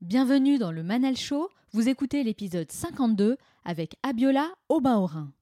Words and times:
Bienvenue 0.00 0.58
dans 0.58 0.70
le 0.70 0.84
Manal 0.84 1.16
Show, 1.16 1.48
vous 1.72 1.88
écoutez 1.88 2.22
l'épisode 2.22 2.70
52 2.70 3.36
avec 3.64 3.96
Abiola 4.04 4.48
Obaorin. 4.68 5.32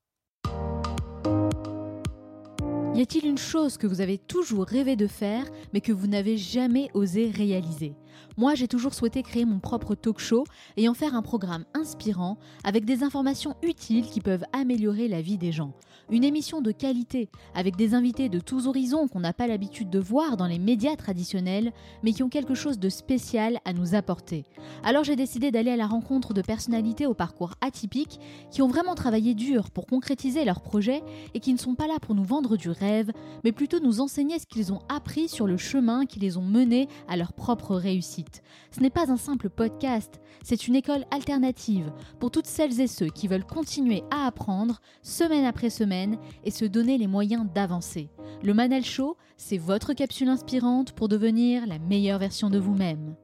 Y 2.95 3.03
a-t-il 3.03 3.27
une 3.27 3.37
chose 3.37 3.77
que 3.77 3.87
vous 3.87 4.00
avez 4.00 4.16
toujours 4.16 4.64
rêvé 4.64 4.96
de 4.96 5.06
faire 5.06 5.45
mais 5.74 5.82
que 5.82 5.92
vous 5.92 6.06
n'avez 6.06 6.38
jamais 6.38 6.88
osé 6.95 7.30
réaliser? 7.30 7.96
Moi 8.38 8.54
j'ai 8.54 8.69
toujours 8.69 8.93
souhaité 8.93 9.22
créer 9.22 9.46
mon 9.46 9.61
propre 9.61 9.95
talk 9.95 10.19
show 10.19 10.45
et 10.77 10.91
en 10.91 10.95
faire 10.95 11.14
un 11.14 11.23
programme 11.23 11.64
inspirant 11.73 12.37
avec 12.64 12.84
des 12.84 13.02
informations 13.02 13.57
utiles 13.62 14.05
qui 14.05 14.20
peuvent 14.20 14.45
améliorer 14.52 15.09
la 15.09 15.23
vie 15.23 15.39
des 15.39 15.52
gens. 15.52 15.73
Une 16.11 16.23
émission 16.23 16.61
de 16.61 16.70
qualité 16.70 17.30
avec 17.55 17.77
des 17.77 17.95
invités 17.95 18.29
de 18.29 18.38
tous 18.38 18.66
horizons 18.66 19.09
qu'on 19.09 19.20
n'a 19.20 19.33
pas 19.33 19.46
l'habitude 19.46 19.88
de 19.88 19.98
voir 19.98 20.37
dans 20.37 20.46
les 20.46 20.59
médias 20.59 20.96
traditionnels 20.96 21.73
mais 22.02 22.12
qui 22.12 22.23
ont 22.23 22.29
quelque 22.29 22.55
chose 22.55 22.79
de 22.79 22.91
spécial 22.91 23.59
à 23.64 23.73
nous 23.73 23.95
apporter. 23.95 24.45
Alors 24.84 25.03
j'ai 25.03 25.16
décidé 25.16 25.50
d'aller 25.50 25.71
à 25.71 25.77
la 25.77 25.87
rencontre 25.87 26.34
de 26.34 26.43
personnalités 26.43 27.07
au 27.07 27.15
parcours 27.15 27.55
atypique 27.62 28.21
qui 28.51 28.60
ont 28.60 28.68
vraiment 28.68 28.95
travaillé 28.95 29.32
dur 29.32 29.71
pour 29.71 29.87
concrétiser 29.87 30.45
leurs 30.45 30.60
projets 30.60 31.02
et 31.32 31.41
qui 31.41 31.55
ne 31.55 31.59
sont 31.59 31.74
pas 31.74 31.87
là 31.87 31.98
pour 32.02 32.15
nous 32.15 32.24
vendre 32.24 32.59
du 32.59 32.68
rêve 32.68 33.10
mais 33.45 33.52
plutôt 33.52 33.80
nous 33.80 34.02
enseigner 34.02 34.38
ce 34.38 34.46
qu'ils 34.46 34.74
ont 34.74 34.82
appris 34.91 35.30
sur 35.30 35.46
le 35.46 35.57
chemin 35.57 36.05
qui 36.05 36.21
les 36.21 36.37
ont 36.37 36.45
menés 36.45 36.87
à 37.09 37.16
leur 37.16 37.32
propre 37.32 37.74
réussite. 37.77 38.26
Ce 38.71 38.80
n'est 38.80 38.91
pas 38.91 39.11
un 39.11 39.16
simple 39.16 39.51
podcast, 39.51 40.21
c'est 40.45 40.69
une 40.69 40.77
école 40.77 41.05
alternative 41.11 41.93
pour 42.21 42.30
toutes 42.30 42.47
celles 42.47 42.80
et 42.80 42.87
ceux 42.87 43.09
qui 43.09 43.29
veulent 43.29 43.47
continuer 43.47 44.02
à 44.11 44.27
apprendre 44.27 44.80
semaine 45.02 45.45
après 45.45 45.71
semaine 45.71 46.19
et 46.45 46.51
se 46.51 46.65
donner 46.65 46.99
les 46.99 47.07
moyens 47.07 47.47
d'avancer. 47.55 48.09
Le 48.43 48.55
Manel 48.55 48.85
Show, 48.85 49.16
c'est 49.37 49.59
votre 49.59 49.93
capsule 49.93 50.29
inspirante 50.29 50.93
pour 50.93 51.09
devenir 51.09 51.66
la 51.66 51.79
meilleure 51.79 52.19
version 52.19 52.51
de 52.51 52.59
vous-même. 52.59 53.16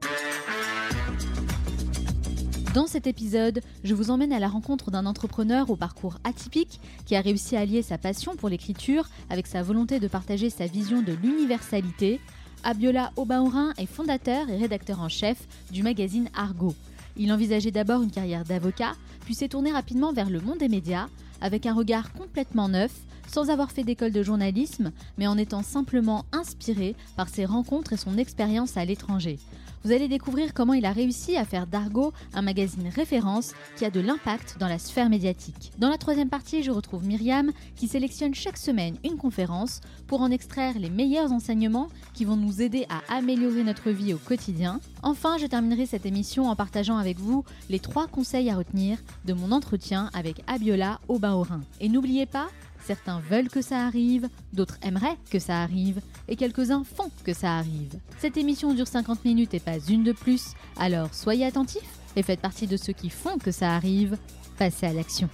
Dans 2.73 2.87
cet 2.87 3.05
épisode, 3.05 3.61
je 3.83 3.93
vous 3.93 4.09
emmène 4.09 4.33
à 4.33 4.39
la 4.39 4.47
rencontre 4.47 4.89
d'un 4.89 5.05
entrepreneur 5.05 5.69
au 5.69 5.75
parcours 5.75 6.17
atypique 6.23 6.81
qui 7.05 7.15
a 7.15 7.21
réussi 7.21 7.55
à 7.55 7.59
allier 7.59 7.83
sa 7.83 7.99
passion 7.99 8.35
pour 8.35 8.49
l'écriture 8.49 9.07
avec 9.29 9.45
sa 9.45 9.61
volonté 9.61 9.99
de 9.99 10.07
partager 10.07 10.49
sa 10.49 10.65
vision 10.65 11.03
de 11.03 11.13
l'universalité. 11.13 12.19
Abiola 12.63 13.11
Obaourin 13.17 13.73
est 13.77 13.85
fondateur 13.85 14.49
et 14.49 14.57
rédacteur 14.57 15.01
en 15.01 15.09
chef 15.09 15.37
du 15.71 15.83
magazine 15.83 16.29
Argo. 16.33 16.73
Il 17.17 17.31
envisageait 17.33 17.71
d'abord 17.71 18.01
une 18.01 18.11
carrière 18.11 18.45
d'avocat, 18.45 18.93
puis 19.25 19.35
s'est 19.35 19.49
tourné 19.49 19.71
rapidement 19.71 20.13
vers 20.13 20.29
le 20.29 20.39
monde 20.39 20.59
des 20.59 20.69
médias 20.69 21.07
avec 21.41 21.65
un 21.65 21.73
regard 21.73 22.13
complètement 22.13 22.69
neuf, 22.69 22.93
sans 23.27 23.49
avoir 23.49 23.71
fait 23.71 23.83
d'école 23.83 24.13
de 24.13 24.23
journalisme, 24.23 24.91
mais 25.17 25.27
en 25.27 25.37
étant 25.37 25.61
simplement 25.61 26.23
inspiré 26.31 26.95
par 27.17 27.27
ses 27.27 27.45
rencontres 27.45 27.93
et 27.93 27.97
son 27.97 28.17
expérience 28.17 28.77
à 28.77 28.85
l'étranger. 28.85 29.39
Vous 29.83 29.91
allez 29.91 30.07
découvrir 30.07 30.53
comment 30.53 30.73
il 30.73 30.85
a 30.85 30.93
réussi 30.93 31.35
à 31.35 31.43
faire 31.43 31.67
d'Argo 31.67 32.13
un 32.33 32.41
magazine 32.41 32.87
référence 32.87 33.51
qui 33.75 33.83
a 33.83 33.89
de 33.89 33.99
l'impact 33.99 34.55
dans 34.57 34.69
la 34.69 34.79
sphère 34.79 35.09
médiatique. 35.09 35.73
Dans 35.77 35.89
la 35.89 35.97
troisième 35.97 36.29
partie, 36.29 36.63
je 36.63 36.71
retrouve 36.71 37.05
Myriam 37.05 37.51
qui 37.75 37.89
sélectionne 37.89 38.33
chaque 38.33 38.57
semaine 38.57 38.95
une 39.03 39.17
conférence 39.17 39.81
pour 40.07 40.21
en 40.21 40.31
extraire 40.31 40.79
les 40.79 40.89
meilleurs 40.89 41.33
enseignements 41.33 41.89
qui 42.13 42.23
vont 42.23 42.37
nous 42.37 42.61
aider 42.61 42.85
à 42.87 43.13
améliorer 43.13 43.65
notre 43.65 43.89
vie 43.89 44.13
au 44.13 44.17
quotidien. 44.19 44.79
Enfin, 45.01 45.37
je 45.37 45.47
terminerai 45.47 45.85
cette 45.85 46.05
émission 46.05 46.47
en 46.47 46.55
partageant 46.55 46.97
avec 46.97 47.19
vous 47.19 47.43
les 47.69 47.79
trois 47.79 48.07
conseils 48.07 48.49
à 48.49 48.55
retenir 48.55 48.99
de 49.25 49.33
mon 49.33 49.51
entretien 49.51 50.09
avec 50.13 50.43
Abiola 50.47 51.01
Obaorin. 51.09 51.59
Et 51.81 51.89
n'oubliez 51.89 52.25
pas, 52.25 52.47
Certains 52.85 53.21
veulent 53.21 53.49
que 53.49 53.61
ça 53.61 53.85
arrive, 53.85 54.27
d'autres 54.51 54.77
aimeraient 54.81 55.17
que 55.31 55.39
ça 55.39 55.61
arrive, 55.61 56.01
et 56.27 56.35
quelques-uns 56.35 56.83
font 56.83 57.09
que 57.23 57.33
ça 57.33 57.57
arrive. 57.57 57.97
Cette 58.19 58.35
émission 58.35 58.73
dure 58.73 58.87
50 58.87 59.23
minutes 59.23 59.53
et 59.53 59.61
pas 59.61 59.79
une 59.79 60.03
de 60.03 60.11
plus, 60.11 60.53
alors 60.77 61.13
soyez 61.13 61.45
attentifs 61.45 61.99
et 62.17 62.23
faites 62.23 62.41
partie 62.41 62.67
de 62.67 62.75
ceux 62.75 62.91
qui 62.91 63.09
font 63.09 63.37
que 63.37 63.51
ça 63.51 63.73
arrive. 63.73 64.17
Passez 64.57 64.85
à 64.85 64.93
l'action. 64.93 65.29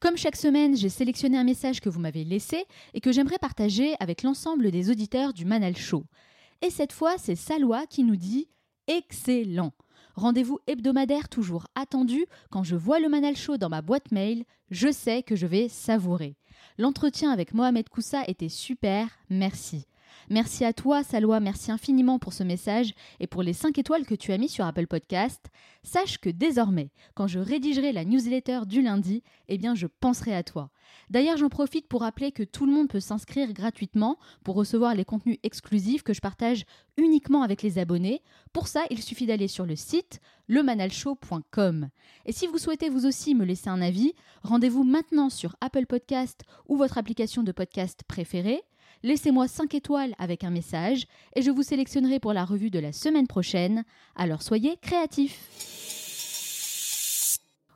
Comme 0.00 0.16
chaque 0.16 0.36
semaine, 0.36 0.76
j'ai 0.76 0.88
sélectionné 0.88 1.38
un 1.38 1.44
message 1.44 1.80
que 1.80 1.88
vous 1.88 2.00
m'avez 2.00 2.24
laissé 2.24 2.64
et 2.94 3.00
que 3.00 3.12
j'aimerais 3.12 3.38
partager 3.38 3.94
avec 4.00 4.22
l'ensemble 4.22 4.70
des 4.70 4.90
auditeurs 4.90 5.32
du 5.32 5.44
Manal 5.44 5.76
Show. 5.76 6.04
Et 6.60 6.70
cette 6.70 6.92
fois, 6.92 7.14
c'est 7.18 7.36
Salwa 7.36 7.86
qui 7.86 8.02
nous 8.02 8.16
dit 8.16 8.48
Excellent 8.88 9.72
Rendez-vous 10.18 10.58
hebdomadaire 10.66 11.28
toujours 11.28 11.68
attendu, 11.76 12.26
quand 12.50 12.64
je 12.64 12.74
vois 12.74 12.98
le 12.98 13.08
Manal 13.08 13.36
Show 13.36 13.56
dans 13.56 13.68
ma 13.68 13.82
boîte 13.82 14.10
mail, 14.10 14.42
je 14.68 14.90
sais 14.90 15.22
que 15.22 15.36
je 15.36 15.46
vais 15.46 15.68
savourer. 15.68 16.34
L'entretien 16.76 17.30
avec 17.30 17.54
Mohamed 17.54 17.88
Koussa 17.88 18.24
était 18.26 18.48
super, 18.48 19.06
merci. 19.30 19.87
Merci 20.30 20.66
à 20.66 20.74
toi, 20.74 21.02
Salwa, 21.02 21.40
merci 21.40 21.70
infiniment 21.70 22.18
pour 22.18 22.34
ce 22.34 22.42
message 22.42 22.92
et 23.18 23.26
pour 23.26 23.42
les 23.42 23.54
5 23.54 23.78
étoiles 23.78 24.04
que 24.04 24.14
tu 24.14 24.30
as 24.32 24.36
mis 24.36 24.50
sur 24.50 24.66
Apple 24.66 24.86
Podcast. 24.86 25.46
Sache 25.82 26.18
que 26.18 26.28
désormais, 26.28 26.90
quand 27.14 27.26
je 27.26 27.38
rédigerai 27.38 27.92
la 27.92 28.04
newsletter 28.04 28.60
du 28.66 28.82
lundi, 28.82 29.22
eh 29.48 29.56
bien 29.56 29.74
je 29.74 29.86
penserai 29.86 30.34
à 30.34 30.42
toi. 30.42 30.70
D'ailleurs, 31.08 31.38
j'en 31.38 31.48
profite 31.48 31.88
pour 31.88 32.02
rappeler 32.02 32.30
que 32.32 32.42
tout 32.42 32.66
le 32.66 32.72
monde 32.72 32.88
peut 32.88 33.00
s'inscrire 33.00 33.54
gratuitement 33.54 34.18
pour 34.44 34.54
recevoir 34.54 34.94
les 34.94 35.06
contenus 35.06 35.38
exclusifs 35.42 36.02
que 36.02 36.12
je 36.12 36.20
partage 36.20 36.66
uniquement 36.98 37.42
avec 37.42 37.62
les 37.62 37.78
abonnés. 37.78 38.22
Pour 38.52 38.68
ça, 38.68 38.84
il 38.90 39.02
suffit 39.02 39.26
d'aller 39.26 39.48
sur 39.48 39.64
le 39.64 39.76
site 39.76 40.20
lemanalshow.com. 40.48 41.88
Et 42.26 42.32
si 42.32 42.46
vous 42.46 42.58
souhaitez 42.58 42.90
vous 42.90 43.06
aussi 43.06 43.34
me 43.34 43.46
laisser 43.46 43.70
un 43.70 43.80
avis, 43.80 44.12
rendez-vous 44.42 44.84
maintenant 44.84 45.30
sur 45.30 45.56
Apple 45.62 45.86
Podcast 45.86 46.42
ou 46.66 46.76
votre 46.76 46.98
application 46.98 47.42
de 47.42 47.52
podcast 47.52 48.02
préférée. 48.06 48.62
Laissez-moi 49.04 49.46
5 49.46 49.74
étoiles 49.74 50.14
avec 50.18 50.42
un 50.42 50.50
message 50.50 51.06
et 51.36 51.42
je 51.42 51.52
vous 51.52 51.62
sélectionnerai 51.62 52.18
pour 52.18 52.32
la 52.32 52.44
revue 52.44 52.70
de 52.70 52.80
la 52.80 52.92
semaine 52.92 53.28
prochaine. 53.28 53.84
Alors 54.16 54.42
soyez 54.42 54.76
créatifs. 54.76 55.38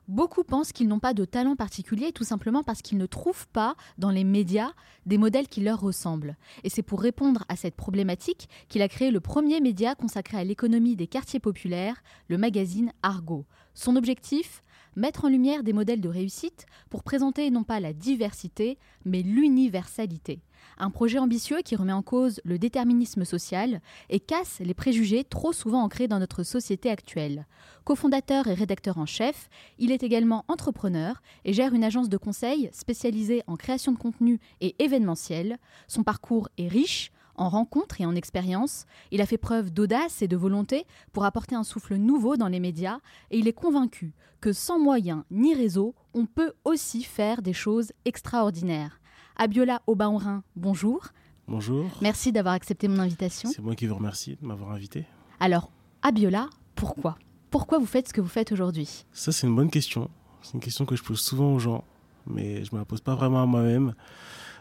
Beaucoup 0.09 0.43
pensent 0.43 0.73
qu'ils 0.73 0.89
n'ont 0.89 0.99
pas 0.99 1.13
de 1.13 1.23
talent 1.23 1.55
particulier 1.55 2.11
tout 2.11 2.25
simplement 2.25 2.61
parce 2.61 2.81
qu'ils 2.81 2.97
ne 2.97 3.05
trouvent 3.05 3.47
pas 3.47 3.75
dans 3.97 4.09
les 4.09 4.25
médias 4.25 4.73
des 5.05 5.17
modèles 5.17 5.47
qui 5.47 5.61
leur 5.61 5.79
ressemblent. 5.79 6.35
Et 6.65 6.69
c'est 6.69 6.83
pour 6.83 7.01
répondre 7.01 7.45
à 7.47 7.55
cette 7.55 7.77
problématique 7.77 8.49
qu'il 8.67 8.81
a 8.81 8.89
créé 8.89 9.09
le 9.09 9.21
premier 9.21 9.61
média 9.61 9.95
consacré 9.95 10.37
à 10.37 10.43
l'économie 10.43 10.97
des 10.97 11.07
quartiers 11.07 11.39
populaires, 11.39 12.03
le 12.27 12.37
magazine 12.37 12.91
Argo. 13.01 13.45
Son 13.73 13.95
objectif? 13.95 14.61
Mettre 14.95 15.25
en 15.25 15.29
lumière 15.29 15.63
des 15.63 15.73
modèles 15.73 16.01
de 16.01 16.09
réussite 16.09 16.67
pour 16.89 17.01
présenter 17.01 17.49
non 17.49 17.63
pas 17.63 17.79
la 17.79 17.93
diversité, 17.93 18.77
mais 19.05 19.23
l'universalité. 19.23 20.41
Un 20.77 20.89
projet 20.89 21.19
ambitieux 21.19 21.61
qui 21.63 21.75
remet 21.75 21.93
en 21.93 22.01
cause 22.01 22.41
le 22.43 22.57
déterminisme 22.57 23.25
social 23.25 23.81
et 24.09 24.19
casse 24.19 24.59
les 24.59 24.73
préjugés 24.73 25.23
trop 25.23 25.53
souvent 25.53 25.83
ancrés 25.83 26.07
dans 26.07 26.19
notre 26.19 26.43
société 26.43 26.89
actuelle. 26.89 27.45
Cofondateur 27.83 28.47
et 28.47 28.53
rédacteur 28.53 28.97
en 28.97 29.05
chef, 29.05 29.49
il 29.77 29.91
est 29.91 30.03
également 30.03 30.45
entrepreneur 30.47 31.21
et 31.45 31.53
gère 31.53 31.73
une 31.73 31.83
agence 31.83 32.09
de 32.09 32.17
conseil 32.17 32.69
spécialisée 32.73 33.43
en 33.47 33.55
création 33.55 33.91
de 33.91 33.97
contenu 33.97 34.39
et 34.61 34.75
événementiel. 34.83 35.57
Son 35.87 36.03
parcours 36.03 36.49
est 36.57 36.67
riche 36.67 37.11
en 37.35 37.49
rencontres 37.49 37.99
et 38.01 38.05
en 38.05 38.15
expériences, 38.15 38.85
il 39.11 39.21
a 39.21 39.25
fait 39.25 39.37
preuve 39.37 39.71
d'audace 39.71 40.21
et 40.21 40.27
de 40.27 40.37
volonté 40.37 40.85
pour 41.11 41.25
apporter 41.25 41.55
un 41.55 41.63
souffle 41.63 41.95
nouveau 41.95 42.37
dans 42.37 42.47
les 42.47 42.59
médias 42.59 42.99
et 43.31 43.39
il 43.39 43.47
est 43.47 43.53
convaincu 43.53 44.13
que 44.39 44.53
sans 44.53 44.77
moyens 44.79 45.23
ni 45.31 45.55
réseau, 45.55 45.95
on 46.13 46.25
peut 46.25 46.53
aussi 46.65 47.03
faire 47.03 47.41
des 47.41 47.53
choses 47.53 47.91
extraordinaires. 48.05 48.99
Abiola 49.35 49.81
Obaorin, 49.87 50.43
bonjour. 50.55 51.07
Bonjour. 51.47 51.89
Merci 52.01 52.31
d'avoir 52.31 52.53
accepté 52.53 52.87
mon 52.87 52.99
invitation. 52.99 53.49
C'est 53.49 53.61
moi 53.61 53.75
qui 53.75 53.87
vous 53.87 53.95
remercie 53.95 54.37
de 54.39 54.45
m'avoir 54.45 54.71
invité. 54.71 55.05
Alors, 55.39 55.71
Abiola, 56.03 56.49
pourquoi? 56.75 57.17
Pourquoi 57.49 57.79
vous 57.79 57.85
faites 57.85 58.07
ce 58.07 58.13
que 58.13 58.21
vous 58.21 58.27
faites 58.27 58.51
aujourd'hui? 58.51 59.05
Ça, 59.11 59.31
c'est 59.31 59.47
une 59.47 59.55
bonne 59.55 59.71
question. 59.71 60.09
C'est 60.41 60.53
une 60.53 60.59
question 60.59 60.85
que 60.85 60.95
je 60.95 61.03
pose 61.03 61.19
souvent 61.19 61.53
aux 61.53 61.59
gens, 61.59 61.83
mais 62.27 62.63
je 62.63 62.71
ne 62.71 62.77
me 62.77 62.81
la 62.81 62.85
pose 62.85 63.01
pas 63.01 63.15
vraiment 63.15 63.41
à 63.41 63.45
moi-même. 63.45 63.95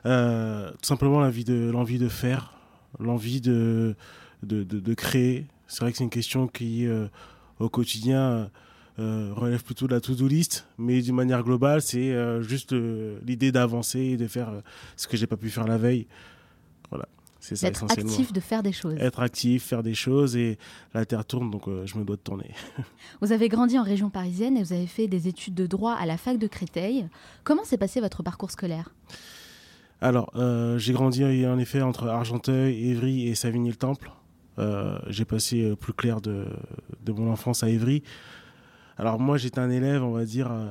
Euh, 0.07 0.71
tout 0.71 0.87
simplement 0.87 1.21
l'envie 1.21 1.45
de, 1.45 1.71
l'envie 1.71 1.99
de 1.99 2.09
faire, 2.09 2.55
l'envie 2.99 3.41
de, 3.41 3.95
de, 4.43 4.65
de, 4.65 4.95
créer. 4.95 5.47
C'est 5.67 5.81
vrai 5.81 5.93
que 5.93 5.99
c'est 5.99 6.05
une 6.05 6.11
question 6.11 6.49
qui, 6.49 6.87
euh, 6.87 7.09
au 7.61 7.69
quotidien, 7.69 8.21
euh, 8.21 8.47
relève 8.99 9.63
plutôt 9.65 9.87
de 9.87 9.95
la 9.95 10.01
to-do 10.01 10.29
list, 10.29 10.67
mais 10.79 11.01
d'une 11.01 11.15
manière 11.15 11.43
globale, 11.43 11.83
c'est 11.83 12.13
euh, 12.13 12.43
juste 12.43 12.73
l'idée 12.73 13.53
d'avancer 13.53 14.01
et 14.01 14.17
de 14.17 14.27
faire 14.27 14.51
ce 14.97 15.09
que 15.09 15.17
j'ai 15.17 15.27
pas 15.27 15.37
pu 15.37 15.51
faire 15.51 15.67
la 15.67 15.79
veille. 15.79 16.07
Voilà. 16.91 17.07
C'est 17.41 17.57
ça 17.57 17.69
Être 17.69 17.85
actif, 17.91 18.33
de 18.33 18.41
faire 18.41 18.63
des 18.63 18.73
choses. 18.73 18.95
Être 18.99 19.21
actif, 19.21 19.65
faire 19.65 19.83
des 19.83 19.95
choses 19.95 20.37
et 20.37 20.59
la 20.95 21.05
terre 21.05 21.25
tourne, 21.25 21.51
donc 21.51 21.65
je 21.67 21.99
me 21.99 22.05
dois 22.05 22.17
de 22.17 22.21
tourner. 22.21 22.55
vous 23.21 23.33
avez 23.33 23.49
grandi 23.49 23.79
en 23.79 23.83
région 23.83 24.11
parisienne 24.11 24.57
et 24.57 24.63
vous 24.63 24.73
avez 24.73 24.87
fait 24.87 25.09
des 25.09 25.27
études 25.27 25.55
de 25.55 25.67
droit 25.67 25.95
à 25.95 26.07
la 26.07 26.19
fac 26.19 26.39
de 26.39 26.47
Créteil. 26.47 27.09
Comment 27.43 27.65
s'est 27.65 27.79
passé 27.79 28.01
votre 28.01 28.23
parcours 28.23 28.53
scolaire? 28.53 28.95
Alors, 30.01 30.33
j'ai 30.79 30.93
grandi 30.93 31.25
en 31.47 31.59
effet 31.59 31.83
entre 31.83 32.07
Argenteuil, 32.07 32.91
Évry 32.91 33.27
et 33.27 33.35
Savigny-le-Temple. 33.35 34.13
j'ai 35.09 35.25
passé 35.25 35.75
plus 35.75 35.95
clair 35.95 36.21
de, 36.21 36.47
de 37.05 37.13
mon 37.13 37.33
enfance 37.33 37.65
à 37.65 37.71
Évry. 37.71 38.05
Alors 39.03 39.19
moi, 39.19 39.37
j'étais 39.37 39.59
un 39.59 39.69
élève, 39.69 40.05
on 40.05 40.13
va 40.13 40.25
dire, 40.25 40.53
euh, 40.53 40.71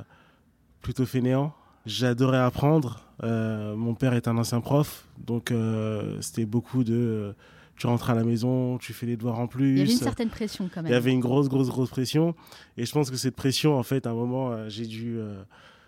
plutôt 0.81 1.05
fainéant. 1.05 1.53
J'adorais 1.85 2.37
apprendre. 2.37 3.03
Euh, 3.23 3.75
mon 3.75 3.93
père 3.93 4.13
est 4.13 4.25
un 4.29 4.37
ancien 4.37 4.61
prof, 4.61 5.05
donc 5.17 5.51
euh, 5.51 6.15
c'était 6.21 6.45
beaucoup 6.45 6.85
de 6.85 7.35
tu 7.75 7.87
rentres 7.87 8.09
à 8.09 8.15
la 8.15 8.23
maison, 8.23 8.77
tu 8.77 8.93
fais 8.93 9.05
les 9.05 9.17
devoirs 9.17 9.37
en 9.37 9.47
plus. 9.47 9.71
Il 9.71 9.79
y 9.79 9.81
avait 9.81 9.91
une 9.91 9.97
certaine 9.97 10.29
pression 10.29 10.69
quand 10.73 10.81
même. 10.81 10.89
Il 10.89 10.93
y 10.93 10.97
avait 10.97 11.11
une 11.11 11.19
grosse, 11.19 11.49
grosse, 11.49 11.67
grosse 11.67 11.89
pression. 11.89 12.33
Et 12.77 12.85
je 12.85 12.91
pense 12.93 13.11
que 13.11 13.17
cette 13.17 13.35
pression, 13.35 13.77
en 13.77 13.83
fait, 13.83 14.07
à 14.07 14.11
un 14.11 14.13
moment, 14.13 14.69
j'ai 14.69 14.85
dû 14.85 15.19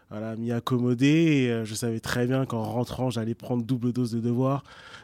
voilà, 0.10 0.36
m'y 0.36 0.52
accommoder. 0.52 1.08
Et 1.46 1.52
euh, 1.52 1.66
je 1.66 1.74
savais 1.76 2.00
très 2.00 2.26
bien 2.28 2.46
qu'en 2.46 2.64
rentrant, 2.64 3.10
j'allais 3.10 3.34
prendre 3.36 3.64
double 3.64 3.92
dose 3.94 4.12
de 4.12 4.20
devoirs. 4.20 4.64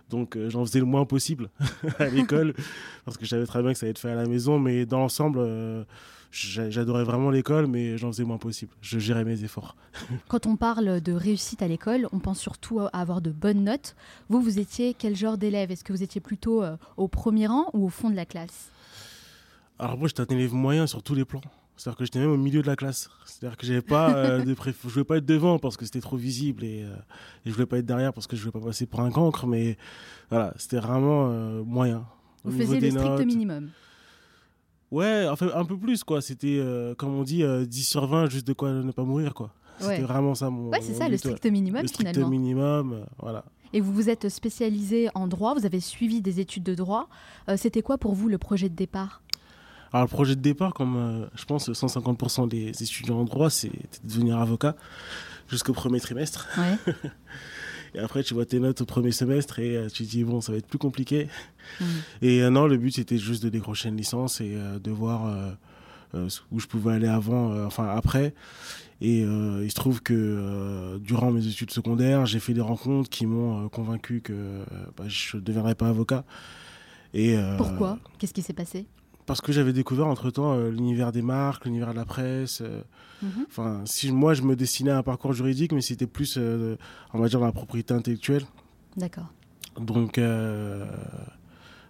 Donc 0.09 0.35
euh, 0.35 0.49
j'en 0.49 0.65
faisais 0.65 0.79
le 0.79 0.85
moins 0.85 1.05
possible 1.05 1.49
à 1.99 2.05
l'école. 2.07 2.53
parce 3.05 3.17
que 3.17 3.25
je 3.25 3.29
savais 3.29 3.45
très 3.45 3.61
bien 3.61 3.73
que 3.73 3.77
ça 3.79 3.85
allait 3.85 3.91
être 3.91 3.99
fait 3.99 4.11
à 4.11 4.15
la 4.15 4.25
maison. 4.27 4.59
Mais 4.59 4.85
dans 4.85 4.99
l'ensemble, 4.99 5.39
euh, 5.41 5.83
j'a- 6.31 6.69
j'adorais 6.69 7.03
vraiment 7.03 7.29
l'école, 7.31 7.67
mais 7.67 7.97
j'en 7.97 8.07
faisais 8.11 8.23
le 8.23 8.27
moins 8.27 8.37
possible. 8.37 8.71
Je 8.81 8.97
gérais 8.99 9.23
mes 9.25 9.43
efforts. 9.43 9.75
Quand 10.27 10.45
on 10.47 10.55
parle 10.55 11.01
de 11.01 11.13
réussite 11.13 11.61
à 11.61 11.67
l'école, 11.67 12.07
on 12.11 12.19
pense 12.19 12.39
surtout 12.39 12.79
à 12.79 12.87
avoir 12.87 13.21
de 13.21 13.31
bonnes 13.31 13.63
notes. 13.63 13.95
Vous, 14.29 14.41
vous 14.41 14.59
étiez 14.59 14.93
quel 14.97 15.15
genre 15.15 15.37
d'élève? 15.37 15.71
Est-ce 15.71 15.83
que 15.83 15.93
vous 15.93 16.03
étiez 16.03 16.21
plutôt 16.21 16.63
au 16.97 17.07
premier 17.07 17.47
rang 17.47 17.65
ou 17.73 17.85
au 17.85 17.89
fond 17.89 18.09
de 18.09 18.15
la 18.15 18.25
classe? 18.25 18.69
Alors 19.77 19.97
moi, 19.97 20.07
j'étais 20.09 20.21
un 20.21 20.35
élève 20.35 20.53
moyen 20.53 20.87
sur 20.87 21.01
tous 21.03 21.15
les 21.15 21.23
plans. 21.23 21.41
C'est-à-dire 21.79 21.97
que 21.97 22.03
j'étais 22.03 22.19
même 22.19 22.31
au 22.31 22.35
milieu 22.37 22.61
de 22.61 22.67
la 22.67 22.75
classe. 22.75 23.09
C'est-à-dire 23.23 23.55
que 23.57 23.65
j'avais 23.65 23.81
pas 23.81 24.13
euh, 24.13 24.43
de 24.45 24.53
préf... 24.53 24.75
je 24.83 24.89
voulais 24.89 25.05
pas 25.05 25.15
être 25.15 25.25
devant 25.25 25.59
parce 25.59 25.77
que 25.77 25.85
c'était 25.85 26.01
trop 26.01 26.17
visible 26.17 26.65
et, 26.65 26.83
euh, 26.83 26.93
et 27.45 27.49
je 27.49 27.53
voulais 27.53 27.65
pas 27.65 27.77
être 27.77 27.85
derrière 27.85 28.11
parce 28.11 28.27
que 28.27 28.35
je 28.35 28.41
voulais 28.41 28.51
pas 28.51 28.59
passer 28.59 28.85
pour 28.85 28.99
un 28.99 29.09
cancre. 29.11 29.47
Mais 29.47 29.77
voilà, 30.29 30.53
c'était 30.57 30.79
vraiment 30.79 31.29
euh, 31.29 31.63
moyen. 31.63 32.05
Vous 32.43 32.51
faisiez 32.51 32.81
le 32.81 32.91
strict 32.91 33.25
minimum. 33.25 33.69
Ouais, 34.91 35.25
enfin 35.29 35.51
un 35.55 35.63
peu 35.63 35.77
plus 35.77 36.03
quoi. 36.03 36.19
C'était 36.21 36.57
euh, 36.59 36.95
comme 36.95 37.13
on 37.15 37.23
dit 37.23 37.43
euh, 37.43 37.65
10 37.65 37.83
sur 37.87 38.07
20, 38.07 38.29
juste 38.29 38.45
de 38.45 38.53
quoi 38.53 38.71
ne 38.71 38.91
pas 38.91 39.03
mourir 39.03 39.33
quoi. 39.33 39.53
C'était 39.79 40.01
vraiment 40.01 40.35
ça 40.35 40.49
mon. 40.49 40.71
Ouais, 40.71 40.81
c'est 40.81 40.93
ça, 40.93 41.05
le 41.05 41.11
but, 41.11 41.19
strict 41.19 41.45
minimum 41.45 41.83
Le 41.83 41.87
strict 41.87 42.09
finalement. 42.09 42.29
minimum, 42.29 43.05
voilà. 43.19 43.45
Et 43.71 43.79
vous 43.79 43.93
vous 43.93 44.09
êtes 44.09 44.27
spécialisé 44.27 45.07
en 45.15 45.27
droit, 45.27 45.53
vous 45.53 45.65
avez 45.65 45.79
suivi 45.79 46.21
des 46.21 46.41
études 46.41 46.63
de 46.63 46.75
droit. 46.75 47.07
C'était 47.55 47.81
quoi 47.81 47.97
pour 47.97 48.15
vous 48.15 48.27
le 48.27 48.37
projet 48.37 48.67
de 48.67 48.75
départ? 48.75 49.21
Alors 49.91 50.05
le 50.05 50.09
projet 50.09 50.35
de 50.35 50.41
départ, 50.41 50.73
comme 50.73 50.95
euh, 50.97 51.25
je 51.35 51.45
pense 51.45 51.69
150% 51.69 52.47
des 52.47 52.69
étudiants 52.69 53.19
en 53.19 53.23
droit, 53.23 53.49
c'est 53.49 53.69
de 53.69 54.07
devenir 54.07 54.37
avocat 54.37 54.75
jusqu'au 55.49 55.73
premier 55.73 55.99
trimestre. 55.99 56.47
Ouais. 56.57 56.93
Et 57.95 57.99
après, 57.99 58.23
tu 58.23 58.33
vois 58.33 58.45
tes 58.45 58.59
notes 58.59 58.81
au 58.81 58.85
premier 58.85 59.11
semestre 59.11 59.59
et 59.59 59.75
euh, 59.75 59.87
tu 59.87 60.05
te 60.05 60.09
dis, 60.09 60.23
bon, 60.23 60.41
ça 60.41 60.51
va 60.51 60.57
être 60.57 60.67
plus 60.67 60.77
compliqué. 60.77 61.27
Mm. 61.79 61.85
Et 62.21 62.41
euh, 62.41 62.49
non, 62.49 62.67
le 62.67 62.77
but, 62.77 62.95
c'était 62.95 63.17
juste 63.17 63.43
de 63.43 63.49
décrocher 63.49 63.89
une 63.89 63.97
licence 63.97 64.41
et 64.41 64.53
euh, 64.55 64.79
de 64.79 64.91
voir 64.91 65.55
où 66.51 66.59
je 66.59 66.65
pouvais 66.65 66.93
aller 66.93 67.07
avant, 67.07 67.65
enfin 67.65 67.87
après. 67.87 68.33
Et 69.01 69.19
il 69.19 69.69
se 69.69 69.75
trouve 69.75 70.01
que 70.01 70.97
durant 70.97 71.31
mes 71.31 71.45
études 71.45 71.69
secondaires, 71.69 72.25
j'ai 72.25 72.39
fait 72.39 72.53
des 72.53 72.61
rencontres 72.61 73.09
qui 73.09 73.27
m'ont 73.27 73.69
convaincu 73.69 74.19
que 74.21 74.63
bah, 74.97 75.03
je 75.07 75.37
ne 75.37 75.41
deviendrais 75.41 75.75
pas 75.75 75.87
avocat. 75.87 76.25
Et, 77.13 77.37
Pourquoi? 77.57 77.99
Qu'est-ce 78.17 78.33
qui 78.33 78.41
s'est 78.41 78.53
passé? 78.53 78.87
Parce 79.29 79.41
que 79.41 79.51
j'avais 79.51 79.73
découvert 79.73 80.07
entre-temps 80.07 80.53
euh, 80.53 80.71
l'univers 80.71 81.11
des 81.11 81.21
marques, 81.21 81.65
l'univers 81.65 81.91
de 81.91 81.97
la 81.97 82.05
presse. 82.05 82.61
euh, 82.61 82.81
Mhm. 83.21 83.45
Enfin, 83.49 83.81
si 83.85 84.11
moi, 84.11 84.33
je 84.33 84.41
me 84.41 84.55
destinais 84.55 84.91
à 84.91 84.97
un 84.97 85.03
parcours 85.03 85.33
juridique, 85.33 85.71
mais 85.73 85.81
c'était 85.81 86.07
plus, 86.07 86.35
euh, 86.37 86.77
on 87.13 87.19
va 87.19 87.27
dire, 87.27 87.39
la 87.41 87.51
propriété 87.51 87.93
intellectuelle. 87.93 88.43
D'accord. 88.97 89.27
Donc 89.79 90.17
euh, 90.17 90.85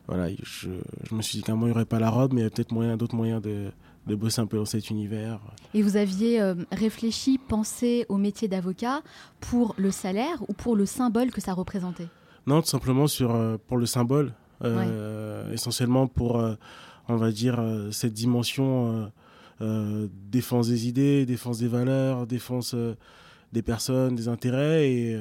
voilà, 0.07 0.27
je, 0.43 0.69
je 1.07 1.15
me 1.15 1.21
suis 1.21 1.37
dit 1.37 1.43
qu'à 1.43 1.51
un 1.53 1.55
moment 1.55 1.67
il 1.67 1.69
n'y 1.69 1.75
aurait 1.75 1.85
pas 1.85 1.99
la 1.99 2.09
robe, 2.09 2.33
mais 2.33 2.41
il 2.41 2.43
y 2.43 2.47
a 2.47 2.49
peut-être 2.49 2.71
moyen, 2.73 2.97
d'autres 2.97 3.15
moyens 3.15 3.41
de, 3.41 3.71
de 4.07 4.15
bosser 4.15 4.41
un 4.41 4.47
peu 4.47 4.57
dans 4.57 4.65
cet 4.65 4.89
univers. 4.89 5.39
Et 5.73 5.81
vous 5.81 5.95
aviez 5.95 6.41
réfléchi, 6.71 7.37
pensé 7.37 8.05
au 8.09 8.17
métier 8.17 8.47
d'avocat 8.47 9.01
pour 9.39 9.75
le 9.77 9.91
salaire 9.91 10.43
ou 10.49 10.53
pour 10.53 10.75
le 10.75 10.85
symbole 10.85 11.31
que 11.31 11.41
ça 11.41 11.53
représentait? 11.53 12.09
Non, 12.47 12.61
tout 12.61 12.67
simplement 12.67 13.07
sur, 13.07 13.37
pour 13.67 13.77
le 13.77 13.85
symbole, 13.85 14.33
essentiellement 15.53 16.07
pour, 16.07 16.43
on 17.09 17.17
va 17.17 17.31
dire, 17.31 17.59
euh, 17.59 17.91
cette 17.91 18.13
dimension 18.13 18.93
euh, 18.93 19.05
euh, 19.61 20.07
défense 20.31 20.69
des 20.69 20.87
idées, 20.87 21.25
défense 21.25 21.59
des 21.59 21.67
valeurs, 21.67 22.27
défense 22.27 22.75
des 23.53 23.61
personnes, 23.61 24.15
des 24.15 24.27
intérêts. 24.27 24.89
Et 24.89 25.19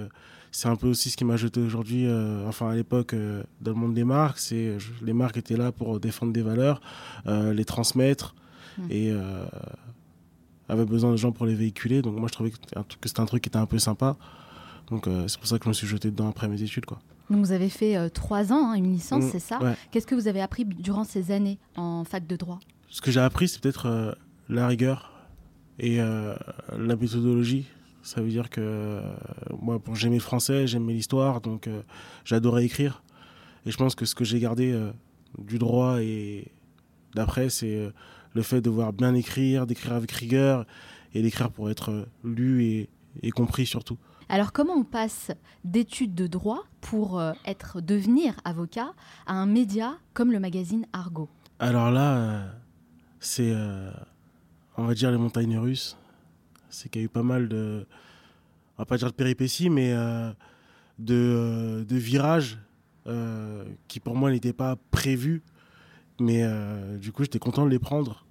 c'est 0.50 0.69
un 0.69 0.76
peu 0.76 0.88
aussi 0.88 1.11
ce 1.11 1.17
qui 1.17 1.25
m'a 1.25 1.37
jeté 1.37 1.61
aujourd'hui, 1.61 2.06
euh, 2.06 2.46
enfin 2.49 2.70
à 2.70 2.75
l'époque, 2.75 3.14
euh, 3.14 3.43
dans 3.61 3.73
le 3.73 3.76
monde 3.76 3.94
des 3.94 4.05
marques. 4.05 4.38
C'est, 4.38 4.76
les 5.02 5.12
marques 5.12 5.37
étaient 5.37 5.56
là 5.56 5.73
pour 5.73 6.00
défendre 6.00 6.32
des 6.32 6.43
valeurs, 6.43 6.81
euh, 7.26 7.52
les 7.52 7.64
transmettre 7.64 8.35
Mm. 8.79 8.87
et 8.90 9.12
avaient 10.69 10.85
besoin 10.85 11.11
de 11.11 11.17
gens 11.17 11.32
pour 11.32 11.46
les 11.46 11.55
véhiculer. 11.55 12.00
Donc 12.00 12.17
moi, 12.17 12.29
je 12.29 12.32
trouvais 12.35 12.50
que 12.50 12.56
c'était 13.02 13.20
un 13.20 13.26
truc, 13.26 13.43
qui 13.43 13.49
était 13.49 13.58
un 13.58 13.67
peu 13.67 13.79
sympa. 13.79 14.17
Donc 14.88 15.08
c'est 15.26 15.38
pour 15.38 15.49
ça 15.49 15.58
que 15.58 15.64
je 15.64 15.69
me 15.69 15.75
suis 15.75 15.87
jeté 15.87 16.11
dedans 16.11 16.29
après 16.29 16.46
mes 16.46 16.62
études. 16.62 16.87
Quoi. 16.87 17.00
Donc 17.30 17.44
vous 17.44 17.52
avez 17.52 17.69
fait 17.69 17.96
euh, 17.96 18.08
trois 18.08 18.52
ans, 18.52 18.70
hein, 18.70 18.75
une 18.75 18.92
licence, 18.92 19.25
Mm, 19.25 19.28
c'est 19.30 19.38
ça 19.38 19.62
ouais. 19.62 19.75
Qu'est-ce 19.90 20.06
que 20.06 20.14
vous 20.14 20.28
avez 20.28 20.40
appris 20.40 20.64
durant 20.64 21.04
ces 21.04 21.30
années 21.30 21.58
en 21.76 22.04
fac 22.04 22.26
de 22.26 22.36
droit? 22.36 22.58
Ce 22.88 23.00
que 23.02 23.10
j'ai 23.10 23.20
appris, 23.20 23.48
c'est 23.48 23.60
peut-être 23.60 23.86
euh, 23.86 24.12
la 24.48 24.66
rigueur 24.66 25.12
et 25.78 26.00
euh, 26.00 26.34
la 26.76 26.96
méthodologie. 26.96 27.66
Ça 28.02 28.22
veut 28.22 28.30
dire 28.30 28.48
que 28.48 29.02
moi, 29.60 29.78
bon, 29.84 29.94
j'aimais 29.94 30.16
le 30.16 30.22
français, 30.22 30.66
j'aimais 30.66 30.94
l'histoire, 30.94 31.42
donc 31.42 31.69
j'adorais 32.25 32.64
écrire. 32.64 33.02
Et 33.66 33.70
je 33.70 33.76
pense 33.76 33.94
que 33.94 34.06
ce 34.06 34.14
que 34.14 34.25
j'ai 34.25 34.40
gardé 34.40 34.75
du 35.36 35.58
droit 35.58 36.00
et 36.00 36.50
d'après, 37.14 37.50
c'est 37.50 37.92
le 38.32 38.42
fait 38.42 38.62
de 38.62 38.70
voir 38.70 38.94
bien 38.94 39.14
écrire, 39.14 39.66
d'écrire 39.66 39.92
avec 39.92 40.10
rigueur 40.12 40.64
et 41.12 41.20
d'écrire 41.20 41.50
pour 41.50 41.69
être 41.69 42.08
lu 42.25 42.64
et, 42.64 42.88
et 43.22 43.30
compris 43.30 43.66
surtout. 43.66 43.98
Alors 44.30 44.52
comment 44.52 44.75
on 44.75 44.84
passe 44.84 45.30
d'études 45.64 46.14
de 46.14 46.26
droit 46.26 46.64
pour 46.82 47.19
euh, 47.19 47.32
être 47.46 47.80
devenir 47.80 48.34
avocat 48.44 48.92
à 49.26 49.32
un 49.32 49.46
média 49.46 49.96
comme 50.12 50.32
le 50.32 50.38
magazine 50.38 50.84
Argo 50.92 51.30
Alors 51.58 51.90
là, 51.90 52.16
euh, 52.16 52.48
c'est, 53.20 53.50
euh, 53.50 53.90
on 54.76 54.84
va 54.84 54.92
dire, 54.92 55.10
les 55.10 55.16
montagnes 55.16 55.56
russes. 55.56 55.96
C'est 56.69 56.90
qu'il 56.90 57.00
y 57.00 57.04
a 57.04 57.06
eu 57.06 57.08
pas 57.08 57.22
mal 57.22 57.48
de, 57.48 57.86
on 58.76 58.82
va 58.82 58.84
pas 58.84 58.98
dire 58.98 59.08
de 59.08 59.14
péripéties, 59.14 59.70
mais 59.70 59.94
de, 60.98 61.86
de 61.88 61.96
virages 61.96 62.58
qui 63.88 64.00
pour 64.00 64.14
moi 64.14 64.30
n'étaient 64.30 64.52
pas 64.52 64.76
prévus. 64.90 65.42
Mais 66.20 66.44
du 66.98 67.10
coup, 67.10 67.22
j'étais 67.22 67.38
content 67.38 67.64
de 67.64 67.70
les 67.70 67.78
prendre. 67.78 68.26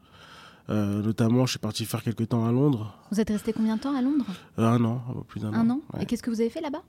Euh, 0.70 1.02
notamment, 1.02 1.46
je 1.46 1.52
suis 1.52 1.60
parti 1.60 1.86
faire 1.86 2.04
quelques 2.04 2.28
temps 2.30 2.46
à 2.46 2.52
Londres. 2.52 2.98
Vous 3.12 3.20
êtes 3.22 3.30
resté 3.30 3.54
combien 3.54 3.78
de 3.78 3.82
temps 3.82 3.96
à 3.96 4.02
Londres? 4.02 4.26
Euh, 4.60 4.68
un 4.68 4.84
an, 4.84 5.02
peu 5.14 5.24
plus 5.24 5.40
d'un 5.40 5.50
an. 5.50 5.54
Un 5.54 5.70
an 5.70 5.82
ouais. 5.94 6.04
Et 6.04 6.06
qu'est-ce 6.06 6.22
que 6.24 6.30
vous 6.30 6.42
avez 6.42 6.50
fait 6.50 6.62
là-bas? 6.62 6.84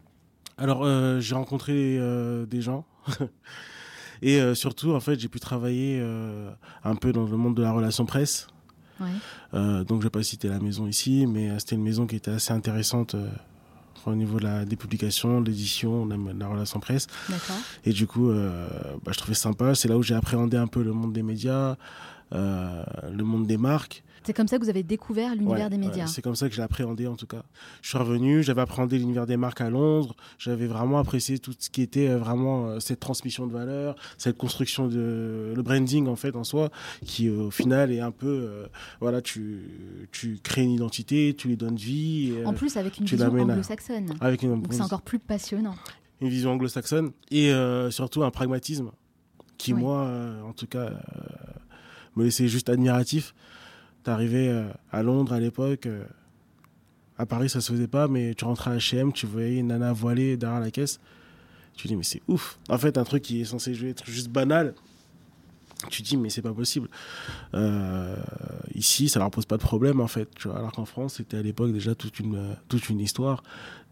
Alors, 0.56 0.84
euh, 0.84 1.20
j'ai 1.20 1.34
rencontré 1.36 1.96
euh, 1.98 2.44
des 2.46 2.60
gens. 2.60 2.84
Et 4.22 4.40
euh, 4.40 4.54
surtout, 4.56 4.90
en 4.92 5.00
fait, 5.00 5.18
j'ai 5.20 5.28
pu 5.28 5.38
travailler 5.38 5.98
euh, 6.00 6.50
un 6.82 6.96
peu 6.96 7.12
dans 7.12 7.24
le 7.24 7.36
monde 7.36 7.56
de 7.56 7.62
la 7.62 7.70
relation 7.70 8.04
presse. 8.04 8.48
Ouais. 9.00 9.06
Euh, 9.54 9.84
donc, 9.84 10.00
je 10.00 10.06
vais 10.06 10.10
pas 10.10 10.24
citer 10.24 10.48
la 10.48 10.58
maison 10.58 10.88
ici, 10.88 11.26
mais 11.28 11.50
euh, 11.50 11.58
c'était 11.60 11.76
une 11.76 11.84
maison 11.84 12.06
qui 12.06 12.16
était 12.16 12.32
assez 12.32 12.52
intéressante 12.52 13.14
euh, 13.14 13.28
au 14.06 14.14
niveau 14.16 14.38
de 14.40 14.44
la, 14.44 14.64
des 14.64 14.74
publications, 14.74 15.40
de 15.40 15.50
l'édition, 15.50 16.04
de 16.04 16.16
la, 16.16 16.32
de 16.32 16.40
la 16.40 16.48
relation 16.48 16.80
presse. 16.80 17.06
Et 17.84 17.92
du 17.92 18.08
coup, 18.08 18.30
euh, 18.30 18.66
bah, 19.04 19.12
je 19.12 19.18
trouvais 19.18 19.34
sympa. 19.34 19.76
C'est 19.76 19.86
là 19.86 19.96
où 19.96 20.02
j'ai 20.02 20.14
appréhendé 20.16 20.56
un 20.56 20.66
peu 20.66 20.82
le 20.82 20.92
monde 20.92 21.12
des 21.12 21.22
médias, 21.22 21.52
euh, 21.70 21.74
le 22.32 23.22
monde 23.22 23.46
des 23.46 23.56
marques. 23.58 24.02
C'est 24.24 24.32
comme 24.34 24.48
ça 24.48 24.58
que 24.58 24.64
vous 24.64 24.68
avez 24.68 24.82
découvert 24.82 25.34
l'univers 25.34 25.64
Ouais, 25.66 25.70
des 25.70 25.76
ouais, 25.78 25.86
médias. 25.88 26.06
c'est 26.06 26.20
comme 26.20 26.34
ça 26.34 26.48
que 26.48 26.52
je 26.54 26.58
l'ai 26.58 26.64
appréhendé 26.64 27.06
en 27.06 27.16
tout 27.16 27.26
cas. 27.26 27.44
Je 27.80 27.88
suis 27.88 27.96
revenu, 27.96 28.42
j'avais 28.42 28.60
appréhendé 28.60 28.98
l'univers 28.98 29.24
des 29.24 29.38
marques 29.38 29.62
à 29.62 29.70
Londres, 29.70 30.14
j'avais 30.38 30.66
vraiment 30.66 30.98
apprécié 30.98 31.38
tout 31.38 31.54
ce 31.58 31.70
qui 31.70 31.80
était 31.80 32.08
euh, 32.08 32.18
vraiment 32.18 32.66
euh, 32.66 32.78
cette 32.80 33.00
transmission 33.00 33.46
de 33.46 33.52
valeur, 33.52 33.94
cette 34.18 34.36
construction 34.36 34.86
de 34.86 35.54
le 35.56 35.62
branding 35.62 36.08
en 36.08 36.16
fait 36.16 36.36
en 36.36 36.44
soi, 36.44 36.68
qui 37.06 37.28
euh, 37.28 37.44
au 37.44 37.50
final 37.50 37.90
est 37.90 38.00
un 38.00 38.10
peu, 38.10 38.26
euh, 38.26 38.66
voilà, 39.00 39.22
tu, 39.22 40.08
tu 40.12 40.38
crées 40.42 40.64
une 40.64 40.72
identité, 40.72 41.34
tu 41.34 41.48
lui 41.48 41.56
donnes 41.56 41.76
vie. 41.76 42.32
et, 42.34 42.42
euh, 42.42 42.46
en 42.46 42.52
plus 42.52 42.76
avec 42.76 42.98
une 42.98 43.06
vision 43.06 43.28
anglo-saxonne. 43.32 44.10
avec 44.20 44.42
une, 44.42 44.60
Donc 44.60 44.74
c'est 44.74 44.82
encore 44.82 45.02
plus 45.02 45.20
passionnant. 45.20 45.76
une 46.20 46.28
vision 46.28 46.50
anglo-saxonne 46.52 47.12
et 47.30 47.50
euh, 47.50 47.90
surtout 47.90 48.24
un 48.24 48.30
pragmatisme 48.30 48.90
qui 49.56 49.72
Oui. 49.72 49.80
moi 49.80 50.02
euh, 50.02 50.42
en 50.42 50.52
tout 50.52 50.66
cas 50.66 50.80
euh, 50.90 50.94
me 52.18 52.30
juste 52.30 52.68
admiratif. 52.68 53.34
T'arrivais 54.02 54.48
euh, 54.48 54.68
à 54.92 55.02
Londres 55.02 55.32
à 55.32 55.40
l'époque 55.40 55.86
euh, 55.86 56.04
à 57.18 57.26
Paris 57.26 57.48
ça 57.48 57.60
se 57.60 57.72
faisait 57.72 57.88
pas 57.88 58.06
mais 58.06 58.34
tu 58.34 58.44
rentrais 58.44 58.70
à 58.70 58.76
H&M 58.76 59.12
tu 59.12 59.26
voyais 59.26 59.56
une 59.56 59.68
nana 59.68 59.92
voilée 59.92 60.36
derrière 60.36 60.60
la 60.60 60.70
caisse. 60.70 61.00
Tu 61.76 61.88
dis 61.88 61.96
mais 61.96 62.04
c'est 62.04 62.22
ouf. 62.28 62.58
En 62.68 62.78
fait 62.78 62.98
un 62.98 63.04
truc 63.04 63.22
qui 63.22 63.40
est 63.40 63.44
censé 63.44 63.72
être 63.86 64.06
juste 64.06 64.28
banal 64.28 64.74
tu 65.90 66.02
dis 66.02 66.16
mais 66.16 66.30
c'est 66.30 66.42
pas 66.42 66.52
possible. 66.52 66.88
Euh, 67.54 68.16
ici 68.78 69.08
ça 69.08 69.18
leur 69.18 69.30
pose 69.30 69.44
pas 69.46 69.56
de 69.56 69.62
problème 69.62 70.00
en 70.00 70.06
fait 70.06 70.28
tu 70.36 70.48
vois 70.48 70.58
alors 70.58 70.72
qu'en 70.72 70.84
France 70.86 71.14
c'était 71.16 71.36
à 71.36 71.42
l'époque 71.42 71.72
déjà 71.72 71.94
toute 71.94 72.18
une 72.20 72.36
euh, 72.36 72.54
toute 72.68 72.88
une 72.88 73.00
histoire 73.00 73.42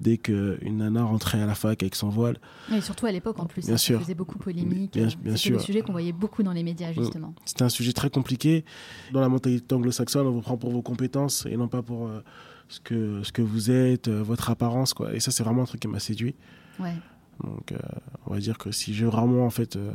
dès 0.00 0.16
que 0.18 0.58
une 0.62 0.78
nana 0.78 1.04
rentrait 1.04 1.40
à 1.40 1.46
la 1.46 1.54
fac 1.54 1.82
avec 1.82 1.94
son 1.94 2.08
voile 2.08 2.38
Et 2.72 2.80
surtout 2.80 3.06
à 3.06 3.12
l'époque 3.12 3.38
en 3.38 3.46
plus, 3.46 3.66
Bien 3.66 3.76
ça, 3.76 3.82
sûr. 3.84 4.00
faisait 4.00 4.14
beaucoup 4.14 4.38
polémique. 4.38 4.92
Bien- 4.92 5.06
euh, 5.06 5.10
C'était 5.10 5.36
sûr. 5.36 5.60
sujets 5.60 5.82
qu'on 5.82 5.92
voyait 5.92 6.12
beaucoup 6.12 6.42
dans 6.42 6.52
les 6.52 6.62
médias 6.62 6.92
justement. 6.92 7.34
c'était 7.44 7.62
un 7.64 7.68
sujet 7.68 7.92
très 7.92 8.10
compliqué 8.10 8.64
dans 9.12 9.20
la 9.20 9.28
mentalité 9.28 9.74
anglo-saxonne 9.74 10.26
on 10.26 10.32
vous 10.32 10.40
prend 10.42 10.56
pour 10.56 10.70
vos 10.70 10.82
compétences 10.82 11.46
et 11.46 11.56
non 11.56 11.68
pas 11.68 11.82
pour 11.82 12.06
euh, 12.08 12.22
ce 12.68 12.80
que 12.80 13.22
ce 13.22 13.32
que 13.32 13.42
vous 13.42 13.70
êtes 13.70 14.08
euh, 14.08 14.22
votre 14.22 14.50
apparence 14.50 14.94
quoi 14.94 15.14
et 15.14 15.20
ça 15.20 15.30
c'est 15.30 15.42
vraiment 15.44 15.62
un 15.62 15.66
truc 15.66 15.80
qui 15.80 15.88
m'a 15.88 16.00
séduit 16.00 16.34
Ouais. 16.78 16.94
donc 17.42 17.72
euh, 17.72 17.78
on 18.26 18.34
va 18.34 18.38
dire 18.40 18.58
que 18.58 18.70
si 18.72 18.92
j'ai 18.94 19.06
vraiment 19.06 19.46
en 19.46 19.50
fait 19.50 19.76
euh, 19.76 19.92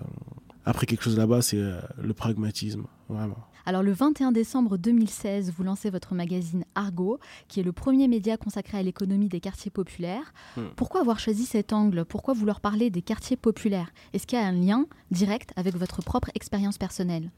appris 0.66 0.86
quelque 0.88 1.04
chose 1.04 1.18
là-bas, 1.18 1.42
c'est 1.42 1.58
le 1.58 2.14
pragmatisme, 2.14 2.84
vraiment. 3.10 3.38
Alors 3.66 3.84
le 3.84 3.92
21 3.92 4.32
décembre 4.32 4.78
2016, 4.78 5.52
vous 5.56 5.64
lancez 5.64 5.90
votre 5.90 6.14
magazine 6.14 6.66
Argo, 6.76 7.20
qui 7.48 7.60
est 7.60 7.64
le 7.64 7.72
premier 7.72 8.08
média 8.08 8.38
consacré 8.38 8.78
à 8.78 8.84
l'économie 8.84 9.30
des 9.30 9.40
quartiers 9.40 9.72
populaires. 9.72 10.34
Hmm. 10.58 10.68
Pourquoi 10.76 11.02
avoir 11.02 11.20
choisi 11.20 11.46
cet 11.46 11.74
angle? 11.74 12.06
Pourquoi 12.06 12.34
vouloir 12.34 12.60
parler 12.60 12.90
des 12.90 13.02
quartiers 13.02 13.38
populaires? 13.38 13.92
Est-ce 14.14 14.26
qu'il 14.26 14.40
y 14.40 14.42
a 14.42 14.46
un 14.46 14.52
lien 14.52 14.86
direct 15.12 15.52
avec 15.56 15.76
votre 15.76 16.02
propre 16.02 16.30
expérience 16.36 16.78
personnelle? 16.78 17.30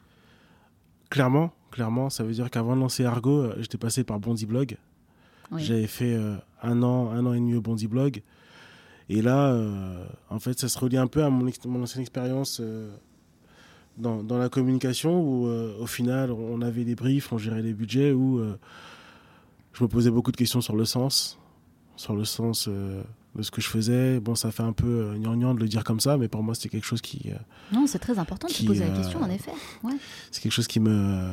Clairement, 1.10 1.52
clairement, 1.72 2.10
ça 2.10 2.24
veut 2.24 2.34
dire 2.34 2.50
qu'avant 2.50 2.76
de 2.76 2.82
lancer 2.82 3.06
Argo, 3.06 3.42
euh, 3.42 3.56
j'étais 3.60 3.78
passé 3.78 4.04
par 4.04 4.20
Bondi 4.20 4.46
Blog. 4.46 4.78
J'avais 5.58 5.86
fait 5.86 6.16
euh, 6.16 6.36
un 6.64 6.82
an, 6.82 7.12
un 7.12 7.26
an 7.28 7.34
et 7.34 7.38
demi 7.38 7.54
au 7.54 7.62
Bondi 7.62 7.88
Blog. 7.88 8.24
Et 9.10 9.22
là, 9.22 9.52
euh, 9.52 10.04
en 10.30 10.40
fait, 10.40 10.60
ça 10.60 10.68
se 10.68 10.80
relie 10.80 10.98
un 10.98 11.06
peu 11.06 11.24
à 11.24 11.30
mon, 11.30 11.48
mon 11.66 11.84
ancienne 11.84 12.02
expérience 12.02 12.60
dans, 13.98 14.24
dans, 14.24 14.38
la 14.38 14.50
communication 14.50 15.22
où, 15.22 15.48
au 15.48 15.86
final, 15.86 16.32
on 16.32 16.62
avait 16.62 16.84
des 16.84 16.96
briefs, 16.96 17.32
on 17.32 17.38
gérait 17.38 17.62
des 17.62 17.74
budgets, 17.74 18.12
où 18.12 18.42
je 19.74 19.84
me 19.84 19.88
posais 19.88 20.12
beaucoup 20.12 20.32
de 20.32 20.38
questions 20.38 20.62
sur 20.62 20.76
le 20.76 20.86
sens, 20.86 21.40
sur 21.96 22.16
le 22.16 22.26
sens 22.26 22.70
de 23.36 23.42
ce 23.42 23.52
que 23.52 23.62
je 23.62 23.68
faisais. 23.68 24.20
Bon, 24.20 24.36
ça 24.36 24.52
fait 24.52 24.64
un 24.64 24.74
peu 24.74 24.88
euh, 24.88 25.18
gnangnan 25.18 25.54
de 25.54 25.60
le 25.60 25.68
dire 25.68 25.84
comme 25.84 26.00
ça, 26.00 26.18
mais 26.18 26.28
pour 26.28 26.44
moi, 26.44 26.56
c'était 26.56 26.70
quelque 26.70 26.86
chose 26.86 27.02
qui. 27.02 27.32
Euh, 27.32 27.36
non, 27.72 27.88
c'est 27.88 28.00
très 28.00 28.20
important 28.20 28.48
de 28.48 28.54
se 28.54 28.66
poser 28.66 28.88
la 28.88 28.96
question, 28.96 29.22
en 29.22 29.30
effet. 29.30 29.54
Ouais. 29.84 29.94
C'est 30.32 30.42
quelque 30.42 30.52
chose 30.52 30.68
qui 30.68 30.80
me, 30.80 31.32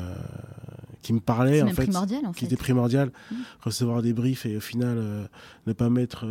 qui 1.02 1.12
me 1.12 1.20
parlait, 1.20 1.62
en 1.62 1.68
fait, 1.68 1.84
primordial, 1.84 2.26
en 2.26 2.32
fait. 2.32 2.38
Qui 2.38 2.44
était 2.46 2.56
primordial. 2.56 3.12
Mmh. 3.30 3.34
Recevoir 3.62 4.02
des 4.02 4.12
briefs 4.12 4.46
et 4.46 4.56
au 4.56 4.60
final, 4.60 4.96
euh, 4.98 5.26
ne 5.66 5.72
pas 5.72 5.90
mettre 5.90 6.26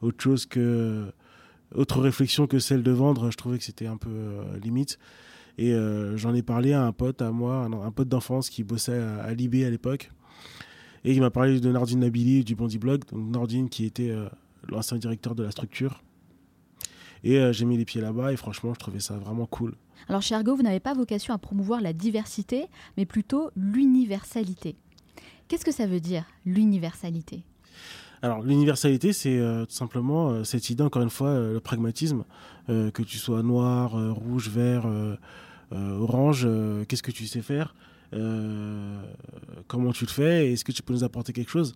autre 0.00 0.22
chose 0.22 0.46
que. 0.46 1.12
Autre 1.72 2.00
réflexion 2.00 2.48
que 2.48 2.58
celle 2.58 2.82
de 2.82 2.90
vendre, 2.90 3.30
je 3.30 3.36
trouvais 3.36 3.56
que 3.56 3.62
c'était 3.62 3.86
un 3.86 3.96
peu 3.96 4.10
limite. 4.60 4.98
Et 5.62 5.74
j'en 6.16 6.32
ai 6.32 6.40
parlé 6.40 6.72
à 6.72 6.86
un 6.86 6.92
pote 6.92 7.20
à 7.20 7.30
moi, 7.30 7.68
un, 7.70 7.90
pote 7.90 8.08
d'enfance 8.08 8.48
qui 8.48 8.64
bossait 8.64 8.98
à, 8.98 9.22
à 9.24 9.34
Libé 9.34 9.66
à 9.66 9.70
l'époque. 9.70 10.10
Et 11.04 11.12
il 11.12 11.20
m'a 11.20 11.30
parlé 11.30 11.60
de 11.60 11.70
Nordine 11.70 12.00
Nabili 12.00 12.44
du 12.44 12.54
Bondi 12.54 12.78
Blog. 12.78 13.02
Donc 13.12 13.30
Nordine 13.30 13.68
qui 13.68 13.84
était 13.84 14.10
l'ancien 14.68 14.96
directeur 14.96 15.34
de 15.34 15.42
la 15.42 15.50
structure. 15.50 16.02
Et 17.24 17.38
euh, 17.38 17.52
j'ai 17.52 17.64
mis 17.64 17.76
les 17.76 17.84
pieds 17.84 18.00
là-bas 18.00 18.32
et 18.32 18.36
franchement, 18.36 18.72
je 18.74 18.78
trouvais 18.78 19.00
ça 19.00 19.16
vraiment 19.16 19.46
cool. 19.46 19.74
Alors 20.08 20.22
chez 20.22 20.34
Argo, 20.34 20.56
vous 20.56 20.62
n'avez 20.62 20.80
pas 20.80 20.94
vocation 20.94 21.34
à 21.34 21.38
promouvoir 21.38 21.80
la 21.80 21.92
diversité, 21.92 22.66
mais 22.96 23.04
plutôt 23.04 23.50
l'universalité. 23.56 24.76
Qu'est-ce 25.48 25.64
que 25.64 25.72
ça 25.72 25.86
veut 25.86 26.00
dire, 26.00 26.24
l'universalité? 26.46 27.42
Alors 28.22 28.42
l'universalité, 28.42 29.12
c'est 29.12 29.38
euh, 29.38 29.64
tout 29.64 29.74
simplement 29.74 30.30
euh, 30.30 30.44
cette 30.44 30.70
idée, 30.70 30.82
encore 30.82 31.02
une 31.02 31.10
fois, 31.10 31.38
le 31.38 31.60
pragmatisme, 31.60 32.24
que 32.68 33.02
tu 33.02 33.18
sois 33.18 33.42
noir, 33.42 33.96
rouge, 34.14 34.48
vert, 34.48 34.88
orange, 35.72 36.48
qu'est-ce 36.88 37.02
que 37.02 37.10
tu 37.10 37.26
sais 37.26 37.42
faire, 37.42 37.74
comment 38.12 39.92
tu 39.92 40.04
le 40.04 40.10
fais, 40.10 40.52
est-ce 40.52 40.64
que 40.64 40.72
tu 40.72 40.82
peux 40.82 40.92
nous 40.92 41.04
apporter 41.04 41.32
quelque 41.32 41.50
chose 41.50 41.74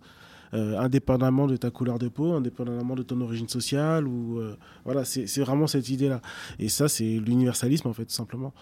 euh, 0.55 0.77
indépendamment 0.77 1.47
de 1.47 1.57
ta 1.57 1.69
couleur 1.69 1.99
de 1.99 2.07
peau, 2.07 2.33
indépendamment 2.33 2.95
de 2.95 3.03
ton 3.03 3.19
origine 3.21 3.49
sociale. 3.49 4.07
Ou, 4.07 4.39
euh, 4.39 4.55
voilà, 4.85 5.03
c'est 5.03 5.39
vraiment 5.41 5.67
cette 5.67 5.89
idée-là. 5.89 6.21
Et 6.59 6.69
ça, 6.69 6.87
c'est 6.87 7.03
l'universalisme, 7.03 7.87
en 7.87 7.93
fait, 7.93 8.05
tout 8.05 8.13
simplement. 8.13 8.53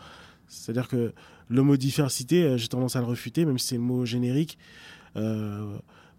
C'est-à-dire 0.48 0.88
que 0.88 1.14
le 1.50 1.62
mot 1.62 1.78
diversité, 1.78 2.44
euh, 2.44 2.58
j'ai 2.58 2.68
tendance 2.68 2.96
à 2.96 3.00
le 3.00 3.06
refuter, 3.06 3.46
même 3.46 3.60
si 3.60 3.68
c'est 3.68 3.76
le 3.76 3.82
mot 3.82 4.06
générique. 4.06 4.58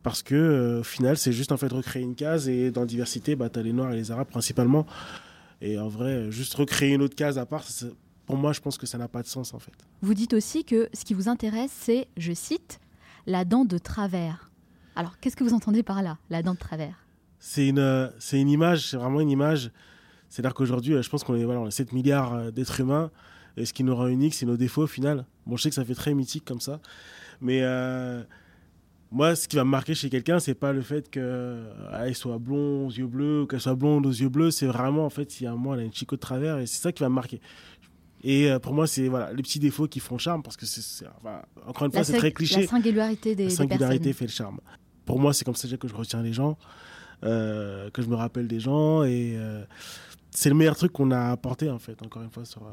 parce 0.03 0.23
que 0.23 0.81
au 0.81 0.83
final, 0.83 1.17
c'est 1.17 1.33
juste 1.33 1.51
en 1.51 1.57
fait 1.57 1.73
recréer 1.73 2.03
une 2.03 2.15
case 2.15 2.47
et 2.49 2.71
dans 2.71 2.85
diversité, 2.85 3.37
bah, 3.37 3.49
tu 3.49 3.59
as 3.59 3.63
les 3.63 3.73
Noirs 3.73 3.93
et 3.93 3.97
les 3.97 4.11
Arabes 4.11 4.29
principalement. 4.29 4.87
Et 5.63 5.79
en 5.79 5.89
vrai, 5.89 6.31
juste 6.31 6.55
recréer 6.55 6.93
une 6.93 7.03
autre 7.03 7.17
case 7.17 7.39
à 7.39 7.47
part, 7.47 7.65
pour 8.27 8.37
moi, 8.37 8.53
je 8.53 8.61
pense 8.61 8.79
que 8.79 8.87
ça 8.87 8.99
n'a 8.99 9.09
pas 9.09 9.23
de 9.23 9.27
sens 9.27 9.55
en 9.55 9.59
fait. 9.59 9.73
Vous 10.03 10.15
dites 10.15 10.35
aussi 10.35 10.65
que 10.65 10.89
ce 10.95 11.05
qui 11.05 11.15
vous 11.15 11.29
intéresse, 11.29 11.73
c'est, 11.73 12.09
je 12.17 12.33
cite, 12.33 12.81
la 13.27 13.45
dent 13.45 13.65
de 13.65 13.79
travers. 13.79 14.51
Alors, 14.97 15.19
qu'est-ce 15.19 15.37
que 15.37 15.45
vous 15.45 15.55
entendez 15.55 15.83
par 15.83 16.03
là, 16.03 16.19
la 16.31 16.43
dent 16.43 16.55
de 16.55 16.59
travers? 16.59 17.05
C'est 17.39 17.67
une, 17.67 17.79
euh, 17.79 18.09
c'est 18.19 18.41
une 18.41 18.49
image, 18.49 18.91
c'est 18.91 18.97
vraiment 18.97 19.21
une 19.21 19.31
image. 19.31 19.71
C'est-à-dire 20.29 20.55
qu'aujourd'hui, 20.55 20.95
euh, 20.95 21.03
je 21.03 21.11
pense 21.11 21.25
qu'on 21.25 21.35
est, 21.35 21.45
voilà, 21.45 21.71
7 21.71 21.93
milliards 21.93 22.35
euh, 22.35 22.51
d'êtres 22.51 22.81
humains. 22.81 23.11
Et 23.57 23.67
ce 23.67 23.73
qui 23.73 23.85
nous 23.85 23.95
rend 23.95 24.07
unique, 24.07 24.35
c'est 24.35 24.47
nos 24.47 24.57
défauts 24.57 24.85
au 24.85 24.87
final. 24.87 25.27
Bon, 25.47 25.57
je 25.57 25.63
sais 25.63 25.69
que 25.69 25.75
ça 25.75 25.85
fait 25.85 25.95
très 25.95 26.15
mythique 26.15 26.45
comme 26.45 26.61
ça. 26.61 26.81
Mais 27.41 27.63
moi, 29.13 29.37
ce 29.37 29.47
qui 29.47 29.55
va 29.55 29.63
me 29.63 29.71
marquer 29.71 29.95
chez 29.95 30.11
quelqu'un, 30.11 30.41
c'est 30.41 30.55
pas 30.55 30.73
le 30.73 30.81
fait 30.83 31.09
qu'elle 31.09 32.15
soit 32.15 32.39
blonde 32.39 32.87
aux 32.87 32.91
yeux 32.91 33.07
bleus 33.07 33.43
ou 33.43 33.47
qu'elle 33.47 33.61
soit 33.61 33.77
blonde 33.77 34.07
aux 34.07 34.11
yeux 34.11 34.29
bleus. 34.29 34.51
C'est 34.51 34.67
vraiment, 34.67 35.05
en 35.05 35.11
fait, 35.11 35.41
il 35.41 35.45
y 35.45 35.47
a 35.47 35.53
un 35.53 35.55
moment, 35.55 35.75
elle 35.75 35.81
a 35.81 35.85
une 35.85 35.93
chico 35.93 36.17
de 36.17 36.21
travers. 36.21 36.59
Et 36.59 36.67
c'est 36.67 36.83
ça 36.83 36.91
qui 36.91 37.05
va 37.05 37.09
me 37.09 37.15
marquer. 37.15 37.41
Et 38.27 38.51
pour 38.63 38.73
moi, 38.73 38.87
c'est 38.87 39.07
voilà, 39.09 39.33
les 39.33 39.43
petits 39.43 39.59
défauts 39.59 39.87
qui 39.87 40.01
font 40.01 40.17
charme 40.17 40.43
parce 40.43 40.57
que 40.57 40.65
c'est, 40.65 41.07
encore 41.67 41.87
une 41.87 41.93
fois, 41.93 42.05
c'est 42.05 42.17
très 42.17 42.33
cliché. 42.33 42.63
La 42.63 42.67
singularité 42.69 43.35
des, 43.35 43.45
la 43.45 43.51
singularité 43.51 44.13
fait 44.15 44.25
le 44.25 44.31
charme 44.31 44.61
pour 45.05 45.19
moi, 45.19 45.33
c'est 45.33 45.45
comme 45.45 45.55
ça 45.55 45.69
que 45.77 45.89
je 45.89 45.95
retiens 45.95 46.23
les 46.23 46.33
gens, 46.33 46.57
euh, 47.25 47.91
que 47.91 48.03
je 48.03 48.09
me 48.09 48.15
rappelle 48.15 48.49
des 48.49 48.61
gens. 48.61 49.03
Et 49.05 49.35
euh, 49.37 49.65
c'est 50.31 50.49
le 50.49 50.55
meilleur 50.55 50.77
truc 50.77 50.93
qu'on 50.93 51.11
a 51.11 51.31
apporté, 51.31 51.71
en 51.71 51.79
fait, 51.79 52.03
encore 52.03 52.23
une 52.23 52.31
fois, 52.31 52.45
sur. 52.45 52.63
Euh, 52.63 52.71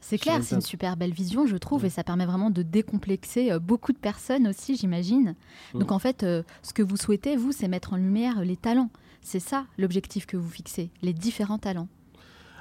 c'est 0.00 0.18
clair, 0.18 0.42
c'est 0.42 0.56
une 0.56 0.62
super 0.62 0.96
belle 0.96 1.12
vision, 1.12 1.46
je 1.46 1.56
trouve, 1.56 1.84
et 1.84 1.90
ça 1.90 2.02
permet 2.02 2.26
vraiment 2.26 2.50
de 2.50 2.62
décomplexer 2.62 3.56
beaucoup 3.60 3.92
de 3.92 3.98
personnes 3.98 4.48
aussi, 4.48 4.74
j'imagine. 4.74 5.36
Donc 5.74 5.92
en 5.92 6.00
fait, 6.00 6.22
ce 6.22 6.72
que 6.74 6.82
vous 6.82 6.96
souhaitez, 6.96 7.36
vous, 7.36 7.52
c'est 7.52 7.68
mettre 7.68 7.92
en 7.92 7.96
lumière 7.96 8.40
les 8.44 8.56
talents. 8.56 8.90
C'est 9.20 9.38
ça 9.38 9.64
l'objectif 9.78 10.26
que 10.26 10.36
vous 10.36 10.50
fixez, 10.50 10.90
les 11.02 11.12
différents 11.12 11.58
talents. 11.58 11.86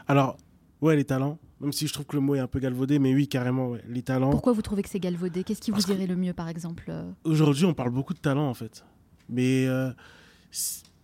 Alors, 0.08 0.38
ouais, 0.82 0.96
les 0.96 1.04
talents, 1.04 1.40
même 1.62 1.72
si 1.72 1.88
je 1.88 1.94
trouve 1.94 2.06
que 2.06 2.16
le 2.16 2.22
mot 2.22 2.36
est 2.36 2.40
un 2.40 2.48
peu 2.48 2.60
galvaudé, 2.60 2.98
mais 2.98 3.14
oui, 3.14 3.28
carrément, 3.28 3.74
les 3.88 4.02
talents. 4.02 4.32
Pourquoi 4.32 4.54
vous 4.54 4.64
trouvez 4.64 4.82
que 4.82 4.90
c'est 4.90 5.00
galvaudé? 5.00 5.44
Qu'est-ce 5.44 5.62
qui 5.62 5.72
vous 5.72 5.92
irait 5.92 6.08
le 6.08 6.16
mieux, 6.16 6.34
par 6.34 6.50
exemple 6.50 6.92
Aujourd'hui, 7.24 7.66
on 7.66 7.74
parle 7.74 7.92
beaucoup 7.92 8.14
de 8.14 8.20
talents, 8.20 8.50
en 8.50 8.54
fait. 8.54 8.84
Mais 9.30 9.68
euh, 9.68 9.92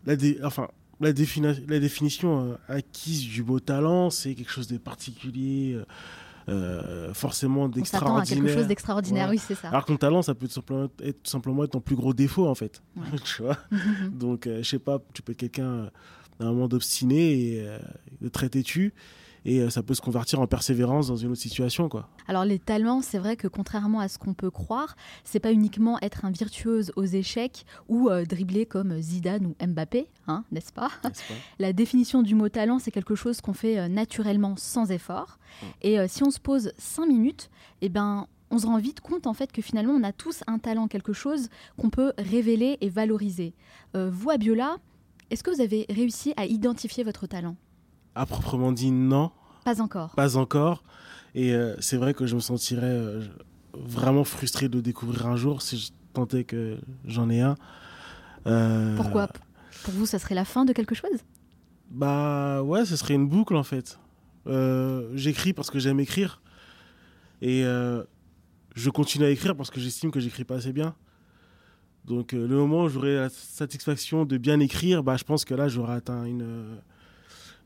la, 0.05 0.15
enfin, 0.43 0.67
la, 0.99 1.09
la 1.09 1.79
définition 1.79 2.51
euh, 2.51 2.55
acquise 2.67 3.23
du 3.23 3.43
beau 3.43 3.59
talent, 3.59 4.09
c'est 4.09 4.33
quelque 4.35 4.51
chose 4.51 4.67
de 4.67 4.77
particulier. 4.77 5.79
Euh, 6.49 7.13
forcément 7.13 7.67
d'extraordinaire. 7.67 8.21
à 8.21 8.25
quelque 8.25 8.57
chose 8.57 8.67
d'extraordinaire, 8.67 9.29
oui, 9.29 9.37
c'est 9.37 9.53
ça. 9.53 9.67
Alors 9.67 9.83
que 9.83 9.91
ton 9.91 9.97
talent, 9.97 10.21
ça 10.21 10.33
peut 10.33 10.47
simplement 10.47 10.87
être, 11.01 11.21
tout 11.21 11.29
simplement 11.29 11.65
être 11.65 11.71
ton 11.71 11.81
plus 11.81 11.97
gros 11.97 12.13
défaut, 12.13 12.47
en 12.47 12.55
fait. 12.55 12.81
tu 13.25 13.41
vois? 13.41 13.57
Donc, 14.13 14.47
je 14.47 14.63
sais 14.63 14.79
pas, 14.79 14.99
tu 15.13 15.21
peux 15.21 15.33
être 15.33 15.39
quelqu'un 15.39 15.91
d'un 16.39 16.45
moment 16.45 16.69
d'obstiné 16.69 17.33
et 17.33 17.67
de 18.21 18.29
très 18.29 18.47
têtu 18.47 18.93
et 19.47 19.61
euh, 19.61 19.69
ça 19.69 19.81
peut 19.81 19.95
se 19.95 20.01
convertir 20.01 20.39
en 20.41 20.45
persévérance 20.45 21.07
dans 21.07 21.15
une 21.15 21.31
autre 21.31 21.41
situation 21.41 21.89
quoi. 21.89 22.09
Alors 22.27 22.45
les 22.45 22.59
talents, 22.59 23.01
c'est 23.01 23.17
vrai 23.17 23.37
que 23.37 23.47
contrairement 23.47 24.01
à 24.01 24.09
ce 24.09 24.19
qu'on 24.19 24.33
peut 24.33 24.51
croire, 24.51 24.95
c'est 25.23 25.39
pas 25.39 25.53
uniquement 25.53 25.97
être 26.01 26.25
un 26.25 26.31
virtuose 26.31 26.91
aux 26.97 27.05
échecs 27.05 27.65
ou 27.87 28.09
euh, 28.09 28.25
dribbler 28.25 28.65
comme 28.65 28.99
Zidane 29.01 29.45
ou 29.45 29.55
Mbappé, 29.65 30.09
hein, 30.27 30.43
n'est-ce 30.51 30.73
pas, 30.73 30.91
La 31.59 31.73
définition 31.73 32.21
du 32.21 32.35
mot 32.35 32.49
talent, 32.49 32.77
c'est 32.77 32.91
quelque 32.91 33.15
chose 33.15 33.39
qu'on 33.39 33.53
fait 33.53 33.79
euh, 33.79 33.87
naturellement 33.87 34.55
sans 34.57 34.91
effort. 34.91 35.39
Et 35.81 35.97
si 36.07 36.23
on 36.23 36.29
se 36.29 36.39
pose 36.39 36.73
cinq 36.77 37.07
minutes, 37.07 37.49
eh 37.81 37.89
ben 37.89 38.27
on 38.51 38.59
se 38.59 38.67
rend 38.67 38.77
vite 38.77 38.99
compte 38.99 39.25
en 39.25 39.33
fait 39.33 39.51
que 39.51 39.61
finalement 39.61 39.93
on 39.93 40.03
a 40.03 40.11
tous 40.11 40.43
un 40.45 40.59
talent, 40.59 40.87
quelque 40.87 41.13
chose 41.13 41.47
qu'on 41.79 41.89
peut 41.89 42.11
révéler 42.17 42.77
et 42.81 42.89
valoriser. 42.89 43.53
vous, 43.95 44.29
Abiola, 44.29 44.75
est-ce 45.31 45.41
que 45.41 45.49
vous 45.49 45.61
avez 45.61 45.85
réussi 45.89 46.33
à 46.35 46.45
identifier 46.45 47.03
votre 47.03 47.27
talent? 47.27 47.55
À 48.13 48.25
proprement 48.25 48.71
dit, 48.71 48.91
non. 48.91 49.31
Pas 49.67 49.81
encore. 49.81 50.15
Pas 50.15 50.37
encore. 50.37 50.81
Et 51.35 51.53
euh, 51.53 51.75
c'est 51.81 51.97
vrai 51.97 52.13
que 52.13 52.25
je 52.25 52.35
me 52.35 52.39
sentirais 52.39 52.85
euh, 52.85 53.21
vraiment 53.73 54.23
frustré 54.23 54.69
de 54.69 54.79
découvrir 54.79 55.27
un 55.27 55.35
jour 55.35 55.61
si 55.61 55.77
je 55.77 55.89
tentais 56.13 56.45
que 56.45 56.77
j'en 57.03 57.29
ai 57.29 57.41
un. 57.41 57.55
Euh, 58.45 58.95
Pourquoi? 58.95 59.27
Pour 59.83 59.93
vous, 59.93 60.05
ça 60.05 60.19
serait 60.19 60.35
la 60.35 60.45
fin 60.45 60.63
de 60.63 60.71
quelque 60.71 60.95
chose? 60.95 61.19
Bah 61.91 62.63
ouais, 62.63 62.85
ce 62.85 62.95
serait 62.95 63.15
une 63.15 63.27
boucle 63.27 63.57
en 63.57 63.63
fait. 63.63 63.99
j'écris 65.15 65.51
parce 65.51 65.69
que 65.69 65.79
j'aime 65.79 65.99
écrire. 65.99 66.41
Et 67.41 67.63
je 67.63 68.89
continue 68.89 69.25
à 69.25 69.29
écrire 69.31 69.53
parce 69.53 69.69
que 69.69 69.81
j'estime 69.81 70.11
que 70.11 70.21
j'écris 70.21 70.45
pas 70.45 70.55
assez 70.55 70.71
bien. 70.71 70.95
Donc 72.05 72.31
le 72.31 72.47
moment 72.47 72.83
où 72.83 72.87
j'aurai 72.87 73.15
la 73.17 73.27
satisfaction 73.29 74.23
de 74.23 74.37
bien 74.37 74.61
écrire, 74.61 75.03
bah, 75.03 75.17
je 75.17 75.25
pense 75.25 75.43
que 75.43 75.53
là, 75.53 75.67
j'aurai 75.67 75.95
atteint 75.95 76.23
une 76.23 76.77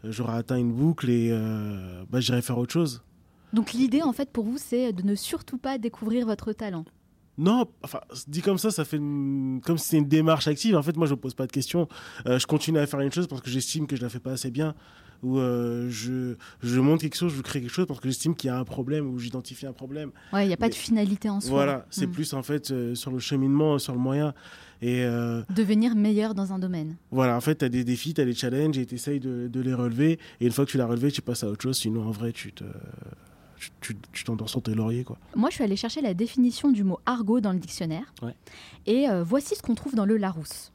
j'aurais 0.04 0.38
atteint 0.38 0.58
une 0.58 0.74
boucle 0.74 1.10
et 1.10 1.30
euh, 1.32 2.04
bah, 2.10 2.20
j'irai 2.20 2.42
faire 2.42 2.58
autre 2.58 2.74
chose. 2.74 3.04
Donc 3.54 3.74
l'idée, 3.74 4.02
en 4.02 4.14
fait, 4.14 4.30
pour 4.32 4.46
vous, 4.46 4.58
c'est 4.58 4.94
de 4.94 5.04
ne 5.04 5.16
surtout 5.16 5.58
pas 5.58 5.78
découvrir 5.78 6.26
votre 6.26 6.54
talent. 6.54 6.86
Non, 7.38 7.66
enfin, 7.84 8.02
dit 8.28 8.42
comme 8.42 8.58
ça, 8.58 8.72
ça 8.72 8.86
fait 8.86 8.98
comme 8.98 9.78
si 9.78 9.86
c'était 9.86 9.98
une 9.98 10.08
démarche 10.08 10.48
active. 10.48 10.76
En 10.76 10.84
fait, 10.84 10.96
moi, 10.96 11.08
je 11.08 11.14
ne 11.14 11.20
pose 11.20 11.34
pas 11.34 11.48
de 11.48 11.52
questions. 11.52 11.88
Euh, 12.28 12.40
je 12.40 12.46
continue 12.46 12.78
à 12.78 12.86
faire 12.88 13.00
une 13.00 13.12
chose 13.12 13.28
parce 13.28 13.42
que 13.42 13.50
j'estime 13.50 13.88
que 13.88 13.96
je 13.96 14.02
la 14.02 14.10
fais 14.10 14.20
pas 14.20 14.32
assez 14.32 14.52
bien. 14.52 14.76
Ou 15.24 15.38
euh, 15.38 15.88
je, 15.90 16.36
je 16.62 16.80
monte 16.80 17.02
quelque 17.02 17.16
chose, 17.16 17.34
je 17.36 17.42
crée 17.42 17.62
quelque 17.62 17.72
chose 17.72 17.86
parce 17.86 18.00
que 18.00 18.08
j'estime 18.08 18.36
qu'il 18.36 18.48
y 18.48 18.52
a 18.52 18.58
un 18.58 18.64
problème 18.64 19.08
ou 19.08 19.20
j'identifie 19.20 19.68
un 19.68 19.74
problème. 19.74 20.12
Ouais, 20.34 20.46
il 20.46 20.48
n'y 20.48 20.54
a 20.54 20.58
pas 20.58 20.70
de 20.70 20.76
finalité 20.76 21.30
en 21.30 21.40
soi. 21.40 21.52
Voilà, 21.52 21.86
c'est 21.90 22.08
hmm. 22.08 22.12
plus 22.12 22.34
en 22.34 22.44
fait 22.44 22.74
sur 22.96 23.12
le 23.12 23.20
cheminement, 23.20 23.78
sur 23.80 23.94
le 23.94 24.00
moyen. 24.00 24.34
Et, 24.82 25.04
euh, 25.04 25.44
Devenir 25.56 25.96
meilleur 25.96 26.34
dans 26.34 26.54
un 26.54 26.60
domaine. 26.60 26.96
Voilà, 27.12 27.38
en 27.38 27.42
fait, 27.42 27.58
tu 27.58 27.66
as 27.66 27.70
des 27.70 27.84
défis, 27.84 28.16
tu 28.16 28.22
as 28.22 28.26
des 28.26 28.34
challenges 28.34 28.78
et 28.80 28.86
tu 28.86 28.96
essayes 28.96 29.20
de, 29.20 29.48
de, 29.48 29.62
les 29.62 29.76
relever. 29.76 30.18
Et 30.40 30.46
une 30.48 30.52
fois 30.52 30.66
que 30.66 30.72
tu 30.72 30.78
l'as 30.78 30.88
relevé, 30.88 31.12
tu 31.12 31.22
passes 31.22 31.44
à 31.44 31.50
autre 31.50 31.62
chose. 31.62 31.78
Sinon, 31.78 32.08
en 32.08 32.12
vrai, 32.12 32.32
tu 32.32 32.52
te, 32.52 32.64
tu 34.12 34.24
t'endors 34.24 34.50
sur 34.50 34.62
tes 34.62 34.74
lauriers. 34.74 35.04
Quoi. 35.04 35.18
Moi, 35.36 35.50
je 35.50 35.56
suis 35.56 35.64
allée 35.64 35.76
chercher 35.76 36.02
la 36.02 36.14
définition 36.14 36.72
du 36.72 36.84
mot 36.84 37.00
argot 37.06 37.40
dans 37.40 37.54
le 37.54 37.60
dictionnaire. 37.60 38.14
Et 38.88 39.08
euh, 39.08 39.24
voici 39.24 39.56
ce 39.56 39.62
qu'on 39.62 39.76
trouve 39.76 39.94
dans 39.96 40.06
le 40.06 40.18
Larousse. 40.18 40.72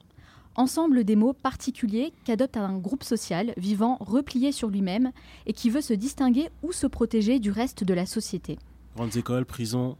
Ensemble 0.58 1.04
des 1.04 1.16
mots 1.16 1.34
particuliers 1.34 2.14
qu'adopte 2.24 2.56
un 2.56 2.78
groupe 2.78 3.04
social 3.04 3.52
vivant 3.58 3.98
replié 4.00 4.52
sur 4.52 4.68
lui-même 4.68 5.12
et 5.44 5.52
qui 5.52 5.68
veut 5.68 5.82
se 5.82 5.92
distinguer 5.92 6.48
ou 6.62 6.72
se 6.72 6.86
protéger 6.86 7.38
du 7.38 7.50
reste 7.50 7.84
de 7.84 7.92
la 7.92 8.06
société. 8.06 8.58
Grandes 8.94 9.16
écoles, 9.16 9.44
prisons, 9.44 9.98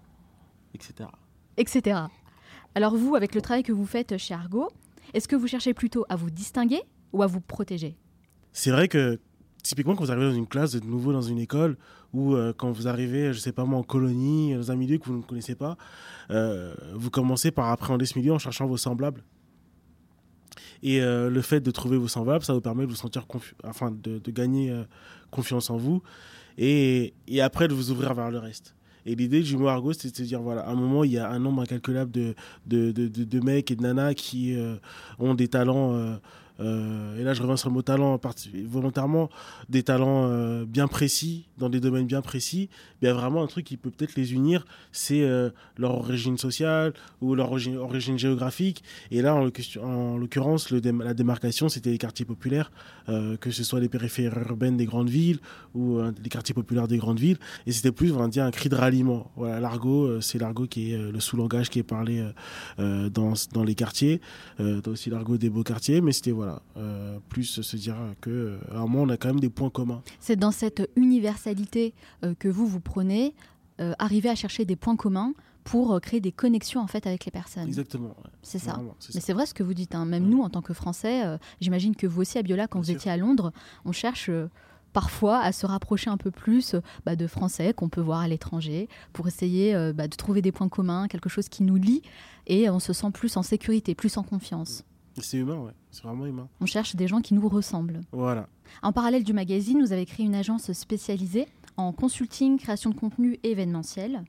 etc. 0.75 1.11
Etc. 1.59 2.01
Alors 2.75 2.97
vous, 2.97 3.17
avec 3.17 3.35
le 3.35 3.43
travail 3.43 3.65
que 3.65 3.73
vous 3.73 3.85
faites 3.85 4.17
chez 4.17 4.33
Argo, 4.33 4.71
est-ce 5.13 5.29
que 5.29 5.37
vous 5.37 5.47
cherchez 5.47 5.75
plutôt 5.75 6.07
à 6.09 6.17
vous 6.17 6.31
distinguer 6.31 6.81
ou 7.13 7.23
à 7.23 7.27
vous 7.27 7.41
protéger? 7.41 7.95
C'est 8.55 8.71
vrai 8.71 8.89
que 8.89 9.21
typiquement 9.63 9.95
quand 9.95 10.05
vous 10.05 10.11
arrivez 10.11 10.31
dans 10.31 10.37
une 10.37 10.47
classe, 10.47 10.73
de 10.73 10.81
nouveau 10.81 11.13
dans 11.13 11.21
une 11.21 11.39
école, 11.39 11.77
ou 12.15 12.35
euh, 12.35 12.55
quand 12.57 12.71
vous 12.71 12.89
arrivez, 12.89 13.35
je 13.35 13.39
sais 13.39 13.53
pas 13.53 13.67
moi, 13.67 13.79
en 13.79 13.83
colonie, 13.83 14.55
dans 14.55 14.71
un 14.71 14.77
milieu 14.77 14.97
que 14.97 15.05
vous 15.05 15.19
ne 15.19 15.23
connaissez 15.23 15.55
pas, 15.55 15.77
euh, 16.31 16.75
vous 16.95 17.11
commencez 17.11 17.51
par 17.51 17.69
appréhender 17.69 18.07
ce 18.07 18.19
milieu 18.19 18.33
en 18.33 18.39
cherchant 18.39 18.67
vos 18.67 18.79
semblables. 18.79 19.23
Et 20.83 21.01
euh, 21.01 21.31
le 21.31 21.43
fait 21.43 21.61
de 21.61 21.71
trouver 21.71 21.97
vos 21.97 22.09
semblables, 22.09 22.45
ça 22.45 22.53
vous 22.53 22.61
permet 22.61 22.85
de 22.85 22.91
vous 22.91 22.97
sentir 22.97 23.27
enfin 23.65 23.91
de, 23.91 24.21
gagner 24.31 24.73
confiance 25.31 25.71
en 25.71 25.77
vous 25.77 26.03
et, 26.59 27.15
et, 27.29 27.41
après 27.41 27.69
de 27.69 27.75
vous 27.75 27.91
ouvrir 27.91 28.15
vers 28.15 28.31
le 28.31 28.39
reste. 28.39 28.75
Et 29.07 29.15
l'idée 29.15 29.43
du 29.43 29.57
mot 29.57 29.69
argot, 29.69 29.93
c'est 29.93 30.11
de 30.11 30.17
se 30.17 30.23
dire, 30.23 30.43
voilà, 30.43 30.63
à 30.63 30.71
un 30.71 30.75
moment, 30.75 31.05
il 31.05 31.13
y 31.13 31.19
a 31.19 31.31
un 31.31 31.39
nombre 31.39 31.63
incalculable 31.63 32.11
de, 32.11 32.35
de, 32.67 32.91
de, 32.91 33.07
de 33.07 33.41
mecs 33.41 33.71
et 33.71 33.77
de 33.77 33.83
nanas 33.83 34.15
qui 34.15 34.57
ont 35.19 35.35
des 35.35 35.49
talents 35.49 35.95
euh, 35.95 36.17
et 36.61 37.23
là, 37.23 37.35
je 37.35 37.43
reviens 37.43 37.57
sur 37.57 37.69
le 37.69 37.75
mot 37.75 37.83
talent 37.83 38.19
volontairement, 38.65 39.29
des 39.69 39.83
talents 39.83 40.29
euh, 40.31 40.65
bien 40.65 40.89
précis, 40.89 41.47
dans 41.59 41.69
des 41.69 41.81
domaines 41.81 42.07
bien 42.07 42.23
précis. 42.23 42.69
Il 43.03 43.07
y 43.07 43.09
a 43.09 43.15
vraiment 43.15 43.43
un 43.43 43.47
truc 43.47 43.67
qui 43.67 43.77
peut 43.77 43.91
peut-être 43.91 44.17
les 44.17 44.33
unir, 44.33 44.67
c'est 44.93 45.23
euh, 45.23 45.51
leur 45.77 45.95
origine 45.95 46.39
sociale 46.39 46.95
ou 47.21 47.35
leur 47.35 47.53
origine, 47.53 48.19
géographique. 48.19 48.83
Et 49.11 49.23
là, 49.23 49.35
en 49.35 50.17
l'occurrence, 50.17 50.71
la 50.71 51.15
démarcation, 51.15 51.69
c'était 51.69 51.91
les 51.91 51.99
quartiers 51.99 52.25
populaires, 52.25 52.71
que 53.07 53.51
ce 53.51 53.65
soit 53.65 53.81
les 53.81 53.89
périphéries 53.89 54.35
urbaines 54.49 54.77
des 54.77 54.87
grandes 54.87 55.11
villes 55.11 55.39
ou 55.75 55.99
les 56.01 56.29
quartiers 56.29 56.55
populaires 56.55 56.89
des 56.89 56.99
grandes 56.99 57.19
villes. 57.19 57.39
Et 57.67 57.73
c'était 57.73 57.93
plus, 57.93 58.13
on 58.13 58.27
va 58.27 58.45
un 58.45 58.51
cri 58.51 58.69
de 58.69 58.75
ralliement. 58.75 59.31
L'argot, 59.39 60.21
c'est 60.21 60.39
l'argot 60.39 60.67
qui 60.67 60.93
est 60.93 60.99
le 60.99 61.21
sous-langage 61.21 61.71
qui 61.71 61.79
est 61.79 61.83
parlé 61.83 62.25
dans, 62.79 63.35
dans 63.53 63.65
les 63.65 63.75
quartiers. 63.75 64.21
Euh, 64.61 64.81
aussi 64.87 65.11
l'argot 65.11 65.37
des 65.37 65.51
beaux 65.51 65.63
quartiers, 65.63 66.01
mais 66.01 66.13
c'était 66.13 66.31
voilà 66.31 66.46
euh, 66.77 67.19
plus 67.29 67.61
se 67.63 67.77
dire 67.77 67.97
que 68.21 68.31
euh, 68.31 68.59
à 68.71 68.79
un 68.79 68.87
moment 68.87 69.03
on 69.03 69.09
a 69.09 69.17
quand 69.17 69.29
même 69.29 69.41
des 69.41 69.51
points 69.51 69.71
communs. 69.71 70.03
C'est 70.21 70.37
dans 70.37 70.51
cette 70.51 70.89
universalité 70.97 71.95
euh, 72.25 72.35
que 72.39 72.49
vous 72.49 72.67
vous 72.67 72.81
prenez, 72.81 73.35
arriver 73.99 74.31
à 74.31 74.35
chercher 74.35 74.65
des 74.65 74.75
points 74.75 74.97
communs 74.97 75.35
pour 75.63 76.01
créer 76.01 76.21
des 76.21 76.33
connexions 76.33 76.81
en 76.81 76.87
fait 76.87 77.07
avec 77.07 77.27
les 77.27 77.31
personnes. 77.31 77.67
Exactement. 77.67 78.17
C'est 78.43 78.59
ça. 78.59 78.81
Mais 79.15 79.21
c'est 79.21 79.35
vrai 79.35 79.45
ce 79.45 79.53
que 79.53 79.63
vous 79.63 79.75
dites. 79.75 79.95
Hein. 79.95 80.07
Même 80.07 80.27
nous, 80.27 80.41
en 80.41 80.49
tant 80.49 80.63
que 80.63 80.73
Français, 80.73 81.23
j'imagine 81.61 81.95
que 81.95 82.07
vous 82.07 82.23
aussi, 82.23 82.39
Abiola, 82.39 82.69
quand 82.69 82.81
vous 82.81 82.91
étiez 82.91 83.11
à 83.11 83.19
Londres, 83.19 83.53
on 83.85 83.93
cherche 83.93 84.31
parfois 84.95 85.41
à 85.41 85.53
se 85.53 85.67
rapprocher 85.67 86.09
un 86.09 86.17
peu 86.17 86.31
plus 86.31 86.75
bah, 87.05 87.17
de 87.17 87.27
Français 87.27 87.75
qu'on 87.75 87.91
peut 87.91 88.01
voir 88.01 88.21
à 88.21 88.29
l'étranger 88.29 88.89
pour 89.13 89.29
essayer 89.29 89.75
bah, 89.93 90.09
de 90.09 90.17
trouver 90.17 90.41
des 90.41 90.53
points 90.53 90.71
communs, 90.71 91.07
quelque 91.07 91.29
chose 91.29 91.51
qui 91.51 91.63
nous 91.63 91.77
lie 91.77 92.01
et 92.47 92.71
on 92.71 92.79
se 92.79 92.95
sent 92.95 93.11
plus 93.13 93.37
en 93.37 93.43
sécurité, 93.43 93.95
plus 93.95 94.17
en 94.17 94.23
confiance. 94.23 94.85
C'est 95.21 95.39
humain, 95.39 95.57
ouais. 95.57 95.73
C'est 95.91 96.03
vraiment 96.03 96.27
humain. 96.27 96.49
On 96.61 96.67
cherche 96.67 96.95
des 96.97 97.09
gens 97.09 97.21
qui 97.21 97.35
nous 97.35 97.49
ressemblent. 97.49 98.01
Voilà. 98.13 98.49
En 98.83 98.93
parallèle 98.93 99.25
du 99.25 99.33
magazine, 99.33 99.81
vous 99.81 99.93
avez 99.93 100.07
créé 100.07 100.27
une 100.27 100.35
agence 100.35 100.73
spécialisée 100.73 101.47
en 101.77 101.93
consulting, 101.93 102.59
création 102.59 102.91
de 102.91 102.97
contenu 102.97 103.39
et 103.43 103.53
événementiel. 103.53 104.25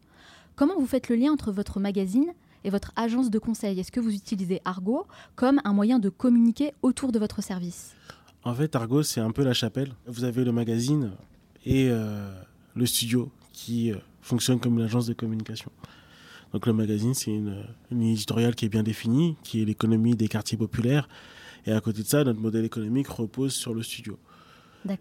Comment 0.55 0.77
vous 0.79 0.87
faites 0.87 1.09
le 1.09 1.15
lien 1.15 1.31
entre 1.31 1.51
votre 1.51 1.79
magazine 1.79 2.33
et 2.63 2.69
votre 2.69 2.91
agence 2.95 3.29
de 3.29 3.39
conseil? 3.39 3.79
Est-ce 3.79 3.91
que 3.91 3.99
vous 3.99 4.13
utilisez 4.13 4.61
Argo 4.65 5.05
comme 5.35 5.61
un 5.63 5.73
moyen 5.73 5.99
de 5.99 6.09
communiquer 6.09 6.73
autour 6.81 7.11
de 7.11 7.19
votre 7.19 7.41
service? 7.41 7.93
En 8.43 8.53
fait, 8.53 8.75
Argo, 8.75 9.03
c'est 9.03 9.19
un 9.21 9.31
peu 9.31 9.43
la 9.43 9.53
chapelle. 9.53 9.93
Vous 10.07 10.23
avez 10.23 10.43
le 10.43 10.51
magazine 10.51 11.11
et 11.65 11.89
euh, 11.89 12.31
le 12.75 12.85
studio 12.85 13.29
qui 13.51 13.91
euh, 13.91 13.97
fonctionne 14.21 14.59
comme 14.59 14.77
une 14.79 14.85
agence 14.85 15.05
de 15.05 15.13
communication. 15.13 15.71
Donc 16.53 16.65
le 16.65 16.73
magazine, 16.73 17.13
c'est 17.13 17.31
une, 17.31 17.63
une 17.91 18.03
éditoriale 18.03 18.55
qui 18.55 18.65
est 18.65 18.69
bien 18.69 18.83
définie, 18.83 19.35
qui 19.43 19.61
est 19.61 19.65
l'économie 19.65 20.15
des 20.15 20.27
quartiers 20.27 20.57
populaires. 20.57 21.07
Et 21.65 21.71
à 21.71 21.81
côté 21.81 22.01
de 22.01 22.07
ça, 22.07 22.23
notre 22.23 22.39
modèle 22.39 22.65
économique 22.65 23.07
repose 23.09 23.53
sur 23.53 23.73
le 23.73 23.83
studio. 23.83 24.17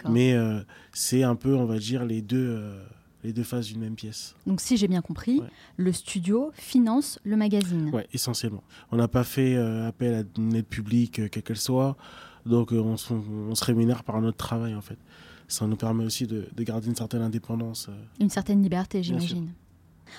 Mais 0.08 0.32
euh, 0.32 0.60
c'est 0.92 1.22
un 1.22 1.36
peu, 1.36 1.54
on 1.54 1.64
va 1.64 1.78
dire, 1.78 2.04
les 2.04 2.22
deux, 2.22 2.48
euh, 2.58 2.82
les 3.24 3.32
deux 3.32 3.42
faces 3.42 3.66
d'une 3.66 3.80
même 3.80 3.94
pièce. 3.94 4.34
Donc 4.46 4.60
si 4.60 4.76
j'ai 4.76 4.88
bien 4.88 5.02
compris, 5.02 5.42
le 5.76 5.92
studio 5.92 6.50
finance 6.54 7.20
le 7.24 7.36
magazine. 7.36 7.90
Oui, 7.92 8.02
essentiellement. 8.12 8.62
On 8.90 8.96
n'a 8.96 9.08
pas 9.08 9.24
fait 9.24 9.54
euh, 9.54 9.88
appel 9.88 10.14
à 10.14 10.40
une 10.40 10.54
aide 10.54 10.66
publique, 10.66 11.30
quelle 11.30 11.42
qu'elle 11.42 11.56
soit. 11.56 11.96
Donc 12.44 12.72
on, 12.72 12.94
on, 12.94 13.54
se 13.54 13.64
rémunère 13.64 14.04
par 14.04 14.20
notre 14.20 14.36
travail, 14.36 14.74
en 14.74 14.80
fait. 14.80 14.98
Ça 15.48 15.66
nous 15.66 15.76
permet 15.76 16.04
aussi 16.04 16.26
de, 16.26 16.48
de 16.52 16.62
garder 16.64 16.88
une 16.88 16.96
certaine 16.96 17.22
indépendance. 17.22 17.88
Une 18.20 18.30
certaine 18.30 18.62
liberté, 18.62 19.02
j'imagine. 19.02 19.52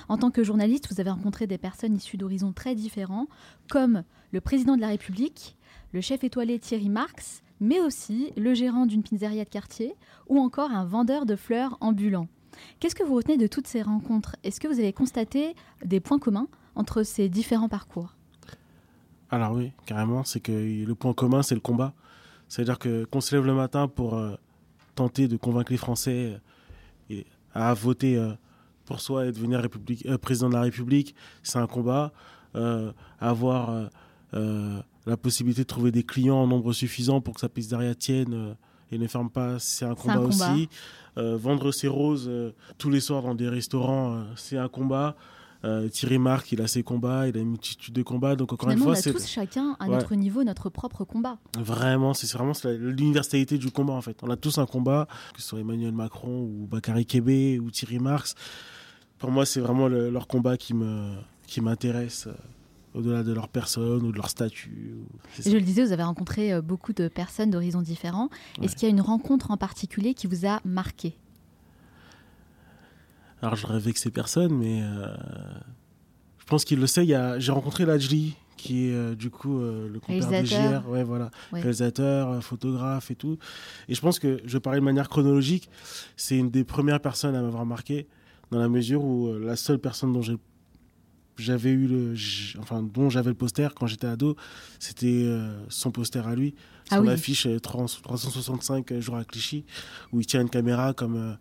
En 0.09 0.17
tant 0.17 0.31
que 0.31 0.43
journaliste, 0.43 0.91
vous 0.91 0.99
avez 0.99 1.09
rencontré 1.09 1.47
des 1.47 1.57
personnes 1.57 1.95
issues 1.95 2.17
d'horizons 2.17 2.53
très 2.53 2.75
différents, 2.75 3.27
comme 3.69 4.03
le 4.31 4.41
président 4.41 4.75
de 4.75 4.81
la 4.81 4.87
République, 4.87 5.55
le 5.93 6.01
chef 6.01 6.23
étoilé 6.23 6.59
Thierry 6.59 6.89
Marx, 6.89 7.43
mais 7.59 7.79
aussi 7.79 8.31
le 8.37 8.53
gérant 8.53 8.85
d'une 8.85 9.03
pizzeria 9.03 9.43
de 9.43 9.49
quartier 9.49 9.95
ou 10.27 10.39
encore 10.39 10.71
un 10.71 10.85
vendeur 10.85 11.25
de 11.25 11.35
fleurs 11.35 11.77
ambulant. 11.81 12.27
Qu'est-ce 12.79 12.95
que 12.95 13.03
vous 13.03 13.15
retenez 13.15 13.37
de 13.37 13.47
toutes 13.47 13.67
ces 13.67 13.81
rencontres? 13.81 14.35
Est-ce 14.43 14.59
que 14.59 14.67
vous 14.67 14.79
avez 14.79 14.93
constaté 14.93 15.55
des 15.85 15.99
points 15.99 16.19
communs 16.19 16.47
entre 16.75 17.03
ces 17.03 17.29
différents 17.29 17.69
parcours? 17.69 18.15
Alors 19.29 19.53
oui, 19.53 19.71
carrément, 19.85 20.23
c'est 20.23 20.39
que 20.39 20.85
le 20.85 20.95
point 20.95 21.13
commun, 21.13 21.43
c'est 21.43 21.55
le 21.55 21.61
combat. 21.61 21.93
C'est-à-dire 22.47 22.79
que 22.79 23.03
qu'on 23.05 23.21
se 23.21 23.35
lève 23.35 23.45
le 23.45 23.53
matin 23.53 23.87
pour 23.87 24.15
euh, 24.15 24.35
tenter 24.95 25.27
de 25.27 25.35
convaincre 25.35 25.71
les 25.71 25.77
Français 25.77 26.39
euh, 27.11 27.21
à 27.53 27.73
voter 27.73 28.17
euh, 28.17 28.33
pour 28.87 29.01
soi 29.01 29.25
et 29.27 29.31
devenir 29.31 29.59
république, 29.59 30.05
euh, 30.07 30.17
président 30.17 30.49
de 30.49 30.55
la 30.55 30.61
République, 30.61 31.13
c'est 31.43 31.59
un 31.59 31.67
combat. 31.67 32.11
Euh, 32.55 32.91
avoir 33.19 33.89
euh, 34.33 34.79
la 35.05 35.17
possibilité 35.17 35.61
de 35.61 35.67
trouver 35.67 35.91
des 35.91 36.03
clients 36.03 36.37
en 36.37 36.47
nombre 36.47 36.73
suffisant 36.73 37.21
pour 37.21 37.35
que 37.35 37.41
sa 37.41 37.49
pizzeria 37.49 37.93
tienne 37.93 38.55
et 38.91 38.97
ne 38.97 39.05
ferme 39.07 39.29
pas, 39.29 39.59
c'est 39.59 39.85
un 39.85 39.93
combat 39.93 40.21
aussi. 40.21 40.69
vendre 41.15 41.71
ses 41.71 41.89
roses 41.89 42.31
tous 42.77 42.89
les 42.89 43.01
soirs 43.01 43.21
dans 43.21 43.35
des 43.35 43.49
restaurants, 43.49 44.23
c'est 44.35 44.57
un 44.57 44.69
combat. 44.69 45.15
Thierry 45.91 46.19
Marc, 46.19 46.51
il 46.53 46.61
a 46.61 46.67
ses 46.67 46.83
combats, 46.83 47.27
il 47.27 47.35
a 47.35 47.41
une 47.41 47.49
multitude 47.49 47.93
de 47.93 48.01
combats. 48.01 48.35
Donc 48.35 48.53
encore 48.53 48.69
une 48.69 48.77
fois, 48.77 48.93
on 48.93 48.95
a 48.95 49.01
tous 49.01 49.27
chacun 49.27 49.75
à 49.79 49.87
notre 49.87 50.15
niveau 50.15 50.43
notre 50.43 50.69
propre 50.69 51.03
combat. 51.03 51.37
Vraiment, 51.59 52.13
c'est 52.13 52.31
vraiment 52.31 52.53
l'universalité 52.65 53.57
du 53.57 53.71
combat 53.71 53.93
en 53.93 54.01
fait. 54.01 54.17
On 54.23 54.29
a 54.29 54.37
tous 54.37 54.57
un 54.57 54.65
combat, 54.65 55.07
que 55.33 55.41
ce 55.41 55.49
soit 55.49 55.59
Emmanuel 55.59 55.91
Macron 55.91 56.41
ou 56.41 56.67
Bakary 56.67 57.05
Kébé 57.05 57.59
ou 57.59 57.69
Thierry 57.71 57.99
Marx 57.99 58.35
pour 59.19 59.31
moi, 59.31 59.45
c'est 59.45 59.59
vraiment 59.59 59.87
leur 59.87 60.27
combat 60.27 60.57
qui 60.57 60.73
me 60.73 61.15
qui 61.47 61.61
m'intéresse 61.61 62.27
euh, 62.27 62.33
au-delà 62.93 63.23
de 63.23 63.33
leur 63.33 63.47
personne 63.47 64.03
ou 64.03 64.11
de 64.11 64.17
leur 64.17 64.29
statut. 64.29 64.95
Je 65.43 65.51
le 65.51 65.61
disais, 65.61 65.83
vous 65.83 65.93
avez 65.93 66.03
rencontré 66.03 66.53
euh, 66.53 66.61
beaucoup 66.61 66.93
de 66.93 67.07
personnes 67.07 67.49
d'horizons 67.49 67.81
différents. 67.81 68.29
Est-ce 68.61 68.75
qu'il 68.75 68.87
y 68.87 68.91
a 68.91 68.93
une 68.93 69.01
rencontre 69.01 69.49
en 69.49 69.57
particulier 69.57 70.13
qui 70.13 70.27
vous 70.27 70.45
a 70.45 70.59
marqué? 70.65 71.15
Alors, 73.41 73.55
je 73.55 73.65
rêvais 73.65 73.93
que 73.93 73.99
ces 73.99 74.11
personnes, 74.11 74.53
mais 74.53 74.81
euh, 74.81 75.07
je 76.39 76.45
pense 76.45 76.65
qu'il 76.65 76.79
le 76.79 76.87
sait. 76.87 77.05
J'ai 77.39 77.51
rencontré 77.51 77.85
Lajli, 77.85 78.35
qui 78.57 78.87
est 78.87 79.15
du 79.15 79.29
coup 79.29 79.59
le 79.59 79.99
compère 79.99 80.41
de 80.41 80.45
JR, 80.45 80.89
ouais, 80.89 81.03
voilà, 81.03 81.29
réalisateur, 81.53 82.43
photographe 82.43 83.11
et 83.11 83.15
tout. 83.15 83.37
Et 83.87 83.93
je 83.93 84.01
pense 84.01 84.17
que, 84.17 84.41
je 84.43 84.57
parlais 84.57 84.79
de 84.79 84.85
manière 84.85 85.07
chronologique, 85.07 85.69
c'est 86.15 86.35
une 86.35 86.49
des 86.49 86.63
premières 86.63 86.99
personnes 86.99 87.35
à 87.35 87.41
m'avoir 87.43 87.67
marqué 87.67 88.07
dans 88.51 88.59
la 88.59 88.69
mesure 88.69 89.03
où 89.03 89.27
euh, 89.27 89.39
la 89.39 89.55
seule 89.55 89.79
personne 89.79 90.13
dont 90.13 90.21
j'avais 91.37 91.71
eu 91.71 91.87
le 91.87 92.15
enfin 92.59 92.81
dont 92.81 93.09
j'avais 93.09 93.29
le 93.29 93.35
poster 93.35 93.73
quand 93.75 93.87
j'étais 93.87 94.07
ado 94.07 94.35
c'était 94.79 95.23
euh, 95.25 95.57
son 95.69 95.91
poster 95.91 96.25
à 96.25 96.35
lui. 96.35 96.55
Ah 96.89 96.97
son 96.97 97.07
affiche 97.07 97.47
365 97.61 98.91
euh, 98.91 99.01
jours 99.01 99.17
à 99.17 99.25
Clichy 99.25 99.65
où 100.11 100.21
il 100.21 100.25
tient 100.25 100.41
une 100.41 100.49
caméra 100.49 100.93
comme 100.93 101.37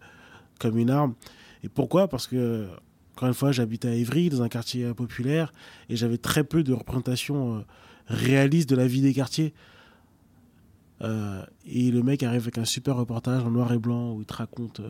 comme 0.58 0.78
une 0.78 0.90
arme. 0.90 1.14
Et 1.62 1.68
pourquoi? 1.68 2.08
Parce 2.08 2.26
que 2.26 2.66
encore 3.14 3.28
une 3.28 3.34
fois 3.34 3.52
j'habitais 3.52 3.88
à 3.88 3.94
Évry 3.94 4.28
dans 4.28 4.42
un 4.42 4.48
quartier 4.48 4.92
populaire 4.92 5.52
et 5.88 5.96
j'avais 5.96 6.18
très 6.18 6.44
peu 6.44 6.62
de 6.62 6.72
représentation 6.72 7.64
réaliste 8.06 8.68
de 8.68 8.76
la 8.76 8.86
vie 8.86 9.00
des 9.00 9.14
quartiers. 9.14 9.54
Et 11.02 11.90
le 11.90 12.02
mec 12.02 12.22
arrive 12.22 12.42
avec 12.42 12.58
un 12.58 12.64
super 12.64 12.96
reportage 12.96 13.42
en 13.44 13.50
noir 13.50 13.70
et 13.72 13.78
blanc 13.78 14.12
où 14.12 14.20
il 14.20 14.26
te 14.26 14.32
raconte 14.32 14.80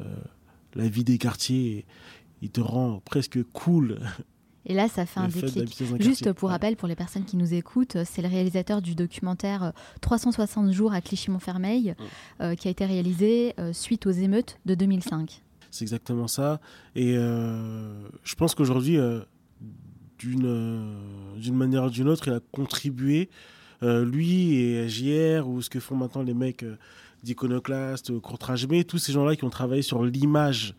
la 0.77 0.89
vie 0.89 1.05
des 1.05 1.19
quartiers, 1.19 1.87
il 2.43 2.51
te 2.51 2.61
rend 2.61 3.01
presque 3.05 3.43
cool. 3.53 3.99
Et 4.67 4.75
là, 4.75 4.89
ça 4.89 5.07
fait 5.07 5.21
un 5.21 5.29
déclic. 5.29 5.83
Juste 6.01 6.33
pour 6.33 6.51
rappel, 6.51 6.77
pour 6.77 6.89
les 6.89 6.97
personnes 6.97 7.25
qui 7.25 7.37
nous 7.37 7.55
écoutent, 7.55 7.99
c'est 8.05 8.21
le 8.21 8.29
réalisateur 8.29 8.83
du 8.83 8.95
documentaire 8.95 9.73
360 10.01 10.73
jours 10.73 10.93
à 10.93 11.01
Clichy-Montfermeil, 11.01 11.95
euh, 12.41 12.57
qui 12.57 12.67
a 12.67 12.71
été 12.71 12.85
réalisé 12.85 13.55
euh, 13.61 13.73
suite 13.73 14.07
aux 14.07 14.11
émeutes 14.11 14.59
de 14.67 14.75
2005. 14.75 15.43
C'est 15.71 15.85
exactement 15.85 16.27
ça. 16.27 16.61
Et 16.95 17.15
je 17.15 18.35
pense 18.37 18.55
qu'aujourd'hui, 18.55 18.99
d'une 20.19 20.97
d'une 21.37 21.55
manière 21.55 21.85
ou 21.85 21.91
d'une 21.91 22.09
autre, 22.09 22.29
il 22.29 22.35
a 22.35 22.41
contribué, 22.51 23.29
lui 23.83 24.55
et 24.55 24.89
JR, 24.89 25.47
ou 25.47 25.61
ce 25.61 25.69
que 25.69 25.81
font 25.81 25.97
maintenant 25.97 26.23
les 26.23 26.35
mecs 26.35 26.65
d'Iconoclast, 27.23 28.19
Courtrage, 28.21 28.67
mais 28.69 28.85
tous 28.85 28.99
ces 28.99 29.13
gens-là 29.13 29.37
qui 29.37 29.45
ont 29.45 29.51
travaillé 29.51 29.83
sur 29.83 30.05
l'image 30.05 30.75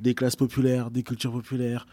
des 0.00 0.14
classes 0.14 0.36
populaires, 0.36 0.90
des 0.90 1.02
cultures 1.02 1.32
populaires, 1.32 1.86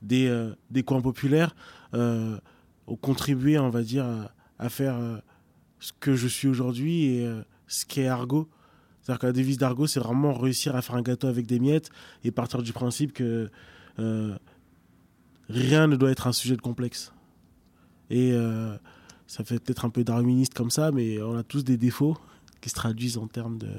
des, 0.00 0.50
des 0.70 0.82
coins 0.82 1.02
populaires, 1.02 1.54
ont 1.92 2.96
contribué, 3.00 3.58
on 3.58 3.68
va 3.68 3.82
dire, 3.82 4.06
à, 4.58 4.68
faire 4.68 4.96
ce 5.80 5.92
que 6.00 6.14
je 6.14 6.26
suis 6.26 6.48
aujourd'hui 6.48 7.04
et 7.04 7.30
ce 7.66 7.84
qu'est 7.84 8.08
Argo. 8.08 8.48
C'est-à-dire 9.02 9.18
que 9.18 9.26
la 9.26 9.32
devise 9.32 9.58
d'Argo, 9.58 9.86
c'est 9.86 10.00
vraiment 10.00 10.32
réussir 10.32 10.76
à 10.76 10.82
faire 10.82 10.94
un 10.94 11.02
gâteau 11.02 11.26
avec 11.26 11.46
des 11.46 11.58
miettes 11.58 11.90
et 12.22 12.30
partir 12.30 12.62
du 12.62 12.72
principe 12.72 13.12
que 13.12 13.50
euh, 13.98 14.36
rien 15.48 15.88
ne 15.88 15.96
doit 15.96 16.10
être 16.10 16.28
un 16.28 16.32
sujet 16.32 16.56
de 16.56 16.60
complexe. 16.60 17.12
Et 18.10 18.30
euh, 18.32 18.76
ça 19.26 19.42
fait 19.42 19.58
peut-être 19.58 19.84
un 19.84 19.90
peu 19.90 20.04
darwiniste 20.04 20.54
comme 20.54 20.70
ça, 20.70 20.92
mais 20.92 21.20
on 21.20 21.36
a 21.36 21.42
tous 21.42 21.64
des 21.64 21.76
défauts 21.76 22.16
qui 22.62 22.70
se 22.70 22.74
traduisent 22.74 23.18
en 23.18 23.26
termes 23.26 23.58
de 23.58 23.70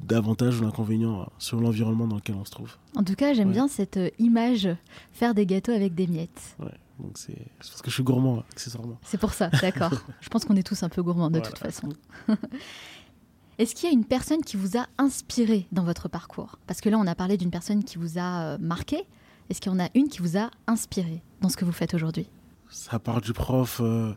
d'avantages 0.00 0.60
ou 0.60 0.64
d'inconvénients 0.64 1.28
sur 1.38 1.60
l'environnement 1.60 2.06
dans 2.06 2.16
lequel 2.16 2.36
on 2.36 2.44
se 2.44 2.52
trouve. 2.52 2.76
En 2.94 3.02
tout 3.02 3.16
cas, 3.16 3.34
j'aime 3.34 3.50
bien 3.52 3.66
cette 3.66 3.96
euh, 3.96 4.08
image, 4.18 4.68
faire 5.12 5.34
des 5.34 5.44
gâteaux 5.44 5.72
avec 5.72 5.94
des 5.94 6.06
miettes. 6.06 6.56
Ouais, 6.60 6.72
donc 7.00 7.18
c'est 7.18 7.36
parce 7.58 7.82
que 7.82 7.90
je 7.90 7.94
suis 7.94 8.04
gourmand, 8.04 8.44
accessoirement. 8.52 8.98
C'est 9.02 9.18
pour 9.18 9.34
ça, 9.34 9.48
d'accord. 9.60 9.92
je 10.20 10.28
pense 10.28 10.44
qu'on 10.44 10.56
est 10.56 10.62
tous 10.62 10.82
un 10.84 10.88
peu 10.88 11.02
gourmands 11.02 11.30
de 11.30 11.40
toute 11.40 11.58
façon. 11.58 11.88
Est-ce 13.58 13.74
qu'il 13.74 13.88
y 13.88 13.92
a 13.92 13.92
une 13.92 14.06
personne 14.06 14.40
qui 14.40 14.56
vous 14.56 14.78
a 14.78 14.86
inspiré 14.96 15.66
dans 15.70 15.84
votre 15.84 16.08
parcours? 16.08 16.58
Parce 16.66 16.80
que 16.80 16.88
là, 16.88 16.96
on 16.96 17.06
a 17.06 17.14
parlé 17.14 17.36
d'une 17.36 17.50
personne 17.50 17.84
qui 17.84 17.98
vous 17.98 18.18
a 18.18 18.42
euh, 18.42 18.58
marqué. 18.58 19.04
Est-ce 19.50 19.60
qu'il 19.60 19.70
y 19.70 19.74
en 19.74 19.80
a 19.80 19.90
une 19.94 20.08
qui 20.08 20.20
vous 20.20 20.38
a 20.38 20.50
inspiré 20.66 21.22
dans 21.42 21.50
ce 21.50 21.56
que 21.56 21.64
vous 21.64 21.72
faites 21.72 21.92
aujourd'hui? 21.92 22.26
Ça 22.70 22.98
part 22.98 23.20
du 23.20 23.32
prof, 23.32 23.80
euh, 23.82 24.14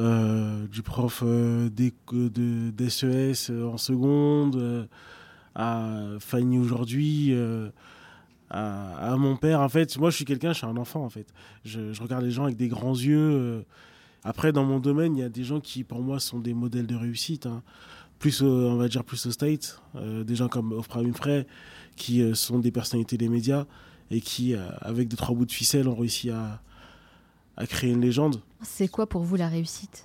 euh, 0.00 0.66
du 0.66 0.82
prof 0.82 1.22
d'SES 1.22 3.50
en 3.50 3.76
seconde, 3.76 4.88
à 5.54 5.98
Fanny 6.18 6.58
aujourd'hui, 6.58 7.34
à, 8.50 9.16
mon 9.16 9.36
père. 9.36 9.60
En 9.60 9.68
fait, 9.68 9.96
moi, 9.98 10.10
je 10.10 10.16
suis 10.16 10.24
quelqu'un, 10.24 10.52
je 10.52 10.58
suis 10.58 10.66
un 10.66 10.76
enfant, 10.76 11.04
en 11.04 11.10
fait. 11.10 11.26
Je, 11.64 12.00
regarde 12.02 12.24
les 12.24 12.30
gens 12.30 12.44
avec 12.44 12.56
des 12.56 12.68
grands 12.68 12.94
yeux. 12.94 13.64
Après, 14.24 14.52
dans 14.52 14.64
mon 14.64 14.80
domaine, 14.80 15.16
il 15.16 15.20
y 15.20 15.24
a 15.24 15.28
des 15.28 15.44
gens 15.44 15.60
qui, 15.60 15.84
pour 15.84 16.02
moi, 16.02 16.18
sont 16.18 16.38
des 16.38 16.54
modèles 16.54 16.86
de 16.86 16.96
réussite. 16.96 17.46
Hein 17.46 17.62
plus 18.20 18.42
on 18.42 18.76
va 18.76 18.86
dire 18.86 19.02
plus 19.02 19.26
au 19.26 19.32
States, 19.32 19.82
euh, 19.96 20.22
des 20.22 20.36
gens 20.36 20.48
comme 20.48 20.72
Oprah 20.72 21.00
Winfrey 21.00 21.46
qui 21.96 22.22
euh, 22.22 22.34
sont 22.34 22.60
des 22.60 22.70
personnalités 22.70 23.16
des 23.16 23.28
médias 23.28 23.66
et 24.10 24.20
qui, 24.20 24.54
euh, 24.54 24.68
avec 24.80 25.08
deux 25.08 25.16
trois 25.16 25.34
bouts 25.34 25.46
de 25.46 25.52
ficelle, 25.52 25.88
ont 25.88 25.96
réussi 25.96 26.30
à, 26.30 26.60
à 27.56 27.66
créer 27.66 27.90
une 27.90 28.00
légende. 28.00 28.40
C'est 28.62 28.88
quoi 28.88 29.06
pour 29.06 29.22
vous 29.22 29.36
la 29.36 29.48
réussite? 29.48 30.04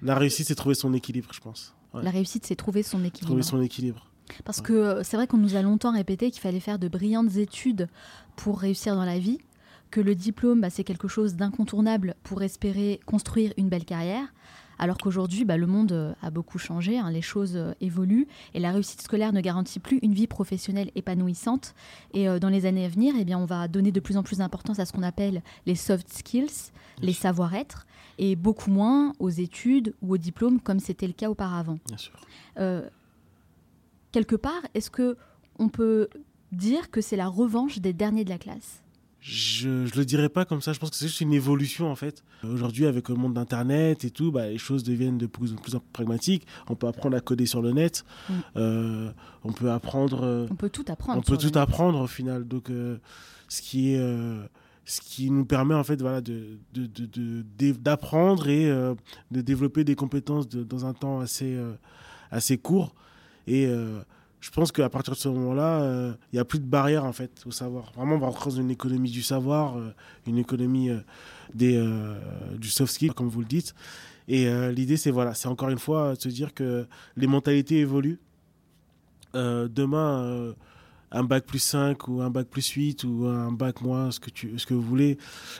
La 0.00 0.14
réussite, 0.14 0.46
c'est 0.46 0.54
trouver 0.54 0.74
son 0.74 0.92
équilibre, 0.94 1.28
je 1.32 1.40
pense. 1.40 1.74
La 1.94 2.10
réussite, 2.10 2.46
c'est 2.46 2.56
trouver 2.56 2.82
son 2.82 3.04
équilibre. 3.04 3.26
Trouver 3.26 3.42
son 3.42 3.60
équilibre. 3.60 4.06
Parce 4.44 4.60
que 4.60 5.02
c'est 5.02 5.16
vrai 5.16 5.26
qu'on 5.26 5.38
nous 5.38 5.56
a 5.56 5.62
longtemps 5.62 5.92
répété 5.92 6.30
qu'il 6.30 6.40
fallait 6.40 6.60
faire 6.60 6.78
de 6.78 6.88
brillantes 6.88 7.36
études 7.36 7.88
pour 8.36 8.60
réussir 8.60 8.94
dans 8.96 9.04
la 9.04 9.18
vie, 9.18 9.38
que 9.90 10.00
le 10.00 10.14
diplôme, 10.14 10.60
bah, 10.60 10.70
c'est 10.70 10.84
quelque 10.84 11.06
chose 11.06 11.34
d'incontournable 11.34 12.14
pour 12.22 12.42
espérer 12.42 13.00
construire 13.04 13.52
une 13.58 13.68
belle 13.68 13.84
carrière. 13.84 14.32
Alors 14.82 14.98
qu'aujourd'hui, 14.98 15.44
bah, 15.44 15.56
le 15.56 15.68
monde 15.68 15.92
euh, 15.92 16.12
a 16.22 16.30
beaucoup 16.32 16.58
changé, 16.58 16.98
hein, 16.98 17.08
les 17.08 17.22
choses 17.22 17.54
euh, 17.54 17.72
évoluent 17.80 18.26
et 18.52 18.58
la 18.58 18.72
réussite 18.72 19.00
scolaire 19.00 19.32
ne 19.32 19.40
garantit 19.40 19.78
plus 19.78 20.00
une 20.02 20.12
vie 20.12 20.26
professionnelle 20.26 20.90
épanouissante. 20.96 21.76
Et 22.14 22.28
euh, 22.28 22.40
dans 22.40 22.48
les 22.48 22.66
années 22.66 22.84
à 22.84 22.88
venir, 22.88 23.14
eh 23.16 23.24
bien, 23.24 23.38
on 23.38 23.44
va 23.44 23.68
donner 23.68 23.92
de 23.92 24.00
plus 24.00 24.16
en 24.16 24.24
plus 24.24 24.38
d'importance 24.38 24.80
à 24.80 24.84
ce 24.84 24.92
qu'on 24.92 25.04
appelle 25.04 25.40
les 25.66 25.76
soft 25.76 26.12
skills, 26.12 26.72
les 27.00 27.12
savoir-être, 27.12 27.86
et 28.18 28.34
beaucoup 28.34 28.72
moins 28.72 29.12
aux 29.20 29.30
études 29.30 29.94
ou 30.02 30.14
aux 30.14 30.18
diplômes 30.18 30.60
comme 30.60 30.80
c'était 30.80 31.06
le 31.06 31.12
cas 31.12 31.30
auparavant. 31.30 31.78
Bien 31.86 31.96
sûr. 31.96 32.14
quelque 34.10 34.34
part, 34.34 34.62
est-ce 34.74 34.90
que 34.90 35.16
on 35.60 35.68
peut 35.68 36.08
dire 36.50 36.90
que 36.90 37.00
c'est 37.00 37.14
la 37.14 37.28
revanche 37.28 37.78
des 37.78 37.92
derniers 37.92 38.24
de 38.24 38.30
la 38.30 38.38
classe? 38.38 38.82
Je 39.22 39.68
ne 39.68 39.96
le 39.96 40.04
dirais 40.04 40.28
pas 40.28 40.44
comme 40.44 40.60
ça. 40.60 40.72
Je 40.72 40.80
pense 40.80 40.90
que 40.90 40.96
c'est 40.96 41.06
juste 41.06 41.20
une 41.20 41.32
évolution 41.32 41.88
en 41.90 41.94
fait. 41.94 42.24
Aujourd'hui, 42.42 42.86
avec 42.86 43.08
le 43.08 43.14
monde 43.14 43.34
d'Internet 43.34 44.04
et 44.04 44.10
tout, 44.10 44.32
bah, 44.32 44.48
les 44.48 44.58
choses 44.58 44.82
deviennent 44.82 45.16
de 45.16 45.26
plus 45.26 45.52
en 45.52 45.56
plus 45.56 45.76
pragmatiques. 45.92 46.44
On 46.68 46.74
peut 46.74 46.88
apprendre 46.88 47.16
à 47.16 47.20
coder 47.20 47.46
sur 47.46 47.62
le 47.62 47.70
net. 47.70 48.04
Mm. 48.28 48.32
Euh, 48.56 49.12
on 49.44 49.52
peut 49.52 49.70
apprendre. 49.70 50.24
Euh, 50.24 50.48
on 50.50 50.56
peut 50.56 50.70
tout 50.70 50.84
apprendre. 50.88 51.18
On 51.20 51.22
peut 51.22 51.36
tout 51.36 51.56
apprendre 51.56 52.00
au 52.00 52.08
final. 52.08 52.48
Donc, 52.48 52.68
euh, 52.68 52.98
ce 53.46 53.62
qui 53.62 53.92
est 53.92 54.00
ce 54.84 55.00
qui 55.00 55.30
nous 55.30 55.44
permet 55.44 55.76
en 55.76 55.84
fait 55.84 56.02
voilà 56.02 56.20
de 56.20 56.58
d'apprendre 57.74 58.48
et 58.48 58.64
de 59.30 59.40
développer 59.40 59.84
des 59.84 59.94
compétences 59.94 60.48
dans 60.48 60.84
un 60.84 60.94
temps 60.94 61.20
assez 61.20 61.56
assez 62.32 62.58
court 62.58 62.92
et 63.46 63.68
je 64.42 64.50
pense 64.50 64.72
qu'à 64.72 64.88
partir 64.88 65.14
de 65.14 65.18
ce 65.18 65.28
moment-là, 65.28 65.82
euh, 65.82 66.12
il 66.32 66.36
n'y 66.36 66.40
a 66.40 66.44
plus 66.44 66.58
de 66.58 66.66
barrière 66.66 67.04
en 67.04 67.12
fait 67.12 67.30
au 67.46 67.52
savoir. 67.52 67.92
Vraiment, 67.94 68.16
on 68.16 68.18
va 68.18 68.32
dans 68.44 68.50
une 68.50 68.72
économie 68.72 69.10
du 69.10 69.22
savoir, 69.22 69.78
euh, 69.78 69.94
une 70.26 70.36
économie 70.36 70.90
euh, 70.90 70.98
des, 71.54 71.80
du 72.58 72.68
soft 72.68 72.92
skill, 72.92 73.14
comme 73.14 73.28
vous 73.28 73.40
le 73.40 73.46
dites. 73.46 73.72
Et 74.26 74.46
l'idée, 74.72 74.96
c'est 74.96 75.10
voilà, 75.10 75.34
c'est 75.34 75.48
encore 75.48 75.68
une 75.68 75.78
fois 75.78 76.14
de 76.14 76.20
se 76.20 76.28
dire 76.28 76.54
que 76.54 76.86
les 77.16 77.26
mentalités 77.26 77.78
évoluent. 77.78 78.20
demain, 79.34 80.54
un 81.12 81.24
bac 81.24 81.44
plus 81.44 81.58
5 81.58 82.08
ou 82.08 82.22
un 82.22 82.30
bac 82.30 82.48
plus 82.48 82.66
8 82.66 83.04
ou 83.04 83.26
un 83.26 83.52
bac 83.52 83.80
moins, 83.82 84.10
ce 84.10 84.18
que, 84.18 84.30
tu, 84.30 84.58
ce 84.58 84.66
que 84.66 84.74
vous 84.74 84.82
voulez, 84.82 85.18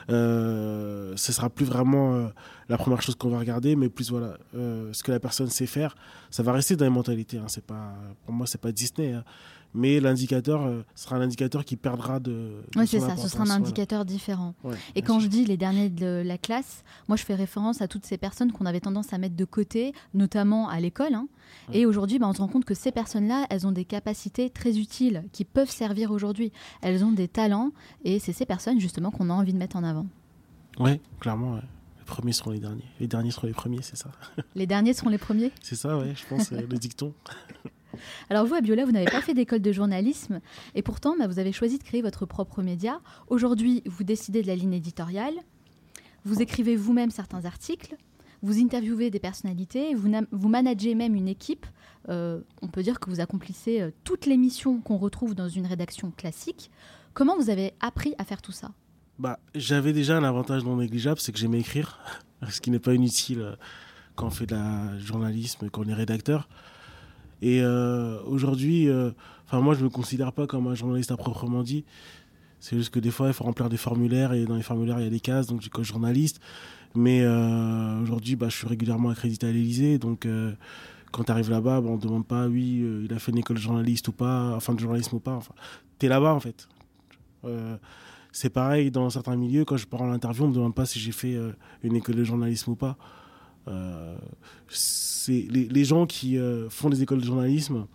euh, 0.09 1.13
ce 1.15 1.31
sera 1.31 1.49
plus 1.49 1.65
vraiment 1.65 2.15
euh, 2.15 2.27
la 2.69 2.77
première 2.77 3.01
chose 3.01 3.15
qu'on 3.15 3.29
va 3.29 3.39
regarder, 3.39 3.75
mais 3.75 3.89
plus 3.89 4.09
voilà, 4.09 4.37
euh, 4.55 4.91
ce 4.93 5.03
que 5.03 5.11
la 5.11 5.19
personne 5.19 5.47
sait 5.47 5.67
faire. 5.67 5.95
Ça 6.31 6.43
va 6.43 6.51
rester 6.51 6.75
dans 6.75 6.85
les 6.85 6.91
mentalités. 6.91 7.37
Hein, 7.37 7.45
c'est 7.47 7.65
pas, 7.65 7.93
pour 8.25 8.33
moi, 8.33 8.47
c'est 8.47 8.59
pas 8.61 8.71
Disney. 8.71 9.13
Hein 9.13 9.23
mais 9.73 9.99
l'indicateur 9.99 10.63
euh, 10.63 10.83
sera 10.95 11.15
un 11.15 11.21
indicateur 11.21 11.65
qui 11.65 11.75
perdra 11.75 12.19
de. 12.19 12.63
oui, 12.75 12.87
c'est 12.87 12.99
ça, 12.99 13.17
ce 13.17 13.27
sera 13.27 13.43
un 13.43 13.49
indicateur 13.49 14.05
différent. 14.05 14.55
et 14.95 15.01
quand 15.01 15.19
je 15.19 15.27
dis 15.27 15.45
les 15.45 15.57
derniers 15.57 15.89
de 15.89 16.21
la 16.25 16.37
classe, 16.37 16.83
moi 17.07 17.17
je 17.17 17.23
fais 17.23 17.35
référence 17.35 17.81
à 17.81 17.87
toutes 17.87 18.05
ces 18.05 18.17
personnes 18.17 18.51
qu'on 18.51 18.65
avait 18.65 18.79
tendance 18.79 19.13
à 19.13 19.17
mettre 19.17 19.35
de 19.35 19.45
côté, 19.45 19.93
notamment 20.13 20.69
à 20.69 20.79
l'école. 20.79 21.13
Hein. 21.13 21.27
Et 21.71 21.85
aujourd'hui, 21.85 22.19
bah, 22.19 22.27
on 22.27 22.33
se 22.33 22.41
rend 22.41 22.47
compte 22.47 22.65
que 22.65 22.73
ces 22.73 22.91
personnes-là, 22.91 23.45
elles 23.49 23.65
ont 23.67 23.71
des 23.71 23.85
capacités 23.85 24.49
très 24.49 24.77
utiles 24.77 25.23
qui 25.31 25.45
peuvent 25.45 25.69
servir 25.69 26.11
aujourd'hui. 26.11 26.51
Elles 26.81 27.03
ont 27.03 27.11
des 27.11 27.27
talents 27.27 27.71
et 28.03 28.19
c'est 28.19 28.33
ces 28.33 28.45
personnes 28.45 28.79
justement 28.79 29.11
qu'on 29.11 29.29
a 29.29 29.33
envie 29.33 29.53
de 29.53 29.57
mettre 29.57 29.75
en 29.75 29.83
avant. 29.83 30.07
Oui, 30.79 30.99
clairement. 31.19 31.55
Les 31.55 32.05
premiers 32.05 32.33
seront 32.33 32.51
les 32.51 32.59
derniers. 32.59 32.85
Les 32.99 33.07
derniers 33.07 33.31
seront 33.31 33.47
les 33.47 33.53
premiers, 33.53 33.81
c'est 33.81 33.95
ça. 33.95 34.11
Les 34.55 34.67
derniers 34.67 34.93
seront 34.93 35.09
les 35.09 35.17
premiers 35.17 35.51
C'est 35.61 35.75
ça, 35.75 35.97
oui, 35.97 36.13
je 36.15 36.25
pense, 36.27 36.51
le 36.51 36.77
dicton. 36.77 37.13
Alors 38.29 38.45
vous, 38.45 38.55
Abiola, 38.55 38.85
vous 38.85 38.91
n'avez 38.91 39.05
pas 39.05 39.21
fait 39.21 39.33
d'école 39.33 39.61
de 39.61 39.71
journalisme 39.71 40.39
et 40.75 40.81
pourtant, 40.81 41.15
bah, 41.17 41.27
vous 41.27 41.39
avez 41.39 41.51
choisi 41.51 41.77
de 41.77 41.83
créer 41.83 42.01
votre 42.01 42.25
propre 42.25 42.61
média. 42.61 42.99
Aujourd'hui, 43.27 43.83
vous 43.85 44.03
décidez 44.03 44.41
de 44.41 44.47
la 44.47 44.55
ligne 44.55 44.73
éditoriale, 44.73 45.35
vous 46.25 46.41
écrivez 46.41 46.75
vous-même 46.75 47.11
certains 47.11 47.45
articles, 47.45 47.97
vous 48.43 48.59
interviewez 48.59 49.09
des 49.09 49.19
personnalités, 49.19 49.95
vous, 49.95 50.49
managez 50.49 50.95
même 50.95 51.15
une 51.15 51.29
équipe. 51.29 51.65
Euh, 52.09 52.41
on 52.61 52.67
peut 52.67 52.83
dire 52.83 52.99
que 52.99 53.09
vous 53.09 53.21
accomplissez 53.21 53.81
euh, 53.81 53.91
toutes 54.03 54.25
les 54.25 54.35
missions 54.35 54.81
qu'on 54.81 54.97
retrouve 54.97 55.33
dans 55.33 55.47
une 55.47 55.65
rédaction 55.65 56.11
classique. 56.11 56.69
Comment 57.13 57.37
vous 57.37 57.49
avez 57.49 57.73
appris 57.79 58.15
à 58.17 58.25
faire 58.25 58.41
tout 58.41 58.51
ça? 58.51 58.71
Bah, 59.17 59.39
J'avais 59.55 59.93
déjà 59.93 60.17
un 60.17 60.25
avantage 60.25 60.65
non 60.65 60.75
négligeable, 60.75 61.21
c'est 61.21 61.31
que 61.31 61.37
j'aimais 61.37 61.61
écrire, 61.61 61.99
ce 62.49 62.59
qui 62.59 62.69
n'est 62.69 62.79
pas 62.79 62.93
inutile 62.93 63.41
euh, 63.41 63.55
quand 64.15 64.27
on 64.27 64.31
fait 64.31 64.45
de 64.45 64.55
la 64.55 64.99
journalisme, 64.99 65.69
quand 65.69 65.85
on 65.85 65.89
est 65.89 65.93
rédacteur. 65.93 66.49
Et 67.43 67.61
euh, 67.61 68.21
aujourd'hui, 68.25 68.87
euh, 68.87 69.11
enfin 69.45 69.59
moi 69.59 69.75
je 69.75 69.83
me 69.83 69.89
considère 69.89 70.31
pas 70.31 70.47
comme 70.47 70.65
un 70.67 70.75
journaliste 70.75 71.11
à 71.11 71.17
proprement 71.17 71.61
dit. 71.61 71.83
C'est 72.61 72.77
juste 72.77 72.89
que 72.89 73.01
des 73.01 73.11
fois 73.11 73.27
il 73.27 73.33
faut 73.33 73.43
remplir 73.43 73.67
des 73.67 73.75
formulaires 73.75 74.31
et 74.31 74.45
dans 74.45 74.55
les 74.55 74.61
formulaires 74.61 74.97
il 74.99 75.03
y 75.03 75.07
a 75.07 75.09
des 75.09 75.19
cases, 75.19 75.47
donc 75.47 75.61
je 75.61 75.69
suis 75.69 75.83
journaliste. 75.83 76.39
Mais 76.95 77.19
euh, 77.21 78.01
aujourd'hui, 78.01 78.37
bah, 78.37 78.47
je 78.47 78.55
suis 78.55 78.67
régulièrement 78.67 79.09
accrédité 79.09 79.45
à 79.45 79.51
l'Elysée, 79.51 79.97
donc 79.97 80.25
quand 81.11 81.23
tu 81.25 81.31
arrives 81.33 81.49
là-bas, 81.49 81.81
bah, 81.81 81.89
on 81.89 81.97
ne 81.97 82.01
demande 82.01 82.25
pas, 82.25 82.47
oui, 82.47 82.81
il 83.03 83.13
a 83.13 83.19
fait 83.19 83.33
une 83.33 83.39
école 83.39 83.57
de 83.57 83.61
journaliste 83.61 84.07
ou 84.07 84.13
pas, 84.13 84.53
enfin 84.55 84.73
de 84.73 84.79
journalisme 84.79 85.17
ou 85.17 85.19
pas. 85.19 85.35
Enfin, 85.35 85.53
tu 85.99 86.05
es 86.05 86.09
là-bas 86.09 86.33
en 86.33 86.39
fait. 86.39 86.69
c'est 88.31 88.51
pareil 88.51 88.89
dans 88.89 89.09
certains 89.09 89.35
milieux, 89.35 89.65
quand 89.65 89.75
je 89.75 89.85
pars 89.85 90.01
en 90.01 90.13
interview, 90.13 90.45
on 90.45 90.47
me 90.47 90.55
demande 90.55 90.75
pas 90.75 90.85
si 90.85 90.97
j'ai 90.97 91.11
fait 91.11 91.37
une 91.83 91.97
école 91.97 92.15
de 92.15 92.23
journalisme 92.23 92.71
ou 92.71 92.75
pas. 92.75 92.97
Euh, 93.67 94.15
c'est 94.67 95.47
les, 95.49 95.85
gens 95.85 96.05
qui 96.05 96.37
euh, 96.37 96.69
font 96.69 96.89
des 96.89 97.01
écoles 97.01 97.21
de 97.21 97.25
journalisme, 97.25 97.87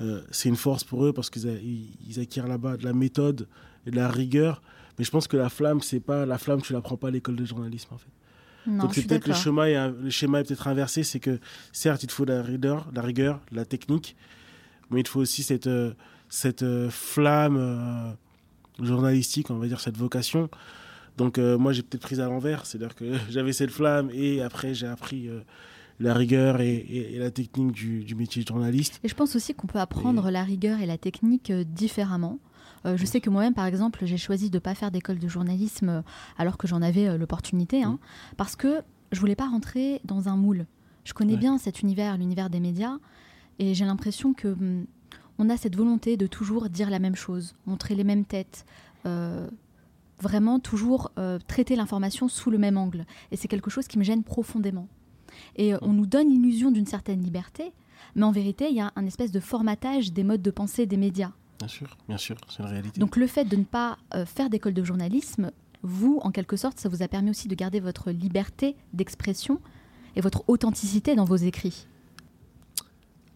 euh, 0.00 0.22
c'est 0.30 0.48
une 0.48 0.56
force 0.56 0.84
pour 0.84 1.04
eux 1.04 1.12
parce 1.12 1.30
qu'ils 1.30 1.88
ils 2.08 2.20
acquièrent 2.20 2.48
là-bas 2.48 2.76
de 2.76 2.84
la 2.84 2.92
méthode 2.92 3.46
et 3.86 3.90
de 3.90 3.96
la 3.96 4.08
rigueur. 4.08 4.62
Mais 4.98 5.04
je 5.04 5.10
pense 5.10 5.28
que 5.28 5.36
la 5.36 5.48
flamme, 5.48 5.80
c'est 5.80 6.00
pas 6.00 6.24
la 6.24 6.38
flamme, 6.38 6.62
tu 6.62 6.72
la 6.72 6.80
prends 6.80 6.96
pas 6.96 7.08
à 7.08 7.10
l'école 7.10 7.36
de 7.36 7.44
journalisme 7.44 7.94
en 7.94 7.98
fait. 7.98 8.10
Donc 8.66 8.94
c'est 8.94 9.02
peut-être 9.02 9.28
le 9.28 9.34
schéma, 9.34 9.88
le 9.88 10.08
schéma 10.08 10.40
est 10.40 10.44
peut-être 10.44 10.68
inversé, 10.68 11.02
c'est 11.02 11.20
que 11.20 11.38
certes 11.70 12.02
il 12.02 12.06
te 12.06 12.12
faut 12.12 12.24
de 12.24 12.32
la 12.32 12.42
rigueur, 12.42 12.88
la 12.94 13.02
rigueur, 13.02 13.42
la 13.52 13.66
technique, 13.66 14.16
mais 14.90 15.00
il 15.00 15.06
faut 15.06 15.20
aussi 15.20 15.42
cette, 15.42 15.68
cette 16.30 16.64
flamme 16.88 18.16
journalistique, 18.80 19.50
on 19.50 19.58
va 19.58 19.66
dire 19.66 19.80
cette 19.80 19.98
vocation. 19.98 20.48
Donc 21.16 21.38
moi 21.38 21.72
j'ai 21.72 21.82
peut-être 21.82 22.02
pris 22.02 22.20
à 22.20 22.26
l'envers, 22.26 22.66
c'est-à-dire 22.66 22.94
que 22.94 23.12
j'avais 23.30 23.52
cette 23.52 23.70
flamme 23.70 24.10
et 24.12 24.42
après 24.42 24.74
j'ai 24.74 24.86
appris 24.86 25.28
la 26.00 26.14
rigueur 26.14 26.60
et, 26.60 27.16
la 27.18 27.30
technique 27.30 27.72
du, 27.72 28.14
métier 28.14 28.42
de 28.42 28.48
journaliste. 28.48 29.00
Et 29.04 29.08
je 29.08 29.14
pense 29.14 29.36
aussi 29.36 29.54
qu'on 29.54 29.66
peut 29.66 29.78
apprendre 29.78 30.30
la 30.30 30.42
rigueur 30.42 30.80
et 30.80 30.86
la 30.86 30.98
technique 30.98 31.52
différemment. 31.52 32.38
Euh, 32.86 32.96
je 32.96 33.06
sais 33.06 33.20
que 33.20 33.30
moi-même, 33.30 33.54
par 33.54 33.66
exemple, 33.66 34.04
j'ai 34.04 34.16
choisi 34.16 34.50
de 34.50 34.56
ne 34.56 34.60
pas 34.60 34.74
faire 34.74 34.90
d'école 34.90 35.18
de 35.18 35.28
journalisme 35.28 35.88
euh, 35.88 36.02
alors 36.36 36.58
que 36.58 36.66
j'en 36.66 36.82
avais 36.82 37.08
euh, 37.08 37.16
l'opportunité, 37.16 37.82
hein, 37.82 37.98
parce 38.36 38.56
que 38.56 38.82
je 39.12 39.20
voulais 39.20 39.36
pas 39.36 39.48
rentrer 39.48 40.00
dans 40.04 40.28
un 40.28 40.36
moule. 40.36 40.66
Je 41.04 41.12
connais 41.12 41.36
bien 41.36 41.58
cet 41.58 41.80
univers, 41.80 42.16
l'univers 42.16 42.50
des 42.50 42.60
médias, 42.60 42.98
et 43.58 43.74
j'ai 43.74 43.84
l'impression 43.84 44.34
que 44.34 44.48
mm, 44.48 44.86
on 45.38 45.50
a 45.50 45.56
cette 45.56 45.76
volonté 45.76 46.16
de 46.16 46.26
toujours 46.26 46.68
dire 46.68 46.90
la 46.90 46.98
même 46.98 47.16
chose, 47.16 47.54
montrer 47.66 47.94
les 47.94 48.04
mêmes 48.04 48.24
têtes, 48.24 48.64
vraiment 50.20 50.60
toujours 50.60 51.12
traiter 51.46 51.76
l'information 51.76 52.28
sous 52.28 52.50
le 52.50 52.58
même 52.58 52.76
angle. 52.76 53.04
Et 53.30 53.36
c'est 53.36 53.48
quelque 53.48 53.70
chose 53.70 53.86
qui 53.86 53.98
me 53.98 54.04
gêne 54.04 54.22
profondément. 54.22 54.88
Et 55.56 55.74
on 55.82 55.92
nous 55.92 56.06
donne 56.06 56.28
l'illusion 56.28 56.70
d'une 56.70 56.86
certaine 56.86 57.22
liberté, 57.22 57.72
mais 58.14 58.22
en 58.22 58.32
vérité, 58.32 58.68
il 58.70 58.76
y 58.76 58.80
a 58.80 58.92
un 58.96 59.06
espèce 59.06 59.32
de 59.32 59.40
formatage 59.40 60.12
des 60.12 60.24
modes 60.24 60.42
de 60.42 60.50
pensée 60.50 60.86
des 60.86 60.96
médias. 60.96 61.32
Bien 61.58 61.68
sûr, 61.68 61.96
bien 62.08 62.18
sûr, 62.18 62.36
c'est 62.48 62.62
une 62.62 62.68
réalité. 62.68 63.00
Donc 63.00 63.16
le 63.16 63.26
fait 63.26 63.44
de 63.44 63.56
ne 63.56 63.64
pas 63.64 63.98
euh, 64.14 64.26
faire 64.26 64.50
d'école 64.50 64.74
de 64.74 64.84
journalisme, 64.84 65.50
vous, 65.82 66.18
en 66.22 66.30
quelque 66.30 66.56
sorte, 66.56 66.78
ça 66.78 66.88
vous 66.88 67.02
a 67.02 67.08
permis 67.08 67.30
aussi 67.30 67.48
de 67.48 67.54
garder 67.54 67.80
votre 67.80 68.10
liberté 68.10 68.76
d'expression 68.92 69.60
et 70.16 70.20
votre 70.20 70.44
authenticité 70.48 71.14
dans 71.14 71.24
vos 71.24 71.36
écrits. 71.36 71.86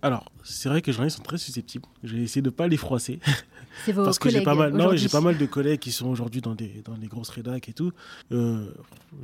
Alors, 0.01 0.31
c'est 0.45 0.69
vrai 0.69 0.81
que 0.81 0.87
les 0.87 0.93
journalistes 0.93 1.17
sont 1.17 1.25
très 1.25 1.39
susceptibles. 1.39 1.85
J'ai 2.05 2.23
essayé 2.23 2.43
de 2.43 2.49
ne 2.49 2.55
pas 2.55 2.69
les 2.69 2.77
froisser. 2.77 3.19
C'est 3.85 3.93
vos 3.93 4.05
Parce 4.05 4.19
que 4.19 4.29
j'ai 4.29 4.43
pas 4.43 4.55
mal, 4.55 4.73
non, 4.73 4.97
j'ai 4.97 5.09
pas 5.09 5.21
mal 5.21 5.39
de 5.39 5.47
collègues 5.47 5.79
qui 5.79 5.93
sont 5.93 6.09
aujourd'hui 6.09 6.41
dans 6.41 6.55
des 6.55 6.83
dans 6.85 6.97
les 6.97 7.07
grosses 7.07 7.29
rédacs 7.29 7.69
et 7.69 7.73
tout. 7.73 7.93
Euh, 8.33 8.67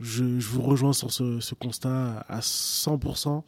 je, 0.01 0.39
je, 0.39 0.49
vous 0.49 0.63
rejoins 0.63 0.93
sur 0.93 1.13
ce, 1.13 1.41
ce 1.41 1.55
constat 1.55 2.25
à 2.29 2.39
100%. 2.39 3.43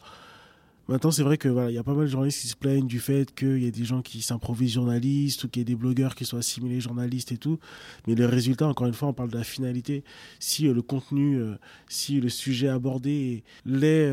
Maintenant, 0.89 1.11
c'est 1.11 1.25
vrai 1.25 1.37
que 1.37 1.49
voilà, 1.49 1.71
il 1.71 1.75
y 1.75 1.79
a 1.79 1.83
pas 1.83 1.95
mal 1.95 2.07
de 2.07 2.11
journalistes 2.11 2.41
qui 2.41 2.49
se 2.49 2.57
plaignent 2.57 2.87
du 2.87 3.01
fait 3.01 3.35
qu'il 3.35 3.63
y 3.63 3.67
a 3.67 3.71
des 3.73 3.85
gens 3.85 4.03
qui 4.03 4.23
s'improvisent 4.23 4.75
journalistes 4.75 5.43
ou 5.45 5.49
qu'il 5.49 5.61
y 5.61 5.63
ait 5.63 5.65
des 5.65 5.75
blogueurs 5.75 6.15
qui 6.15 6.25
sont 6.25 6.37
assimilés 6.37 6.81
journalistes 6.81 7.33
et 7.33 7.39
tout. 7.39 7.59
Mais 8.07 8.15
le 8.15 8.27
résultat, 8.27 8.69
encore 8.69 8.87
une 8.87 8.95
fois, 8.95 9.09
on 9.09 9.13
parle 9.13 9.31
de 9.31 9.37
la 9.39 9.45
finalité. 9.45 10.05
Si 10.39 10.69
euh, 10.69 10.75
le 10.75 10.83
contenu, 10.83 11.39
euh, 11.39 11.55
si 11.89 12.21
le 12.21 12.29
sujet 12.29 12.69
abordé 12.69 13.43
l'est 13.65 14.13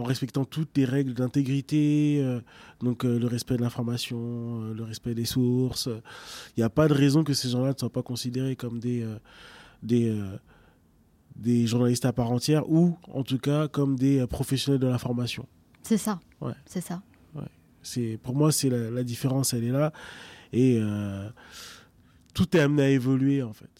en 0.00 0.04
respectant 0.04 0.44
toutes 0.44 0.76
les 0.76 0.84
règles 0.84 1.14
d'intégrité, 1.14 2.40
donc 2.80 3.04
le 3.04 3.26
respect 3.26 3.56
de 3.56 3.62
l'information, 3.62 4.72
le 4.72 4.82
respect 4.82 5.14
des 5.14 5.24
sources, 5.24 5.88
il 6.56 6.60
n'y 6.60 6.64
a 6.64 6.70
pas 6.70 6.88
de 6.88 6.94
raison 6.94 7.24
que 7.24 7.34
ces 7.34 7.50
gens-là 7.50 7.72
ne 7.72 7.78
soient 7.78 7.92
pas 7.92 8.02
considérés 8.02 8.56
comme 8.56 8.78
des 8.78 9.06
des 9.82 10.14
des 11.36 11.66
journalistes 11.66 12.04
à 12.04 12.12
part 12.12 12.30
entière 12.30 12.70
ou 12.70 12.96
en 13.12 13.22
tout 13.22 13.38
cas 13.38 13.68
comme 13.68 13.96
des 13.96 14.26
professionnels 14.26 14.80
de 14.80 14.86
l'information. 14.86 15.46
C'est 15.82 15.96
ça. 15.96 16.20
Ouais. 16.40 16.52
C'est 16.66 16.80
ça. 16.80 17.02
Ouais. 17.34 17.48
C'est 17.82 18.18
pour 18.22 18.34
moi 18.34 18.52
c'est 18.52 18.70
la, 18.70 19.02
différence 19.02 19.54
elle 19.54 19.64
est 19.64 19.70
là 19.70 19.92
et 20.52 20.78
euh, 20.80 21.28
tout 22.34 22.56
est 22.56 22.60
amené 22.60 22.82
à 22.82 22.88
évoluer 22.90 23.42
en 23.42 23.52
fait. 23.52 23.70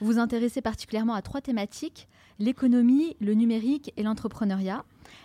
Vous 0.00 0.06
vous 0.06 0.18
intéressez 0.18 0.62
particulièrement 0.62 1.14
à 1.14 1.22
trois 1.22 1.40
thématiques 1.40 2.08
l'économie, 2.38 3.16
le 3.20 3.34
numérique 3.34 3.92
et 3.98 4.02
l'entrepreneuriat. 4.02 4.84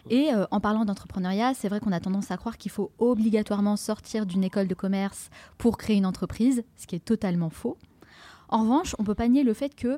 Et 0.09 0.33
euh, 0.33 0.45
en 0.51 0.59
parlant 0.59 0.85
d'entrepreneuriat, 0.85 1.53
c'est 1.53 1.69
vrai 1.69 1.79
qu'on 1.79 1.91
a 1.91 1.99
tendance 1.99 2.31
à 2.31 2.37
croire 2.37 2.57
qu'il 2.57 2.71
faut 2.71 2.91
obligatoirement 2.99 3.75
sortir 3.75 4.25
d'une 4.25 4.43
école 4.43 4.67
de 4.67 4.75
commerce 4.75 5.29
pour 5.57 5.77
créer 5.77 5.97
une 5.97 6.05
entreprise, 6.05 6.63
ce 6.75 6.87
qui 6.87 6.95
est 6.95 7.03
totalement 7.03 7.49
faux. 7.49 7.77
En 8.49 8.61
revanche, 8.61 8.95
on 8.99 9.03
peut 9.03 9.15
pas 9.15 9.27
nier 9.27 9.43
le 9.43 9.53
fait 9.53 9.75
que 9.75 9.97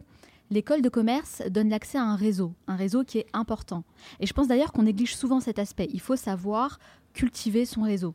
l'école 0.50 0.82
de 0.82 0.90
commerce 0.90 1.42
donne 1.50 1.70
l'accès 1.70 1.98
à 1.98 2.04
un 2.04 2.16
réseau, 2.16 2.54
un 2.68 2.76
réseau 2.76 3.04
qui 3.04 3.20
est 3.20 3.28
important. 3.34 3.84
Et 4.20 4.26
je 4.26 4.34
pense 4.34 4.48
d'ailleurs 4.48 4.72
qu'on 4.72 4.84
néglige 4.84 5.16
souvent 5.16 5.40
cet 5.40 5.60
aspect. 5.60 5.90
Il 5.94 6.00
faut 6.00 6.16
savoir 6.16 6.80
cultiver 7.14 7.66
son 7.66 7.84
réseau. 7.84 8.14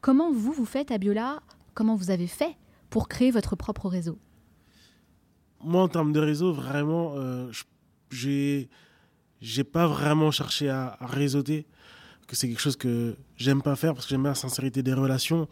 Comment 0.00 0.30
vous, 0.30 0.52
vous 0.52 0.64
faites 0.64 0.90
à 0.90 0.98
Biola 0.98 1.40
Comment 1.74 1.96
vous 1.96 2.10
avez 2.10 2.26
fait 2.26 2.56
pour 2.90 3.08
créer 3.08 3.30
votre 3.30 3.56
propre 3.56 3.88
réseau? 3.88 4.18
Moi, 5.64 5.82
en 5.82 5.88
termes 5.88 6.12
de 6.12 6.20
réseau, 6.20 6.52
vraiment, 6.52 7.14
euh, 7.16 7.50
j'ai 8.10 8.68
j'ai 9.42 9.64
pas 9.64 9.86
vraiment 9.86 10.30
cherché 10.30 10.70
à, 10.70 10.96
à 10.98 11.06
réseauter, 11.06 11.66
que 12.26 12.36
c'est 12.36 12.48
quelque 12.48 12.60
chose 12.60 12.76
que 12.76 13.16
j'aime 13.36 13.60
pas 13.60 13.76
faire 13.76 13.92
parce 13.92 14.06
que 14.06 14.10
j'aime 14.10 14.22
bien 14.22 14.30
la 14.30 14.36
sincérité 14.36 14.82
des 14.82 14.94
relations. 14.94 15.48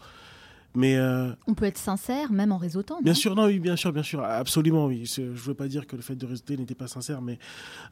Mais 0.74 0.96
euh, 0.96 1.32
on 1.48 1.54
peut 1.54 1.64
être 1.64 1.78
sincère 1.78 2.30
même 2.30 2.52
en 2.52 2.56
réseautant. 2.56 3.02
Bien 3.02 3.14
sûr, 3.14 3.34
non, 3.34 3.46
oui, 3.46 3.58
bien 3.58 3.74
sûr, 3.74 3.92
bien 3.92 4.04
sûr, 4.04 4.22
absolument, 4.22 4.86
oui. 4.86 5.04
Je 5.04 5.22
ne 5.22 5.28
veux 5.30 5.54
pas 5.54 5.66
dire 5.66 5.86
que 5.86 5.96
le 5.96 6.02
fait 6.02 6.14
de 6.14 6.24
réseauter 6.24 6.56
n'était 6.56 6.76
pas 6.76 6.86
sincère, 6.86 7.20
mais 7.20 7.38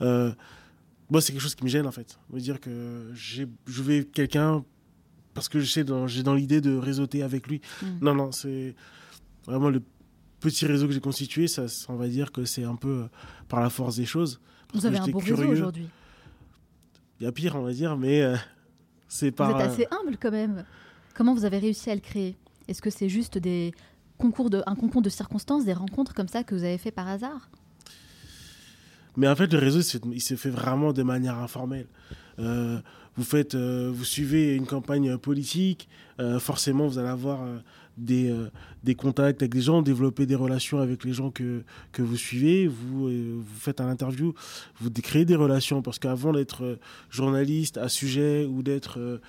euh, 0.01 0.33
moi, 1.11 1.21
c'est 1.21 1.33
quelque 1.33 1.43
chose 1.43 1.57
qui 1.57 1.65
me 1.65 1.69
gêne 1.69 1.87
en 1.87 1.93
fait. 1.93 2.19
Me 2.31 2.39
dire 2.39 2.61
que 2.61 3.11
je 3.13 3.83
vais 3.83 4.05
quelqu'un 4.05 4.65
parce 5.35 5.49
que 5.49 5.61
j'ai 5.61 5.85
dans, 5.85 6.07
dans 6.25 6.35
l'idée 6.35 6.61
de 6.61 6.77
réseauter 6.77 7.23
avec 7.23 7.47
lui. 7.49 7.61
Hmm. 7.83 7.87
Non, 8.01 8.15
non, 8.15 8.33
c'est 8.33 8.75
vraiment 9.47 9.71
le 9.71 9.83
petit 10.41 10.67
réseau 10.67 10.87
que 10.87 10.93
j'ai 10.93 11.01
constitué. 11.01 11.49
Ça, 11.49 11.67
on 11.89 11.97
va 11.97 12.09
dire 12.09 12.33
que 12.33 12.45
c'est 12.45 12.65
un 12.65 12.77
peu 12.77 12.89
euh, 12.89 13.09
par 13.49 13.61
la 13.61 13.71
force 13.71 13.97
des 13.97 14.07
choses. 14.07 14.41
Vous 14.75 14.87
avez 14.87 14.99
un 14.99 15.09
bon 15.09 15.19
réseau 15.19 15.47
aujourd'hui. 15.47 15.89
Il 17.21 17.25
y 17.25 17.27
a 17.27 17.33
pire, 17.33 17.57
on 17.57 17.63
va 17.63 17.73
dire, 17.73 17.97
mais 17.97 18.23
c'est 19.09 19.31
pas. 19.31 19.53
Vous 19.53 19.59
êtes 19.59 19.67
assez 19.67 19.87
humble 19.91 20.17
quand 20.21 20.31
même. 20.31 20.65
Comment 21.15 21.35
vous 21.35 21.45
avez 21.45 21.59
réussi 21.59 21.91
à 21.91 21.95
le 21.95 22.01
créer? 22.01 22.37
Est-ce 22.69 22.81
que 22.83 22.91
c'est 22.91 23.09
juste 23.09 23.39
des 23.39 23.73
concours 24.19 24.51
de, 24.51 24.63
un 24.67 24.75
concours 24.75 25.03
de 25.03 25.09
circonstances, 25.09 25.65
des 25.65 25.73
rencontres 25.73 26.15
comme 26.15 26.29
ça 26.29 26.45
que 26.45 26.55
vous 26.55 26.65
avez 26.65 26.79
fait 26.79 26.91
par 26.91 27.09
hasard? 27.09 27.49
Mais 29.17 29.27
en 29.27 29.35
fait, 29.35 29.53
le 29.53 29.59
réseau, 29.59 29.81
il 30.13 30.21
se 30.21 30.37
fait 30.37 30.51
vraiment 30.51 30.93
de 30.93 31.03
manière 31.03 31.39
informelle. 31.39 31.87
Euh, 32.39 32.79
vous, 33.17 33.25
faites, 33.25 33.57
euh, 33.57 33.91
vous 33.93 34.05
suivez 34.05 34.55
une 34.55 34.67
campagne 34.67 35.17
politique, 35.19 35.89
euh, 36.21 36.39
forcément, 36.39 36.87
vous 36.87 36.99
allez 36.99 37.09
avoir 37.09 37.41
des, 37.99 38.35
des 38.85 38.95
contacts 38.95 39.43
avec 39.43 39.53
des 39.53 39.61
gens, 39.61 39.83
développer 39.83 40.27
des 40.27 40.35
relations 40.35 40.79
avec 40.81 41.05
les 41.05 41.13
gens 41.13 41.31
que, 41.31 41.63
que 41.93 42.03
vous 42.03 42.17
suivez. 42.17 42.67
Vous, 42.67 43.09
vous 43.09 43.59
faites 43.59 43.81
un 43.81 43.89
interview, 43.89 44.35
vous 44.81 44.91
créez 44.91 45.25
des 45.25 45.37
relations. 45.37 45.83
Parce 45.83 45.99
qu'avant 45.99 46.33
d'être 46.33 46.79
journaliste 47.11 47.79
à 47.79 47.89
sujet 47.89 48.45
ou 48.45 48.63
d'être 48.63 49.21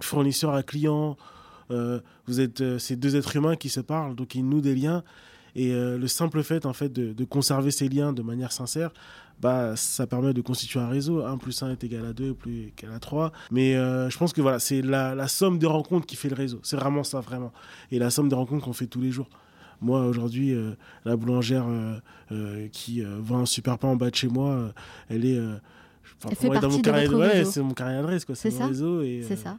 fournisseur 0.00 0.54
à 0.54 0.62
client, 0.62 1.16
euh, 1.70 2.00
vous 2.26 2.40
êtes 2.40 2.60
euh, 2.60 2.78
ces 2.78 2.96
deux 2.96 3.16
êtres 3.16 3.36
humains 3.36 3.56
qui 3.56 3.68
se 3.68 3.80
parlent, 3.80 4.14
donc 4.14 4.34
ils 4.34 4.46
nouent 4.46 4.60
des 4.60 4.74
liens. 4.74 5.02
Et 5.56 5.72
euh, 5.72 5.98
le 5.98 6.08
simple 6.08 6.42
fait, 6.42 6.66
en 6.66 6.72
fait, 6.72 6.92
de, 6.92 7.24
conserver 7.24 7.70
ces 7.70 7.88
liens 7.88 8.12
de 8.12 8.22
manière 8.22 8.52
sincère, 8.52 8.92
bah, 9.40 9.74
ça 9.76 10.06
permet 10.06 10.32
de 10.32 10.40
constituer 10.40 10.80
un 10.80 10.88
réseau. 10.88 11.24
1 11.24 11.38
plus 11.38 11.62
1 11.62 11.70
est 11.70 11.84
égal 11.84 12.04
à 12.06 12.12
2, 12.12 12.34
plus 12.34 12.72
égal 12.78 12.92
à 12.92 12.98
3. 12.98 13.32
Mais 13.50 13.74
je 13.74 14.16
pense 14.18 14.32
que 14.32 14.40
voilà, 14.40 14.58
c'est 14.58 14.82
la, 14.82 15.28
somme 15.28 15.58
des 15.58 15.66
rencontres 15.66 16.06
qui 16.06 16.16
fait 16.16 16.28
le 16.28 16.36
réseau. 16.36 16.60
C'est 16.62 16.76
vraiment 16.76 17.04
ça, 17.04 17.20
vraiment. 17.20 17.52
Et 17.90 17.98
la 17.98 18.10
somme 18.10 18.28
des 18.28 18.34
rencontres 18.34 18.64
qu'on 18.64 18.72
fait 18.72 18.86
tous 18.86 19.00
les 19.00 19.10
jours. 19.10 19.28
Moi, 19.80 20.04
aujourd'hui, 20.04 20.54
la 21.04 21.16
boulangère 21.16 21.66
qui 22.72 23.02
vend 23.02 23.40
un 23.40 23.46
super 23.46 23.78
pain 23.78 23.88
en 23.88 23.96
bas 23.96 24.10
de 24.10 24.16
chez 24.16 24.28
moi, 24.28 24.72
elle 25.08 25.24
est. 25.24 25.38
elle 26.28 26.36
fait 26.36 26.48
partie 26.48 26.60
dans 26.60 26.70
mon 26.70 26.82
carré 26.82 27.08
de 27.08 27.44
c'est 27.44 27.62
mon 27.62 27.74
carré 27.74 27.94
d'adresse, 27.94 28.24
quoi. 28.24 28.34
C'est 28.34 28.50
mon 28.58 28.68
réseau. 28.68 29.02
C'est 29.22 29.36
ça. 29.36 29.56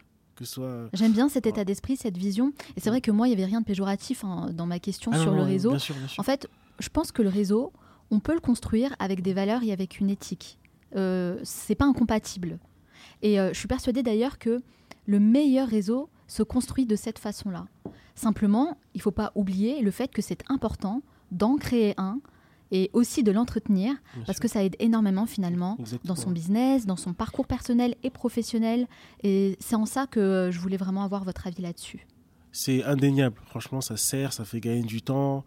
Euh, 0.60 0.88
J'aime 0.94 1.12
bien 1.12 1.30
cet 1.30 1.46
état 1.46 1.64
d'esprit, 1.64 1.98
cette 1.98 2.18
vision. 2.18 2.54
Et 2.76 2.80
c'est 2.80 2.90
vrai 2.90 3.02
que 3.02 3.12
moi, 3.12 3.28
il 3.28 3.32
n'y 3.32 3.36
avait 3.36 3.46
rien 3.46 3.62
de 3.62 3.66
péjoratif 3.66 4.24
hein, 4.24 4.50
dans 4.54 4.66
ma 4.66 4.80
question 4.80 5.12
ah 5.14 5.20
sur 5.20 5.34
le 5.34 5.44
réseau. 5.44 5.76
En 6.18 6.24
fait, 6.24 6.48
je 6.80 6.90
pense 6.90 7.12
que 7.12 7.22
le 7.22 7.30
réseau, 7.30 7.72
on 8.12 8.20
peut 8.20 8.34
le 8.34 8.40
construire 8.40 8.96
avec 9.00 9.22
des 9.22 9.34
valeurs 9.34 9.64
et 9.64 9.72
avec 9.72 10.00
une 10.00 10.10
éthique. 10.10 10.60
Euh, 10.96 11.40
c'est 11.44 11.76
pas 11.76 11.86
incompatible. 11.86 12.60
Et 13.22 13.40
euh, 13.40 13.50
je 13.54 13.60
suis 13.60 13.68
persuadée 13.68 14.04
d'ailleurs 14.04 14.38
que 14.38 14.62
le 15.08 15.20
meilleur 15.20 15.68
réseau 15.68 16.10
se 16.28 16.44
construit 16.44 16.86
de 16.86 16.96
cette 16.96 17.18
façon-là. 17.18 17.66
Simplement, 18.14 18.78
il 18.94 18.98
ne 18.98 19.04
faut 19.04 19.12
pas 19.12 19.32
oublier 19.36 19.82
le 19.82 19.92
fait 19.92 20.12
que 20.12 20.22
c'est 20.22 20.44
important 20.50 21.02
d'en 21.32 21.56
créer 21.56 21.94
un, 21.98 22.20
et 22.72 22.90
aussi 22.94 23.22
de 23.22 23.32
l'entretenir 23.32 23.94
parce 24.26 24.40
que 24.40 24.48
ça 24.48 24.64
aide 24.64 24.76
énormément 24.80 25.26
finalement 25.26 25.78
dans 26.06 26.16
son 26.16 26.32
business, 26.32 26.86
dans 26.86 26.96
son 26.96 27.14
parcours 27.14 27.46
personnel 27.46 27.96
et 28.04 28.10
professionnel. 28.10 28.88
Et 29.24 29.58
c'est 29.60 29.76
en 29.76 29.86
ça 29.86 30.08
que 30.08 30.50
je 30.52 30.60
voulais 30.60 30.78
vraiment 30.78 31.04
avoir 31.04 31.24
votre 31.24 31.48
avis 31.48 31.62
là-dessus. 31.62 32.08
C'est 32.54 32.84
indéniable. 32.84 33.36
Franchement, 33.46 33.82
ça 33.82 33.98
sert, 33.98 34.34
ça 34.34 34.46
fait 34.46 34.60
gagner 34.60 34.84
du 34.84 35.02
temps. 35.02 35.44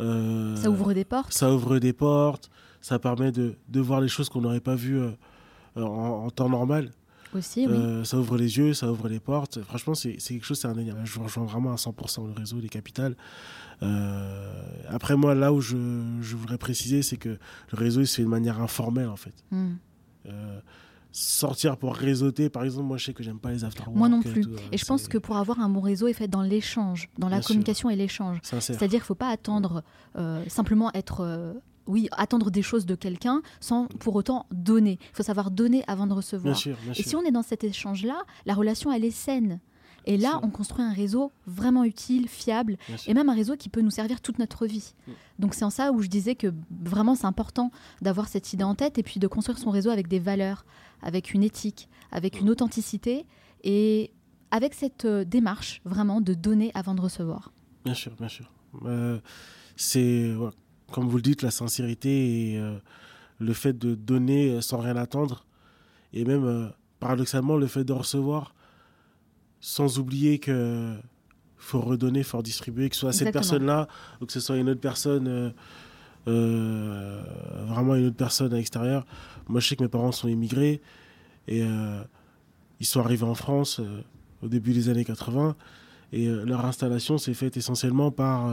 Euh, 0.00 0.56
ça 0.56 0.70
ouvre 0.70 0.92
des 0.92 1.04
portes. 1.04 1.32
Ça 1.32 1.52
ouvre 1.52 1.78
des 1.78 1.92
portes. 1.92 2.50
Ça 2.80 2.98
permet 2.98 3.32
de, 3.32 3.54
de 3.68 3.80
voir 3.80 4.00
les 4.00 4.08
choses 4.08 4.28
qu'on 4.28 4.40
n'aurait 4.40 4.60
pas 4.60 4.74
vues 4.74 4.98
euh, 4.98 5.12
en, 5.76 6.30
temps 6.30 6.48
normal. 6.48 6.90
Aussi, 7.34 7.66
oui. 7.66 7.72
Euh, 7.72 8.04
ça 8.04 8.18
ouvre 8.18 8.36
les 8.36 8.58
yeux, 8.58 8.74
ça 8.74 8.90
ouvre 8.90 9.08
les 9.08 9.20
portes. 9.20 9.62
Franchement, 9.62 9.94
c'est 9.94 10.16
quelque 10.16 10.44
chose, 10.44 10.58
c'est 10.58 10.68
indéniable. 10.68 11.00
Je 11.04 11.18
rejoins 11.18 11.44
vraiment 11.44 11.72
à 11.72 11.76
100% 11.76 12.26
le 12.26 12.32
réseau 12.32 12.60
des 12.60 12.68
capitales. 12.68 13.16
Euh, 13.82 14.62
après, 14.88 15.16
moi, 15.16 15.34
là 15.34 15.52
où 15.52 15.60
je, 15.60 15.76
je 16.20 16.36
voudrais 16.36 16.58
préciser, 16.58 17.02
c'est 17.02 17.16
que 17.16 17.30
le 17.30 17.78
réseau, 17.78 18.00
il 18.02 18.06
se 18.06 18.16
fait 18.16 18.22
de 18.22 18.28
manière 18.28 18.60
informelle, 18.60 19.08
en 19.08 19.16
fait. 19.16 19.34
Euh, 20.26 20.60
sortir 21.12 21.76
pour 21.76 21.94
réseauter. 21.94 22.48
Par 22.48 22.64
exemple, 22.64 22.86
moi, 22.86 22.96
je 22.96 23.04
sais 23.06 23.14
que 23.14 23.22
j'aime 23.22 23.38
pas 23.38 23.50
les 23.50 23.64
after 23.64 23.84
Moi 23.94 24.08
non 24.08 24.22
plus. 24.22 24.44
et 24.72 24.78
je 24.78 24.84
pense 24.84 25.08
que 25.08 25.18
pour 25.18 25.36
avoir 25.36 25.60
un 25.60 25.68
bon 25.68 25.80
réseau 25.80 26.08
est 26.08 26.12
fait 26.12 26.28
dans 26.28 26.42
l'échange, 26.42 27.08
dans 27.18 27.28
la 27.28 27.40
communication 27.40 27.90
et 27.90 27.96
l'échange. 27.96 28.38
C'est-à-dire 28.42 28.88
qu'il 28.88 28.98
ne 28.98 29.04
faut 29.04 29.14
pas 29.14 29.28
attendre 29.28 29.82
euh, 30.16 30.42
simplement 30.48 30.90
être. 30.94 31.20
Euh, 31.20 31.54
oui, 31.88 32.08
attendre 32.12 32.52
des 32.52 32.62
choses 32.62 32.86
de 32.86 32.94
quelqu'un 32.94 33.42
sans 33.58 33.86
pour 33.86 34.14
autant 34.14 34.46
donner. 34.52 35.00
Il 35.00 35.16
faut 35.16 35.24
savoir 35.24 35.50
donner 35.50 35.82
avant 35.88 36.06
de 36.06 36.12
recevoir. 36.12 36.56
et 36.96 37.02
si 37.02 37.16
on 37.16 37.22
est 37.22 37.32
dans 37.32 37.42
cet 37.42 37.64
échange-là, 37.64 38.22
la 38.46 38.54
relation, 38.54 38.92
elle 38.92 39.04
est 39.04 39.10
saine. 39.10 39.58
Et 40.06 40.16
là, 40.16 40.40
on 40.42 40.50
construit 40.50 40.84
un 40.84 40.92
réseau 40.92 41.32
vraiment 41.46 41.84
utile, 41.84 42.28
fiable, 42.28 42.76
et 43.06 43.14
même 43.14 43.28
un 43.28 43.34
réseau 43.34 43.56
qui 43.56 43.68
peut 43.68 43.80
nous 43.80 43.90
servir 43.90 44.20
toute 44.20 44.38
notre 44.38 44.66
vie. 44.66 44.94
Mm. 45.06 45.12
Donc 45.38 45.54
c'est 45.54 45.64
en 45.64 45.70
ça 45.70 45.92
où 45.92 46.02
je 46.02 46.08
disais 46.08 46.34
que 46.34 46.52
vraiment 46.70 47.14
c'est 47.14 47.26
important 47.26 47.70
d'avoir 48.00 48.28
cette 48.28 48.52
idée 48.52 48.64
en 48.64 48.74
tête 48.74 48.98
et 48.98 49.02
puis 49.02 49.20
de 49.20 49.26
construire 49.26 49.58
son 49.58 49.70
réseau 49.70 49.90
avec 49.90 50.08
des 50.08 50.18
valeurs, 50.18 50.64
avec 51.02 51.34
une 51.34 51.42
éthique, 51.42 51.88
avec 52.10 52.40
une 52.40 52.50
authenticité 52.50 53.26
et 53.64 54.12
avec 54.50 54.74
cette 54.74 55.04
euh, 55.04 55.24
démarche 55.24 55.80
vraiment 55.84 56.20
de 56.20 56.34
donner 56.34 56.70
avant 56.74 56.94
de 56.94 57.00
recevoir. 57.00 57.52
Bien 57.84 57.94
sûr, 57.94 58.12
bien 58.16 58.28
sûr. 58.28 58.52
Euh, 58.84 59.18
c'est, 59.76 60.34
comme 60.92 61.08
vous 61.08 61.16
le 61.16 61.22
dites, 61.22 61.42
la 61.42 61.50
sincérité 61.50 62.52
et 62.52 62.58
euh, 62.58 62.78
le 63.38 63.52
fait 63.54 63.76
de 63.76 63.94
donner 63.94 64.60
sans 64.60 64.78
rien 64.78 64.96
attendre. 64.96 65.46
Et 66.12 66.24
même, 66.24 66.70
paradoxalement, 67.00 67.56
le 67.56 67.66
fait 67.66 67.84
de 67.84 67.92
recevoir 67.92 68.54
sans 69.62 69.98
oublier 69.98 70.38
que 70.38 70.94
faut 71.56 71.80
redonner, 71.80 72.18
il 72.18 72.24
faut 72.24 72.38
redistribuer, 72.38 72.90
que 72.90 72.96
ce 72.96 73.02
soit 73.02 73.12
cette 73.12 73.32
personne-là 73.32 73.88
ou 74.20 74.26
que 74.26 74.32
ce 74.32 74.40
soit 74.40 74.56
une 74.56 74.68
autre 74.68 74.80
personne, 74.80 75.28
euh, 75.28 75.50
euh, 76.26 77.22
vraiment 77.68 77.94
une 77.94 78.06
autre 78.06 78.16
personne 78.16 78.52
à 78.52 78.56
l'extérieur. 78.56 79.06
Moi, 79.48 79.60
je 79.60 79.68
sais 79.68 79.76
que 79.76 79.82
mes 79.82 79.88
parents 79.88 80.10
sont 80.10 80.28
immigrés 80.28 80.82
et 81.46 81.62
euh, 81.62 82.02
ils 82.80 82.86
sont 82.86 83.00
arrivés 83.00 83.24
en 83.24 83.34
France 83.34 83.80
au 84.42 84.48
début 84.48 84.72
des 84.72 84.88
années 84.88 85.04
80 85.04 85.54
et 86.12 86.26
leur 86.26 86.66
installation 86.66 87.16
s'est 87.16 87.32
faite 87.32 87.56
essentiellement 87.56 88.10
par 88.10 88.50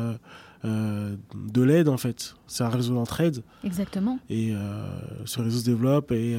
de 0.64 1.62
l'aide 1.62 1.90
en 1.90 1.98
fait. 1.98 2.36
C'est 2.46 2.64
un 2.64 2.70
réseau 2.70 2.94
d'entraide. 2.94 3.44
Exactement. 3.64 4.20
Et 4.30 4.54
ce 5.26 5.42
réseau 5.42 5.60
se 5.60 5.66
développe 5.66 6.12
et, 6.12 6.38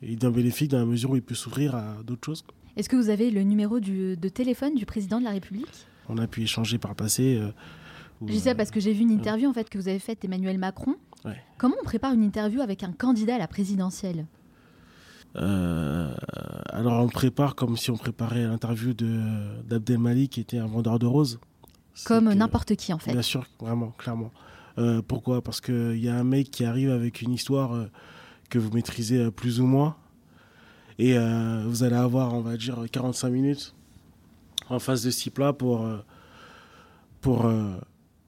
il 0.00 0.16
devient 0.16 0.32
bénéfique 0.32 0.70
dans 0.70 0.78
la 0.78 0.86
mesure 0.86 1.10
où 1.10 1.16
il 1.16 1.22
peut 1.22 1.34
s'ouvrir 1.34 1.74
à 1.74 1.96
d'autres 2.04 2.24
choses. 2.24 2.44
Est-ce 2.78 2.88
que 2.88 2.94
vous 2.94 3.10
avez 3.10 3.32
le 3.32 3.42
numéro 3.42 3.80
de 3.80 4.28
téléphone 4.28 4.76
du 4.76 4.86
président 4.86 5.18
de 5.18 5.24
la 5.24 5.30
République? 5.30 5.66
On 6.08 6.16
a 6.16 6.28
pu 6.28 6.42
échanger 6.42 6.78
par 6.78 6.92
le 6.92 6.94
passé. 6.94 7.36
Euh, 7.36 7.50
je 8.22 8.32
dis 8.32 8.38
ça 8.38 8.54
parce 8.54 8.70
que 8.70 8.78
j'ai 8.78 8.92
vu 8.92 9.02
une 9.02 9.10
interview 9.10 9.50
en 9.50 9.52
fait 9.52 9.68
que 9.68 9.76
vous 9.78 9.88
avez 9.88 9.98
faite 9.98 10.24
Emmanuel 10.24 10.58
Macron. 10.58 10.94
Comment 11.58 11.74
on 11.82 11.84
prépare 11.84 12.12
une 12.14 12.22
interview 12.22 12.60
avec 12.60 12.84
un 12.84 12.92
candidat 12.92 13.34
à 13.34 13.38
la 13.38 13.48
présidentielle? 13.48 14.26
Euh, 15.34 16.14
alors 16.70 17.02
on 17.02 17.08
prépare 17.08 17.56
comme 17.56 17.76
si 17.76 17.90
on 17.90 17.96
préparait 17.96 18.44
l'interview 18.44 18.94
d'Abdel 18.94 19.98
Malik 19.98 20.30
qui 20.32 20.40
était 20.40 20.58
un 20.58 20.66
vendeur 20.66 21.00
de 21.00 21.06
roses. 21.06 21.40
Comme 22.04 22.32
n'importe 22.32 22.76
qui 22.76 22.92
en 22.92 22.98
fait. 22.98 23.10
Bien 23.10 23.22
sûr, 23.22 23.44
vraiment, 23.58 23.90
clairement. 23.98 24.30
Euh, 24.78 25.02
pourquoi? 25.02 25.42
Parce 25.42 25.60
qu'il 25.60 25.98
y 25.98 26.08
a 26.08 26.14
un 26.14 26.24
mec 26.24 26.52
qui 26.52 26.64
arrive 26.64 26.92
avec 26.92 27.22
une 27.22 27.32
histoire 27.32 27.88
que 28.48 28.60
vous 28.60 28.70
maîtrisez 28.70 29.32
plus 29.32 29.58
ou 29.58 29.66
moins 29.66 29.96
et 30.98 31.16
euh, 31.16 31.62
vous 31.64 31.84
allez 31.84 31.96
avoir, 31.96 32.34
on 32.34 32.40
va 32.40 32.56
dire, 32.56 32.84
45 32.90 33.30
minutes 33.30 33.74
en 34.68 34.80
face 34.80 35.02
de 35.02 35.10
ce 35.10 35.20
type-là 35.20 35.52
pour, 35.52 35.86
euh, 35.86 35.98
pour 37.20 37.46
euh, 37.46 37.76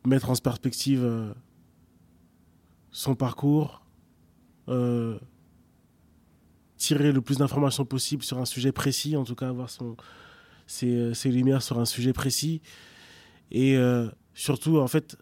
mettre 0.07 0.31
en 0.31 0.37
perspective 0.37 1.35
son 2.93 3.15
parcours, 3.15 3.83
tirer 6.77 7.13
le 7.13 7.21
plus 7.21 7.39
d'informations 7.39 7.85
possible 7.85 8.23
sur 8.23 8.39
un 8.39 8.45
sujet 8.45 8.73
précis, 8.73 9.17
en 9.17 9.25
tout 9.25 9.35
cas 9.35 9.49
avoir 9.49 9.69
son, 9.69 9.97
ses, 10.67 11.13
ses 11.13 11.31
lumières 11.31 11.63
sur 11.63 11.79
un 11.79 11.85
sujet 11.85 12.13
précis. 12.13 12.63
Et 13.51 13.77
surtout, 14.33 14.79
en 14.79 14.87
fait, 14.87 15.17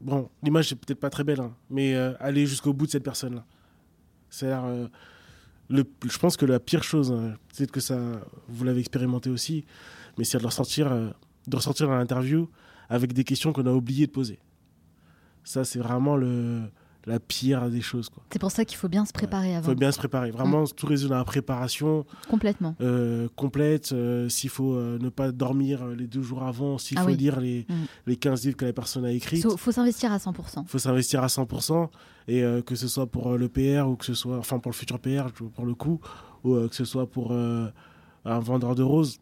bon, 0.00 0.30
l'image 0.42 0.72
n'est 0.72 0.78
peut-être 0.78 1.00
pas 1.00 1.10
très 1.10 1.22
belle, 1.22 1.40
hein, 1.40 1.54
mais 1.70 1.94
aller 1.94 2.46
jusqu'au 2.46 2.72
bout 2.72 2.86
de 2.86 2.92
cette 2.92 3.04
personne-là. 3.04 3.44
C'est-à-dire 4.30 4.90
je 5.70 6.18
pense 6.18 6.36
que 6.36 6.46
la 6.46 6.60
pire 6.60 6.82
chose, 6.82 7.12
hein, 7.12 7.34
peut-être 7.54 7.70
que 7.70 7.80
ça, 7.80 7.98
vous 8.48 8.64
l'avez 8.64 8.80
expérimenté 8.80 9.30
aussi, 9.30 9.64
mais 10.16 10.24
c'est 10.24 10.38
de 10.38 10.46
ressortir, 10.46 10.90
euh, 10.90 11.10
de 11.46 11.56
ressortir 11.56 11.88
dans 11.88 11.96
l'interview 11.96 12.48
avec 12.88 13.12
des 13.12 13.24
questions 13.24 13.52
qu'on 13.52 13.66
a 13.66 13.72
oublié 13.72 14.06
de 14.06 14.12
poser. 14.12 14.38
Ça, 15.44 15.64
c'est 15.64 15.78
vraiment 15.78 16.16
le, 16.16 16.62
la 17.06 17.18
pire 17.18 17.70
des 17.70 17.80
choses. 17.80 18.10
C'est 18.30 18.38
pour 18.38 18.50
ça 18.50 18.64
qu'il 18.64 18.76
faut 18.76 18.88
bien 18.88 19.04
se 19.04 19.12
préparer 19.12 19.54
avant. 19.54 19.66
Il 19.66 19.72
faut 19.72 19.78
bien 19.78 19.92
se 19.92 19.98
préparer. 19.98 20.30
Vraiment, 20.30 20.62
mm. 20.62 20.72
tout 20.76 20.86
réside 20.86 21.08
dans 21.08 21.16
la 21.16 21.24
préparation. 21.24 22.04
Complètement. 22.28 22.74
Euh, 22.80 23.28
complète. 23.34 23.92
Euh, 23.92 24.28
s'il 24.28 24.50
faut 24.50 24.74
euh, 24.74 24.98
ne 25.00 25.08
pas 25.08 25.32
dormir 25.32 25.86
les 25.86 26.06
deux 26.06 26.22
jours 26.22 26.42
avant, 26.42 26.78
s'il 26.78 26.98
ah 26.98 27.02
faut 27.02 27.08
lire 27.08 27.40
les, 27.40 27.66
mm. 27.68 27.74
les 28.06 28.16
15 28.16 28.44
livres 28.44 28.56
que 28.56 28.64
la 28.64 28.72
personne 28.72 29.04
a 29.04 29.12
écrits. 29.12 29.38
Il 29.38 29.58
faut, 29.58 29.72
s'investir 29.72 30.12
à 30.12 30.18
100%. 30.18 30.62
Il 30.62 30.68
faut 30.68 30.78
s'investir 30.78 31.22
à 31.22 31.28
100%. 31.28 31.88
Et 32.30 32.42
que 32.66 32.74
ce 32.74 32.88
soit 32.88 33.06
pour 33.06 33.38
le 33.38 33.48
PR 33.48 33.88
ou 33.88 33.96
que 33.96 34.04
ce 34.04 34.12
soit, 34.12 34.36
enfin 34.36 34.58
pour 34.58 34.70
le 34.70 34.76
futur 34.76 34.98
PR, 35.00 35.32
pour 35.32 35.64
le 35.64 35.74
coup, 35.74 35.98
ou 36.44 36.56
que 36.68 36.74
ce 36.74 36.84
soit 36.84 37.10
pour 37.10 37.32
un 37.32 37.72
vendeur 38.38 38.74
de 38.74 38.82
roses. 38.82 39.18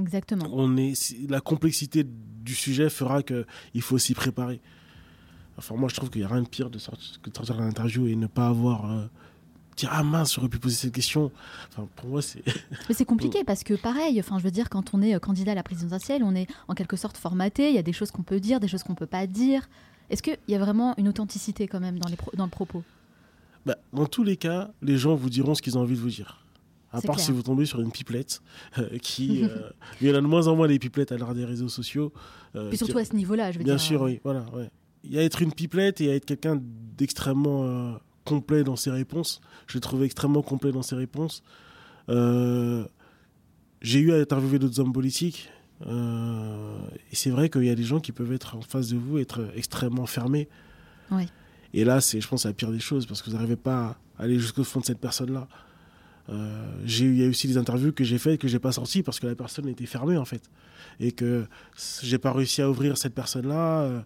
Exactement. 0.00 0.48
On 0.52 0.76
est, 0.76 0.94
la 1.28 1.40
complexité 1.40 2.04
du 2.04 2.54
sujet 2.54 2.90
fera 2.90 3.24
qu'il 3.24 3.82
faut 3.82 3.98
s'y 3.98 4.14
préparer. 4.14 4.60
Enfin, 5.56 5.74
moi, 5.76 5.88
je 5.88 5.94
trouve 5.94 6.10
qu'il 6.10 6.20
n'y 6.20 6.26
a 6.26 6.28
rien 6.28 6.42
de 6.42 6.48
pire 6.48 6.70
de 6.70 6.78
sortir, 6.78 7.20
que 7.22 7.30
de 7.30 7.36
sortir 7.36 7.56
dans 7.56 7.64
l'interview 7.64 8.06
et 8.06 8.16
ne 8.16 8.26
pas 8.26 8.48
avoir. 8.48 8.90
Euh, 8.90 9.06
dire 9.76 9.90
ah 9.92 10.02
mince, 10.02 10.34
j'aurais 10.34 10.48
pu 10.48 10.58
poser 10.58 10.76
cette 10.76 10.92
question. 10.92 11.30
Enfin, 11.70 11.88
pour 11.96 12.08
moi, 12.08 12.22
c'est. 12.22 12.42
Mais 12.88 12.94
c'est 12.94 13.04
compliqué 13.04 13.44
parce 13.44 13.64
que, 13.64 13.74
pareil, 13.74 14.18
enfin, 14.20 14.38
je 14.38 14.44
veux 14.44 14.50
dire, 14.50 14.68
quand 14.68 14.94
on 14.94 15.02
est 15.02 15.14
euh, 15.14 15.18
candidat 15.18 15.52
à 15.52 15.54
la 15.54 15.62
présidentielle, 15.62 16.22
on 16.24 16.34
est 16.34 16.46
en 16.68 16.74
quelque 16.74 16.96
sorte 16.96 17.16
formaté. 17.16 17.68
Il 17.68 17.74
y 17.74 17.78
a 17.78 17.82
des 17.82 17.92
choses 17.92 18.10
qu'on 18.10 18.22
peut 18.22 18.40
dire, 18.40 18.60
des 18.60 18.68
choses 18.68 18.82
qu'on 18.82 18.92
ne 18.92 18.98
peut 18.98 19.06
pas 19.06 19.26
dire. 19.26 19.68
Est-ce 20.10 20.22
qu'il 20.22 20.36
y 20.48 20.54
a 20.54 20.58
vraiment 20.58 20.94
une 20.98 21.08
authenticité 21.08 21.66
quand 21.66 21.80
même 21.80 21.98
dans, 21.98 22.08
les 22.08 22.16
dans 22.36 22.44
le 22.44 22.50
propos? 22.50 22.82
Bah, 23.64 23.76
Dans 23.92 24.06
tous 24.06 24.22
les 24.22 24.36
cas, 24.36 24.70
les 24.82 24.98
gens 24.98 25.14
vous 25.14 25.30
diront 25.30 25.54
ce 25.54 25.62
qu'ils 25.62 25.78
ont 25.78 25.80
envie 25.80 25.96
de 25.96 26.00
vous 26.00 26.10
dire. 26.10 26.40
À 26.92 27.00
part 27.00 27.18
si 27.18 27.32
vous 27.32 27.42
tombez 27.42 27.66
sur 27.66 27.80
une 27.80 27.90
pipelette 27.90 28.40
euh, 28.78 28.98
qui. 28.98 29.42
il 30.00 30.08
y 30.08 30.10
en 30.12 30.14
a 30.14 30.20
de 30.20 30.26
moins 30.26 30.46
en 30.46 30.54
moins 30.54 30.68
les 30.68 30.78
pipelettes 30.78 31.10
à 31.10 31.16
l'heure 31.16 31.34
des 31.34 31.44
réseaux 31.44 31.68
sociaux. 31.68 32.12
Puis 32.68 32.76
surtout 32.76 32.98
à 32.98 33.04
ce 33.04 33.16
niveau-là, 33.16 33.50
je 33.50 33.58
veux 33.58 33.64
bien 33.64 33.74
dire. 33.74 33.80
Bien 33.80 33.98
sûr, 33.98 34.02
oui. 34.02 34.20
Voilà, 34.22 34.44
ouais 34.54 34.70
y 35.12 35.18
a 35.18 35.22
être 35.22 35.42
une 35.42 35.52
pipelette 35.52 36.00
et 36.00 36.04
il 36.04 36.06
y 36.08 36.10
a 36.10 36.16
être 36.16 36.24
quelqu'un 36.24 36.60
d'extrêmement 36.96 37.64
euh, 37.64 37.92
complet 38.24 38.64
dans 38.64 38.76
ses 38.76 38.90
réponses. 38.90 39.40
Je 39.66 39.74
l'ai 39.74 39.80
trouvé 39.80 40.06
extrêmement 40.06 40.42
complet 40.42 40.72
dans 40.72 40.82
ses 40.82 40.96
réponses. 40.96 41.42
Euh, 42.08 42.84
j'ai 43.82 44.00
eu 44.00 44.12
à 44.12 44.16
interviewer 44.16 44.58
d'autres 44.58 44.80
hommes 44.80 44.92
politiques. 44.92 45.50
Euh, 45.86 46.78
et 47.12 47.16
c'est 47.16 47.30
vrai 47.30 47.50
qu'il 47.50 47.64
y 47.64 47.70
a 47.70 47.74
des 47.74 47.84
gens 47.84 48.00
qui 48.00 48.12
peuvent 48.12 48.32
être 48.32 48.56
en 48.56 48.62
face 48.62 48.88
de 48.88 48.96
vous, 48.96 49.18
être 49.18 49.50
extrêmement 49.54 50.06
fermés. 50.06 50.48
Et 51.72 51.84
là, 51.84 52.00
c'est, 52.00 52.20
je 52.20 52.26
pense, 52.26 52.44
la 52.44 52.52
pire 52.52 52.70
des 52.70 52.80
choses 52.80 53.06
parce 53.06 53.20
que 53.20 53.30
vous 53.30 53.36
n'arrivez 53.36 53.56
pas 53.56 53.98
à 54.18 54.22
aller 54.22 54.38
jusqu'au 54.38 54.64
fond 54.64 54.80
de 54.80 54.84
cette 54.84 55.00
personne-là. 55.00 55.46
j'ai 56.84 57.04
il 57.04 57.16
y 57.16 57.24
a 57.24 57.28
aussi 57.28 57.46
des 57.46 57.56
interviews 57.56 57.92
que 57.92 58.04
j'ai 58.04 58.18
faites 58.18 58.40
que 58.40 58.48
j'ai 58.48 58.58
pas 58.58 58.72
sorties 58.72 59.02
parce 59.02 59.20
que 59.20 59.26
la 59.26 59.34
personne 59.34 59.68
était 59.68 59.86
fermée 59.86 60.16
en 60.16 60.24
fait 60.24 60.42
et 60.98 61.12
que 61.12 61.46
j'ai 62.02 62.18
pas 62.18 62.32
réussi 62.32 62.62
à 62.62 62.70
ouvrir 62.70 62.96
cette 62.96 63.14
personne-là 63.14 64.04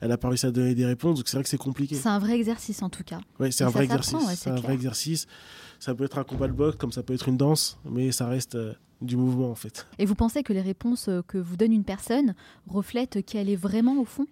elle 0.00 0.12
a 0.12 0.18
pas 0.18 0.28
réussi 0.28 0.46
à 0.46 0.50
donner 0.50 0.74
des 0.74 0.86
réponses, 0.86 1.18
donc 1.18 1.28
c'est 1.28 1.36
vrai 1.36 1.44
que 1.44 1.48
c'est 1.48 1.56
compliqué. 1.56 1.94
C'est 1.94 2.08
un 2.08 2.18
vrai 2.18 2.34
exercice 2.34 2.82
en 2.82 2.90
tout 2.90 3.04
cas. 3.04 3.20
Oui, 3.40 3.52
c'est 3.52 3.64
un 3.64 3.70
vrai 3.70 3.84
exercice. 3.84 4.16
c'est 4.36 4.50
un 4.50 4.56
vrai 4.56 4.74
exercice. 4.74 5.26
Ça 5.78 5.94
peut 5.94 6.04
être 6.04 6.18
un 6.18 6.24
combat 6.24 6.48
de 6.48 6.52
boxe, 6.52 6.76
comme 6.76 6.92
ça 6.92 7.02
peut 7.02 7.14
être 7.14 7.28
une 7.28 7.36
danse, 7.36 7.78
mais 7.84 8.12
ça 8.12 8.26
reste 8.26 8.54
euh, 8.54 8.72
du 9.02 9.16
mouvement 9.16 9.50
en 9.50 9.54
fait. 9.54 9.86
Et 9.98 10.06
vous 10.06 10.14
pensez 10.14 10.42
que 10.42 10.52
les 10.52 10.62
réponses 10.62 11.08
euh, 11.08 11.22
que 11.26 11.38
vous 11.38 11.56
donne 11.56 11.72
une 11.72 11.84
personne 11.84 12.34
reflètent 12.66 13.24
qui 13.24 13.36
elle 13.36 13.50
est 13.50 13.56
vraiment 13.56 14.00
au 14.00 14.04
fond? 14.04 14.26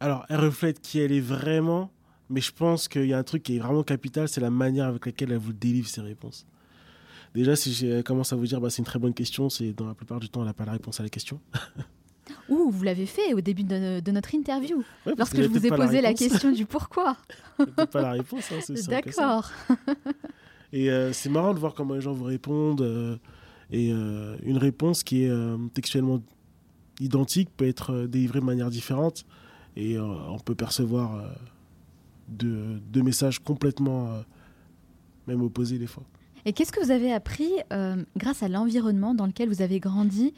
Alors, 0.00 0.26
elle 0.28 0.40
reflète 0.40 0.80
qui 0.80 0.98
elle 0.98 1.12
est 1.12 1.20
vraiment, 1.20 1.90
mais 2.28 2.40
je 2.40 2.52
pense 2.52 2.88
qu'il 2.88 3.06
y 3.06 3.14
a 3.14 3.18
un 3.18 3.22
truc 3.22 3.42
qui 3.42 3.56
est 3.56 3.58
vraiment 3.60 3.84
capital, 3.84 4.28
c'est 4.28 4.40
la 4.40 4.50
manière 4.50 4.86
avec 4.86 5.06
laquelle 5.06 5.32
elle 5.32 5.38
vous 5.38 5.52
délivre 5.52 5.88
ses 5.88 6.00
réponses. 6.00 6.46
Déjà, 7.34 7.56
si 7.56 7.72
je 7.72 8.02
commence 8.02 8.32
à 8.32 8.36
vous 8.36 8.46
dire, 8.46 8.60
bah, 8.60 8.70
c'est 8.70 8.78
une 8.78 8.84
très 8.84 8.98
bonne 8.98 9.14
question, 9.14 9.48
c'est 9.48 9.72
dans 9.72 9.86
la 9.86 9.94
plupart 9.94 10.20
du 10.20 10.28
temps, 10.28 10.40
elle 10.40 10.46
n'a 10.46 10.54
pas 10.54 10.64
la 10.64 10.72
réponse 10.72 11.00
à 11.00 11.02
la 11.02 11.08
question. 11.08 11.40
Ouh, 12.48 12.70
vous 12.70 12.82
l'avez 12.84 13.06
fait 13.06 13.34
au 13.34 13.40
début 13.40 13.64
de, 13.64 14.10
notre 14.10 14.34
interview, 14.34 14.82
lorsque 15.18 15.40
je 15.40 15.48
vous 15.48 15.64
ai 15.66 15.70
posé 15.70 16.00
la, 16.00 16.14
question 16.14 16.52
du 16.52 16.66
pourquoi. 16.66 17.16
pas 17.90 18.02
la 18.02 18.12
réponse, 18.12 18.50
hein, 18.52 18.60
c'est 18.60 18.88
D'accord. 18.88 19.50
Et 20.74 20.90
euh, 20.90 21.12
c'est 21.12 21.30
marrant 21.30 21.54
de 21.54 21.60
voir 21.60 21.72
comment 21.72 21.94
les 21.94 22.00
gens 22.00 22.12
vous 22.12 22.24
répondent. 22.24 22.82
Euh, 22.82 23.16
et 23.70 23.92
euh, 23.92 24.36
une 24.42 24.58
réponse 24.58 25.04
qui 25.04 25.22
est 25.22 25.32
textuellement 25.72 26.20
identique 27.00 27.48
peut 27.56 27.66
être 27.66 28.06
délivrée 28.06 28.40
de 28.40 28.44
manière 28.44 28.70
différente. 28.70 29.24
Et 29.76 29.98
on 29.98 30.38
peut 30.38 30.54
percevoir 30.54 31.24
deux, 32.28 32.80
deux, 32.92 33.02
messages 33.02 33.38
complètement 33.38 34.22
même 35.26 35.42
opposés 35.42 35.78
des 35.78 35.86
fois. 35.86 36.04
Et 36.44 36.52
qu'est-ce 36.52 36.70
que 36.70 36.84
vous 36.84 36.90
avez 36.90 37.12
appris 37.12 37.50
grâce 38.16 38.42
à 38.42 38.48
l'environnement 38.48 39.14
dans 39.14 39.26
lequel 39.26 39.48
vous 39.48 39.62
avez 39.62 39.80
grandi 39.80 40.34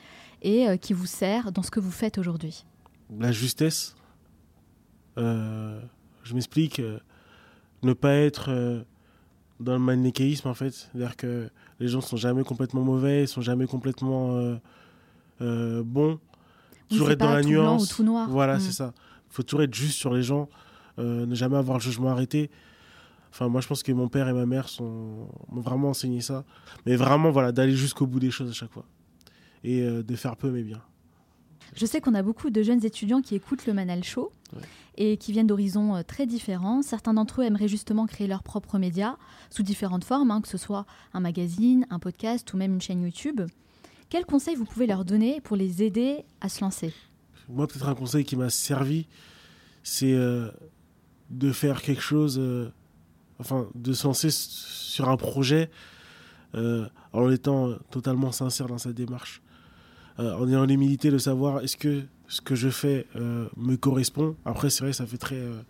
et 0.47 0.69
euh, 0.69 0.77
qui 0.77 0.93
vous 0.93 1.07
sert 1.07 1.53
dans 1.53 1.63
ce 1.63 1.71
que 1.71 1.81
vous 1.81 1.91
faites 1.91 2.19
aujourd'hui 2.19 2.65
La 3.19 3.33
justesse. 3.33 3.95
Euh, 5.19 5.81
je 6.25 6.35
m'explique. 6.35 6.79
Euh, 6.81 6.99
ne 7.83 7.93
pas 7.93 8.15
être 8.15 8.85
dans 9.61 9.73
le 9.75 9.79
manichéisme 9.79 10.49
en 10.49 10.55
fait. 10.55 10.71
C'est-à-dire 10.73 11.17
que 11.17 11.51
les 11.81 11.89
gens 11.89 12.01
sont 12.01 12.17
jamais 12.17 12.43
complètement 12.45 12.83
mauvais, 12.83 13.25
ils 13.25 13.29
sont 13.29 13.41
jamais 13.43 13.67
complètement 13.67 14.37
euh, 14.37 14.57
euh, 15.41 15.83
bons. 15.85 16.19
Toujours 16.89 17.11
être 17.11 17.19
dans 17.21 17.33
la 17.33 17.43
nuance. 17.43 17.89
tout 17.89 18.05
noir. 18.05 18.29
Voilà, 18.31 18.57
Mm. 18.57 18.61
c'est 18.61 18.73
ça. 18.73 18.93
Il 19.31 19.35
faut 19.35 19.43
toujours 19.43 19.63
être 19.63 19.75
juste 19.75 19.99
sur 19.99 20.15
les 20.15 20.23
gens, 20.23 20.49
euh, 20.99 21.27
ne 21.27 21.35
jamais 21.35 21.57
avoir 21.57 21.79
le 21.79 21.83
jugement 21.83 22.11
arrêté. 22.11 22.51
Enfin, 23.31 23.49
moi, 23.49 23.61
je 23.61 23.67
pense 23.69 23.83
que 23.83 23.93
mon 23.93 24.09
père 24.09 24.29
et 24.29 24.33
ma 24.33 24.47
mère 24.47 24.69
sont 24.69 25.29
m'ont 25.51 25.61
vraiment 25.61 25.91
enseigné 25.91 26.21
ça. 26.21 26.45
Mais 26.87 26.97
vraiment, 26.97 27.31
voilà, 27.31 27.53
d'aller 27.53 27.77
jusqu'au 27.77 28.07
bout 28.07 28.21
des 28.21 28.31
choses 28.31 28.51
à 28.51 28.55
chaque 28.55 28.73
fois 28.73 28.85
et 29.65 29.83
euh, 29.83 30.03
de 30.03 30.17
faire 30.17 30.37
peu 30.37 30.51
mais 30.51 30.63
bien. 30.63 30.83
Je 31.75 31.85
sais 31.85 32.01
qu'on 32.01 32.15
a 32.15 32.23
beaucoup 32.23 32.51
de 32.51 32.63
jeunes 32.63 32.85
étudiants 32.85 33.21
qui 33.21 33.35
écoutent 33.35 33.67
le 33.67 33.75
Manal 33.75 34.03
Show 34.05 34.33
Ouais. 34.55 34.63
et 34.97 35.17
qui 35.17 35.33
viennent 35.33 35.49
d'horizons 35.49 35.97
euh, 35.97 36.03
très 36.05 36.25
différents. 36.25 36.81
Certains 36.81 37.15
d'entre 37.15 37.41
eux 37.41 37.45
aimeraient 37.45 37.67
justement 37.67 38.07
créer 38.07 38.29
leur 38.29 38.45
propre 38.45 38.79
média 38.79 39.19
sous 39.51 39.65
différentes 39.65 40.05
formes, 40.05 40.31
hein, 40.31 40.41
que 40.41 40.47
ce 40.47 40.57
soit 40.57 40.87
un 41.15 41.21
magazine, 41.21 41.85
un 41.91 41.99
podcast 41.99 42.53
ou 42.55 42.57
même 42.57 42.75
une 42.75 42.81
chaîne 42.81 43.03
YouTube. 43.03 43.41
Quels 44.09 44.25
conseils 44.25 44.55
vous 44.55 44.65
pouvez 44.65 44.87
leur 44.87 45.05
donner 45.05 45.41
pour 45.41 45.57
les 45.57 45.83
aider 45.83 46.25
à 46.41 46.49
se 46.49 46.61
lancer? 46.61 46.95
Moi, 47.49 47.67
peut-être 47.67 47.89
un 47.89 47.97
conseil 47.97 48.25
qui 48.25 48.37
m'a 48.37 48.51
servi, 48.51 49.09
c'est 49.83 50.13
euh, 50.15 50.49
de 51.31 51.51
faire 51.51 51.83
quelque 51.83 52.03
chose, 52.03 52.39
euh, 52.39 52.71
enfin, 53.41 53.67
de 53.75 53.93
se 53.93 54.07
lancer 54.07 54.31
sur 54.31 55.09
un 55.09 55.17
projet 55.17 55.71
euh, 56.55 56.89
en 57.13 57.29
étant 57.31 57.73
totalement 57.91 58.31
sincère 58.31 58.69
dans 58.69 58.79
sa 58.79 58.93
démarche. 58.93 59.43
Euh, 60.19 60.35
en 60.35 60.49
ayant 60.49 60.65
l'humilité 60.65 61.11
de 61.11 61.19
savoir 61.19 61.61
est-ce 61.61 61.77
que 61.77 62.03
ce 62.29 62.41
que 62.41 62.55
je 62.55 62.69
fais 62.71 63.07
euh, 63.17 63.49
me 63.57 63.77
correspond? 63.77 64.35
Après, 64.45 64.71
c'est 64.71 64.83
vrai, 64.85 64.93
ça 64.93 65.07
fait 65.07 65.19
très, 65.19 65.37
euh, 65.37 65.61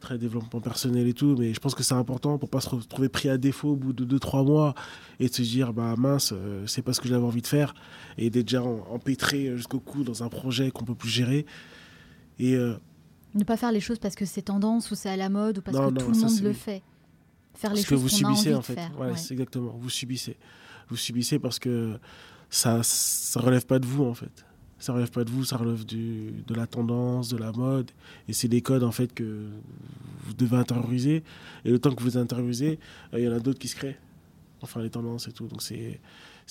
très 0.00 0.18
développement 0.18 0.60
personnel 0.60 1.06
et 1.06 1.14
tout, 1.14 1.36
mais 1.38 1.52
je 1.52 1.60
pense 1.60 1.74
que 1.74 1.82
c'est 1.82 1.94
important 1.94 2.38
pour 2.38 2.48
pas 2.48 2.60
se 2.60 2.68
retrouver 2.68 3.08
pris 3.08 3.28
à 3.28 3.38
défaut 3.38 3.70
au 3.70 3.76
bout 3.76 3.92
de 3.92 4.04
2-3 4.18 4.44
mois 4.46 4.74
et 5.20 5.28
de 5.28 5.34
se 5.34 5.42
dire, 5.42 5.72
bah 5.72 5.94
mince, 5.98 6.32
euh, 6.32 6.64
c'est 6.66 6.82
pas 6.82 6.92
ce 6.92 7.00
que 7.00 7.08
j'avais 7.08 7.24
envie 7.24 7.42
de 7.42 7.46
faire, 7.46 7.74
et 8.18 8.30
d'être 8.30 8.46
déjà 8.46 8.62
empêtré 8.62 9.56
jusqu'au 9.56 9.80
cou 9.80 10.04
dans 10.04 10.22
un 10.22 10.28
projet 10.28 10.70
qu'on 10.70 10.84
peut 10.84 10.94
plus 10.94 11.08
gérer. 11.10 11.44
Et 12.38 12.54
euh, 12.54 12.74
Ne 13.34 13.44
pas 13.44 13.56
faire 13.56 13.72
les 13.72 13.80
choses 13.80 13.98
parce 13.98 14.14
que 14.14 14.24
c'est 14.24 14.42
tendance 14.42 14.90
ou 14.90 14.94
c'est 14.94 15.10
à 15.10 15.16
la 15.16 15.28
mode 15.28 15.58
ou 15.58 15.62
parce 15.62 15.76
Non, 15.76 15.88
que 15.88 15.94
non, 15.94 16.00
tout 16.06 16.12
le 16.12 16.18
monde 16.18 16.40
le 16.42 16.52
fait. 16.52 16.82
Faire 17.54 17.70
les 17.70 17.76
parce 17.82 17.88
que 17.88 17.96
choses 17.96 18.00
vous 18.00 18.24
a 18.24 18.28
envie 18.28 18.36
subissez 18.38 18.54
en 18.54 18.62
fait. 18.62 18.78
ouais. 18.98 19.16
c'est 19.16 19.34
exactement. 19.34 19.76
Vous 19.78 19.90
subissez. 19.90 20.36
Vous 20.88 20.96
subissez 20.96 21.38
parce 21.38 21.58
que 21.58 21.98
ça, 22.52 22.82
ça 22.82 23.40
relève 23.40 23.64
pas 23.64 23.78
de 23.78 23.86
vous 23.86 24.04
en 24.04 24.14
fait. 24.14 24.44
Ça 24.78 24.92
relève 24.92 25.10
pas 25.10 25.24
de 25.24 25.30
vous, 25.30 25.44
ça 25.44 25.56
relève 25.56 25.86
du, 25.86 26.44
de 26.46 26.54
la 26.54 26.66
tendance, 26.66 27.28
de 27.28 27.38
la 27.38 27.50
mode. 27.50 27.90
Et 28.28 28.32
c'est 28.32 28.48
des 28.48 28.60
codes 28.60 28.82
en 28.82 28.92
fait 28.92 29.14
que 29.14 29.48
vous 30.24 30.34
devez 30.34 30.56
intérioriser. 30.56 31.22
Et 31.64 31.70
le 31.70 31.78
temps 31.78 31.94
que 31.94 32.02
vous 32.02 32.18
intériorisez, 32.18 32.78
euh, 33.14 33.20
il 33.20 33.24
y 33.24 33.28
en 33.28 33.32
a 33.32 33.40
d'autres 33.40 33.58
qui 33.58 33.68
se 33.68 33.76
créent. 33.76 33.98
Enfin, 34.60 34.82
les 34.82 34.90
tendances 34.90 35.28
et 35.28 35.32
tout. 35.32 35.46
Donc 35.46 35.62
c'est 35.62 35.98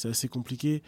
assez 0.03 0.27
compliqué. 0.27 0.81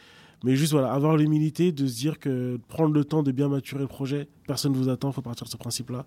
Mais 0.44 0.56
juste 0.56 0.72
voilà, 0.72 0.92
avoir 0.92 1.16
l'humilité 1.16 1.72
de 1.72 1.86
se 1.86 1.96
dire 1.96 2.20
que 2.20 2.60
prendre 2.68 2.94
le 2.94 3.06
temps 3.06 3.24
de 3.24 3.32
bien 3.32 3.50
maturer 3.50 3.82
le 3.82 3.88
projet, 3.88 4.28
personne 4.48 4.74
ne 4.74 4.78
vous 4.78 4.90
attend, 4.90 5.12
il 5.12 5.14
faut 5.14 5.22
partir 5.22 5.46
de 5.46 5.52
ce 5.52 5.58
principe-là. 5.58 6.06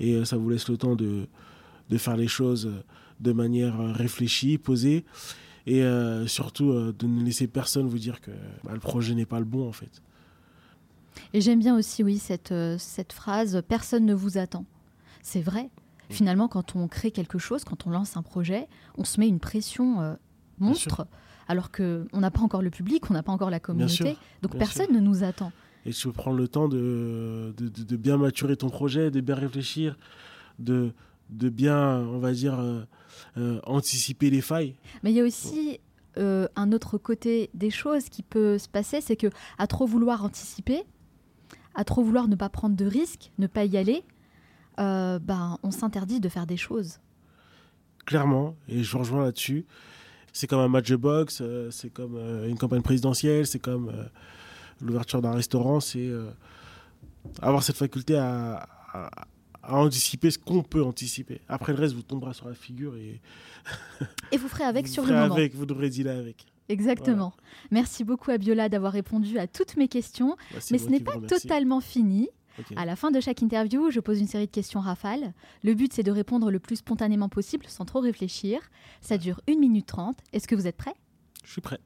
Et 0.00 0.14
euh, 0.14 0.24
ça 0.24 0.38
vous 0.38 0.48
laisse 0.48 0.68
le 0.68 0.78
temps 0.78 0.96
de, 0.96 1.26
de 1.90 1.98
faire 1.98 2.16
les 2.16 2.26
choses 2.28 2.72
de 3.20 3.32
manière 3.32 3.78
euh, 3.80 3.92
réfléchie, 3.92 4.56
posée. 4.56 5.04
Et 5.66 5.82
euh, 5.82 6.26
surtout 6.26 6.70
euh, 6.70 6.94
de 6.98 7.06
ne 7.06 7.22
laisser 7.24 7.46
personne 7.46 7.86
vous 7.86 7.98
dire 7.98 8.20
que 8.20 8.30
bah, 8.64 8.70
le 8.72 8.80
projet 8.80 9.14
n'est 9.14 9.26
pas 9.26 9.38
le 9.38 9.44
bon 9.44 9.68
en 9.68 9.72
fait. 9.72 10.02
Et 11.34 11.40
j'aime 11.40 11.58
bien 11.58 11.76
aussi, 11.76 12.02
oui, 12.02 12.18
cette, 12.18 12.52
euh, 12.52 12.76
cette 12.78 13.12
phrase 13.12 13.62
personne 13.68 14.06
ne 14.06 14.14
vous 14.14 14.38
attend. 14.38 14.64
C'est 15.22 15.42
vrai. 15.42 15.64
Mm. 15.64 16.12
Finalement, 16.12 16.48
quand 16.48 16.76
on 16.76 16.88
crée 16.88 17.10
quelque 17.10 17.38
chose, 17.38 17.64
quand 17.64 17.86
on 17.86 17.90
lance 17.90 18.16
un 18.16 18.22
projet, 18.22 18.68
on 18.96 19.04
se 19.04 19.20
met 19.20 19.28
une 19.28 19.38
pression 19.40 20.16
monstre, 20.58 21.06
alors 21.48 21.70
qu'on 21.70 22.06
n'a 22.14 22.30
pas 22.30 22.40
encore 22.40 22.62
le 22.62 22.70
public, 22.70 23.10
on 23.10 23.14
n'a 23.14 23.22
pas 23.22 23.32
encore 23.32 23.50
la 23.50 23.60
communauté. 23.60 23.94
sûr, 23.94 24.16
donc 24.42 24.52
bien 24.52 24.58
personne 24.58 24.92
ne 24.94 25.00
nous 25.00 25.24
attend. 25.24 25.52
Et 25.86 25.92
tu 25.92 26.08
prendre 26.12 26.36
le 26.36 26.46
temps 26.48 26.68
de, 26.68 27.54
de- 27.56 27.68
de 27.68 27.96
bien 27.96 28.16
maturer 28.18 28.56
ton 28.56 28.68
projet, 28.68 29.10
de 29.10 29.20
bien 29.20 29.34
réfléchir, 29.34 29.96
de, 30.58 30.92
de 31.30 31.48
bien, 31.48 31.98
on 32.00 32.18
va 32.18 32.32
dire, 32.32 32.58
euh, 32.58 32.82
euh, 33.36 33.60
anticiper 33.64 34.30
les 34.30 34.40
failles. 34.40 34.74
Mais 35.02 35.10
il 35.12 35.16
y 35.16 35.20
a 35.20 35.24
aussi 35.24 35.80
euh, 36.18 36.48
un 36.56 36.72
autre 36.72 36.98
côté 36.98 37.50
des 37.54 37.70
choses 37.70 38.08
qui 38.08 38.22
peut 38.22 38.58
se 38.58 38.68
passer, 38.68 39.00
c'est 39.00 39.16
que 39.16 39.28
à 39.58 39.66
trop 39.66 39.86
vouloir 39.86 40.24
anticiper, 40.24 40.82
à 41.74 41.84
trop 41.84 42.02
vouloir 42.02 42.28
ne 42.28 42.36
pas 42.36 42.48
prendre 42.48 42.76
de 42.76 42.84
risques, 42.84 43.30
ne 43.38 43.46
pas 43.46 43.64
y 43.64 43.76
aller, 43.76 44.02
ben, 44.78 45.58
on 45.62 45.70
s'interdit 45.70 46.20
de 46.20 46.28
faire 46.30 46.46
des 46.46 46.56
choses. 46.56 47.00
Clairement, 48.06 48.56
et 48.66 48.82
je 48.82 48.96
rejoins 48.96 49.22
là-dessus. 49.22 49.66
C'est 50.32 50.46
comme 50.46 50.60
un 50.60 50.68
match 50.68 50.88
de 50.88 50.96
boxe, 50.96 51.42
c'est 51.70 51.90
comme 51.90 52.16
une 52.48 52.56
campagne 52.56 52.80
présidentielle, 52.80 53.46
c'est 53.46 53.58
comme 53.58 53.92
l'ouverture 54.80 55.20
d'un 55.20 55.32
restaurant, 55.32 55.80
c'est 55.80 56.10
avoir 57.42 57.62
cette 57.62 57.76
faculté 57.76 58.16
à, 58.16 58.66
à- 58.94 59.10
à 59.70 59.76
anticiper 59.76 60.30
ce 60.30 60.38
qu'on 60.38 60.62
peut 60.62 60.82
anticiper. 60.82 61.40
Après 61.48 61.72
le 61.72 61.78
reste, 61.78 61.94
vous 61.94 62.02
tomberez 62.02 62.34
sur 62.34 62.48
la 62.48 62.54
figure 62.54 62.96
et 62.96 63.20
Et 64.32 64.36
vous 64.36 64.48
ferez 64.48 64.64
avec 64.64 64.86
vous 64.86 64.92
sur 64.92 65.02
le 65.04 65.08
ferez 65.08 65.20
moment. 65.20 65.34
avec, 65.34 65.54
vous 65.54 65.66
devrez 65.66 65.90
dealer 65.90 66.18
avec. 66.18 66.46
Exactement. 66.68 67.32
Merci 67.70 68.04
beaucoup 68.04 68.30
Abiola 68.30 68.68
d'avoir 68.68 68.92
répondu 68.92 69.38
à 69.38 69.46
toutes 69.46 69.76
mes 69.76 69.88
questions. 69.88 70.36
Bah, 70.52 70.60
Mais 70.70 70.78
ce 70.78 70.86
n'est 70.88 71.00
pas 71.00 71.16
totalement 71.18 71.80
fini. 71.80 72.28
Ok. 72.58 72.66
À 72.76 72.84
la 72.84 72.94
fin 72.96 73.10
de 73.10 73.20
chaque 73.20 73.42
interview, 73.42 73.90
je 73.90 74.00
pose 74.00 74.20
une 74.20 74.26
série 74.28 74.46
de 74.46 74.50
questions 74.50 74.80
rafales. 74.80 75.32
Le 75.62 75.74
but, 75.74 75.92
c'est 75.92 76.02
de 76.02 76.10
répondre 76.12 76.50
le 76.50 76.58
plus 76.58 76.76
spontanément 76.76 77.28
possible 77.28 77.64
sans 77.68 77.84
trop 77.84 78.00
réfléchir. 78.00 78.60
Ça 79.00 79.18
dure 79.18 79.40
1 79.48 79.56
minute 79.58 79.86
30. 79.86 80.18
Est-ce 80.32 80.46
que 80.46 80.54
vous 80.54 80.66
êtes 80.66 80.76
prêts? 80.76 80.94
Je 81.44 81.52
suis 81.52 81.60
prêt. 81.60 81.78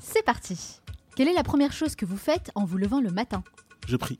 C'est 0.00 0.24
parti. 0.24 0.80
Quelle 1.16 1.28
est 1.28 1.34
la 1.34 1.42
première 1.44 1.72
chose 1.72 1.94
que 1.96 2.06
vous 2.06 2.16
faites 2.16 2.50
en 2.54 2.64
vous 2.64 2.78
levant 2.78 3.00
le 3.00 3.10
matin? 3.10 3.44
Je 3.86 3.96
prie. 3.96 4.18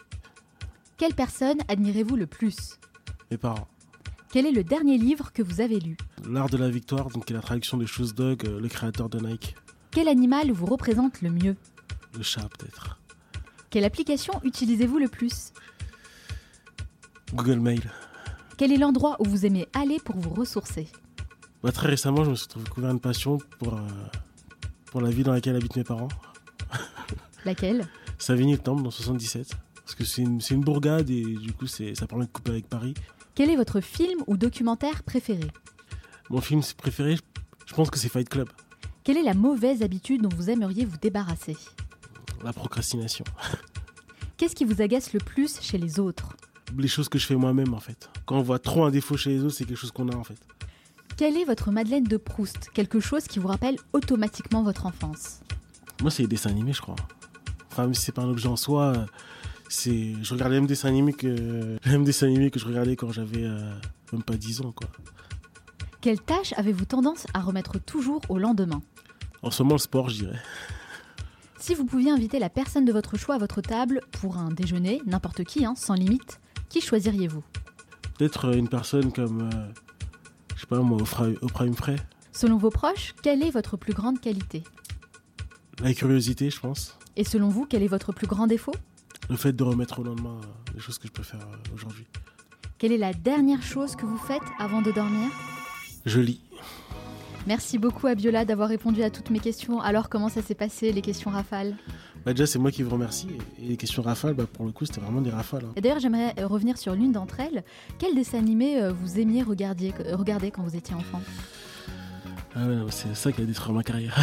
Quelle 0.98 1.14
personne 1.14 1.58
admirez-vous 1.68 2.16
le 2.16 2.26
plus? 2.26 2.78
Mes 3.33 3.39
parents. 3.39 3.66
Quel 4.30 4.45
est 4.45 4.53
le 4.53 4.62
dernier 4.62 4.99
livre 4.99 5.33
que 5.33 5.43
vous 5.43 5.62
avez 5.62 5.80
lu 5.80 5.97
L'art 6.28 6.51
de 6.51 6.59
la 6.59 6.68
victoire, 6.68 7.09
donc 7.09 7.30
est 7.30 7.35
la 7.35 7.41
traduction 7.41 7.78
de 7.78 7.87
Shoes 7.87 8.12
Dog, 8.14 8.45
euh, 8.45 8.61
le 8.61 8.68
créateur 8.68 9.09
de 9.09 9.18
Nike. 9.26 9.57
Quel 9.91 10.07
animal 10.09 10.53
vous 10.53 10.66
représente 10.66 11.22
le 11.22 11.30
mieux 11.30 11.57
Le 12.14 12.22
chat, 12.22 12.47
peut-être. 12.59 12.99
Quelle 13.70 13.85
application 13.85 14.35
utilisez-vous 14.45 14.99
le 14.99 15.09
plus 15.09 15.55
Google 17.33 17.61
Mail. 17.61 17.91
Quel 18.59 18.70
est 18.70 18.76
l'endroit 18.76 19.16
où 19.18 19.24
vous 19.24 19.47
aimez 19.47 19.66
aller 19.72 19.99
pour 19.99 20.16
vous 20.16 20.35
ressourcer 20.35 20.89
Bah, 21.62 21.72
très 21.72 21.89
récemment, 21.89 22.22
je 22.22 22.30
me 22.33 22.35
suis 22.35 22.49
découvert 22.55 22.91
une 22.91 23.01
passion 23.01 23.39
pour, 23.59 23.78
euh, 23.78 23.89
pour 24.91 25.01
la 25.01 25.09
ville 25.09 25.24
dans 25.24 25.33
laquelle 25.33 25.57
habitent 25.57 25.76
mes 25.76 25.85
parents. 25.85 26.09
Laquelle 27.47 27.89
Savigny-le-Temple, 28.18 28.83
dans 28.83 28.91
77. 28.91 29.57
Parce 29.93 29.95
que 29.95 30.05
c'est 30.05 30.22
une, 30.55 30.61
bourgade 30.61 31.11
et 31.11 31.22
du 31.22 31.53
coup, 31.53 31.66
ça 31.66 32.07
permet 32.07 32.26
de 32.26 32.30
couper 32.30 32.53
avec 32.53 32.68
Paris. 32.68 32.95
Quel 33.35 33.51
est 33.51 33.57
votre 33.57 33.80
film 33.80 34.20
ou 34.26 34.37
documentaire 34.37 35.03
préféré? 35.03 35.47
Mon 36.30 36.41
film 36.41 36.61
préféré, 36.76 37.16
je- 37.66 37.74
pense 37.74 37.91
que 37.91 37.99
c'est 37.99 38.09
Fight 38.09 38.28
Club. 38.28 38.49
Quelle 39.05 39.16
est 39.16 39.22
la 39.22 39.35
mauvaise 39.35 39.83
habitude 39.83 40.22
dont 40.22 40.28
vous 40.37 40.51
aimeriez 40.51 40.85
vous 40.85 40.97
débarrasser? 40.99 41.57
La 42.45 42.53
procrastination. 42.53 43.24
Qu'est-ce 44.37 44.55
qui 44.55 44.64
vous 44.64 44.83
agace 44.83 45.12
le 45.12 45.20
plus 45.20 45.61
chez 45.61 45.78
les 45.78 45.99
autres? 45.99 46.37
Les 46.76 46.89
choses 46.89 47.09
que 47.09 47.18
je 47.18 47.26
fais 47.26 47.37
moi-même, 47.37 47.74
en 47.74 47.80
fait. 47.80 48.11
Quand 48.26 48.37
on 48.37 48.43
voit 48.43 48.59
trop 48.59 48.85
un 48.85 48.91
défaut 48.91 49.16
chez 49.16 49.30
les 49.30 49.41
autres, 49.45 49.55
c'est 49.55 49.64
quelque 49.64 49.76
chose 49.78 49.93
qu'on 49.93 50.09
a, 50.09 50.16
en 50.16 50.24
fait. 50.24 50.39
Quelle 51.16 51.37
est 51.37 51.45
votre 51.45 51.70
Madeleine 51.70 52.05
de 52.05 52.16
Proust? 52.16 52.70
Quelque 52.72 52.99
chose 53.01 53.24
qui 53.24 53.39
vous 53.39 53.49
rappelle 53.49 53.76
automatiquement 53.93 54.62
votre 54.62 54.87
enfance? 54.87 55.41
Moi, 56.01 56.11
c'est 56.11 56.22
les 56.22 56.28
dessins 56.28 56.51
animés, 56.51 56.72
je 56.72 56.80
crois. 56.80 56.97
Enfin, 57.70 57.85
même 57.85 57.95
si 57.95 58.03
c'est 58.03 58.12
pas 58.12 58.22
un 58.22 58.28
objet 58.28 58.49
en 58.49 58.57
soi, 58.57 58.85
euh, 58.97 59.07
c'est... 59.72 60.14
je 60.22 60.32
regarde 60.32 60.52
les 60.52 60.58
mêmes 60.58 60.66
dessins 60.66 60.88
animés 60.88 61.12
que, 61.12 61.26
les 61.84 61.90
mêmes 61.90 62.04
dessins 62.04 62.26
animés 62.26 62.50
que 62.50 62.58
je 62.58 62.66
regardais 62.66 62.96
quand 62.96 63.10
j'avais 63.10 63.44
euh, 63.44 63.74
même 64.12 64.22
pas 64.22 64.36
10 64.36 64.62
ans, 64.62 64.72
quoi. 64.72 64.88
Quelle 66.00 66.20
tâche 66.20 66.52
avez-vous 66.56 66.84
tendance 66.84 67.26
à 67.32 67.40
remettre 67.40 67.78
toujours 67.78 68.20
au 68.28 68.38
lendemain? 68.38 68.82
En 69.42 69.50
ce 69.50 69.62
moment, 69.62 69.76
le 69.76 69.80
sport, 69.80 70.10
je 70.10 70.24
dirais. 70.24 70.42
Si 71.58 71.74
vous 71.74 71.84
pouviez 71.84 72.10
inviter 72.10 72.40
la 72.40 72.50
personne 72.50 72.84
de 72.84 72.92
votre 72.92 73.16
choix 73.16 73.36
à 73.36 73.38
votre 73.38 73.60
table 73.60 74.00
pour 74.10 74.36
un 74.36 74.50
déjeuner, 74.50 75.00
n'importe 75.06 75.44
qui, 75.44 75.64
hein, 75.64 75.74
sans 75.76 75.94
limite, 75.94 76.40
qui 76.68 76.80
choisiriez-vous? 76.80 77.44
Peut-être 78.18 78.46
euh, 78.46 78.56
une 78.56 78.68
personne 78.68 79.12
comme, 79.12 79.42
euh, 79.42 79.68
je 80.56 80.62
sais 80.62 80.66
pas 80.66 80.80
moi, 80.80 81.00
Oprah, 81.00 81.28
Oprah 81.40 81.64
Winfrey. 81.64 81.96
Selon 82.32 82.56
vos 82.56 82.70
proches, 82.70 83.14
quelle 83.22 83.42
est 83.42 83.50
votre 83.50 83.76
plus 83.76 83.94
grande 83.94 84.20
qualité? 84.20 84.64
La 85.80 85.94
curiosité, 85.94 86.50
je 86.50 86.60
pense. 86.60 86.98
Et 87.16 87.24
selon 87.24 87.48
vous, 87.48 87.64
quel 87.64 87.82
est 87.82 87.88
votre 87.88 88.12
plus 88.12 88.26
grand 88.26 88.46
défaut? 88.46 88.74
Le 89.30 89.36
fait 89.36 89.52
de 89.52 89.62
remettre 89.62 89.98
au 90.00 90.02
lendemain 90.04 90.38
euh, 90.42 90.72
les 90.74 90.80
choses 90.80 90.98
que 90.98 91.06
je 91.08 91.12
peux 91.12 91.22
faire 91.22 91.40
euh, 91.40 91.74
aujourd'hui. 91.74 92.06
Quelle 92.78 92.92
est 92.92 92.98
la 92.98 93.12
dernière 93.12 93.62
chose 93.62 93.96
que 93.96 94.04
vous 94.04 94.18
faites 94.18 94.42
avant 94.58 94.82
de 94.82 94.90
dormir? 94.90 95.28
Je 96.04 96.20
lis. 96.20 96.40
Merci 97.46 97.78
beaucoup 97.78 98.06
Abiola 98.06 98.44
d'avoir 98.44 98.68
répondu 98.68 99.02
à 99.02 99.10
toutes 99.10 99.30
mes 99.30 99.38
questions. 99.38 99.80
Alors 99.80 100.08
comment 100.08 100.28
ça 100.28 100.42
s'est 100.42 100.54
passé 100.54 100.92
les 100.92 101.00
questions 101.02 101.30
rafales? 101.30 101.76
Bah 102.24 102.32
déjà, 102.32 102.46
c'est 102.46 102.58
moi 102.60 102.70
qui 102.70 102.82
vous 102.84 102.90
remercie. 102.90 103.28
Et 103.60 103.66
les 103.66 103.76
questions 103.76 104.00
rafales, 104.02 104.34
bah, 104.34 104.46
pour 104.46 104.64
le 104.64 104.70
coup, 104.70 104.84
c'était 104.86 105.00
vraiment 105.00 105.20
des 105.20 105.30
rafales. 105.30 105.64
hein. 105.64 105.72
Et 105.74 105.80
d'ailleurs 105.80 105.98
j'aimerais 106.00 106.34
euh, 106.38 106.46
revenir 106.46 106.76
sur 106.78 106.94
l'une 106.94 107.12
d'entre 107.12 107.40
elles. 107.40 107.64
Quel 107.98 108.14
dessin 108.14 108.38
animé 108.38 108.80
vous 108.90 109.18
aimiez 109.18 109.42
regarder, 109.42 109.92
regarder 110.12 110.50
quand 110.50 110.62
vous 110.62 110.76
étiez 110.76 110.94
enfant? 110.94 111.20
Ah 112.54 112.66
ouais, 112.66 112.76
c'est 112.90 113.14
ça 113.16 113.32
qui 113.32 113.40
a 113.40 113.44
détruit 113.44 113.72
ma 113.74 113.82
carrière. 113.82 114.16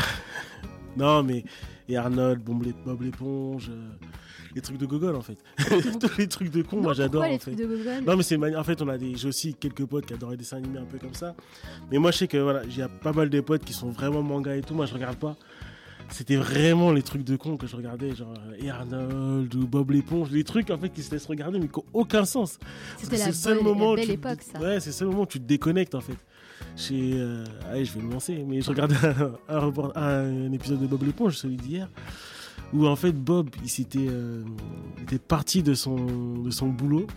non, 0.97 1.23
mais 1.23 1.43
et 1.89 1.97
Arnold, 1.97 2.41
Bob 2.43 3.01
l'éponge, 3.01 3.69
euh, 3.69 3.89
les 4.55 4.61
trucs 4.61 4.77
de 4.77 4.85
Gogol 4.85 5.15
en 5.15 5.21
fait. 5.21 5.37
Tous 5.99 6.17
les 6.17 6.27
trucs 6.27 6.51
de 6.51 6.61
con, 6.61 6.81
moi 6.81 6.93
j'adore 6.93 7.23
en 7.23 7.39
fait. 7.39 7.55
non, 8.05 8.15
mais 8.15 8.23
c'est 8.23 8.37
en 8.55 8.63
fait, 8.63 8.81
on 8.81 8.87
a 8.87 8.97
des 8.97 9.15
j'ai 9.15 9.27
aussi 9.27 9.53
quelques 9.53 9.85
potes 9.85 10.05
qui 10.05 10.13
adorent 10.13 10.31
les 10.31 10.37
dessins 10.37 10.57
animés 10.57 10.79
un 10.79 10.85
peu 10.85 10.97
comme 10.97 11.13
ça. 11.13 11.35
Mais 11.91 11.97
moi 11.97 12.11
je 12.11 12.17
sais 12.19 12.27
que 12.27 12.37
voilà, 12.37 12.61
j'ai 12.69 12.85
pas 13.01 13.13
mal 13.13 13.29
de 13.29 13.41
potes 13.41 13.63
qui 13.63 13.73
sont 13.73 13.89
vraiment 13.89 14.21
manga 14.21 14.55
et 14.55 14.61
tout, 14.61 14.73
moi 14.73 14.85
je 14.85 14.93
regarde 14.93 15.17
pas. 15.17 15.35
C'était 16.11 16.37
vraiment 16.37 16.91
les 16.91 17.03
trucs 17.03 17.23
de 17.23 17.35
con 17.35 17.55
que 17.55 17.67
je 17.67 17.75
regardais, 17.75 18.15
genre 18.15 18.33
et 18.57 18.69
Arnold 18.69 19.53
ou 19.53 19.67
Bob 19.67 19.91
l'éponge, 19.91 20.31
les 20.31 20.43
trucs 20.43 20.71
en 20.71 20.77
fait 20.77 20.89
qui 20.89 21.03
se 21.03 21.11
laissent 21.11 21.27
regarder 21.27 21.59
mais 21.59 21.67
qui 21.67 21.77
n'ont 21.77 21.85
aucun 21.93 22.25
sens. 22.25 22.57
C'était 22.97 23.17
la, 23.17 23.31
seul 23.31 23.61
moment 23.61 23.93
belle 23.93 24.09
époque 24.09 24.41
ça. 24.41 24.59
Ouais, 24.59 24.79
c'est 24.79 24.89
le 24.89 24.93
seul 24.93 25.07
moment 25.09 25.21
où 25.21 25.27
tu 25.27 25.39
te 25.39 25.45
déconnectes 25.45 25.93
en 25.93 26.01
fait. 26.01 26.17
Euh, 26.91 27.45
allez, 27.69 27.85
je 27.85 27.93
vais 27.93 28.01
me 28.01 28.11
lancer, 28.11 28.43
mais 28.47 28.61
je 28.61 28.69
regardais 28.69 28.95
un, 29.95 30.51
épisode 30.51 30.79
de 30.79 30.87
Bob 30.87 31.03
l'éponge, 31.03 31.37
celui 31.37 31.57
d'hier, 31.57 31.89
où 32.73 32.87
en 32.87 32.95
fait 32.95 33.11
Bob, 33.11 33.49
il 33.63 33.69
s'était 33.69 34.07
euh, 34.07 34.43
était 35.03 35.19
parti 35.19 35.63
de 35.63 35.73
son, 35.73 35.95
de 36.43 36.51
son 36.51 36.67
boulot, 36.67 37.07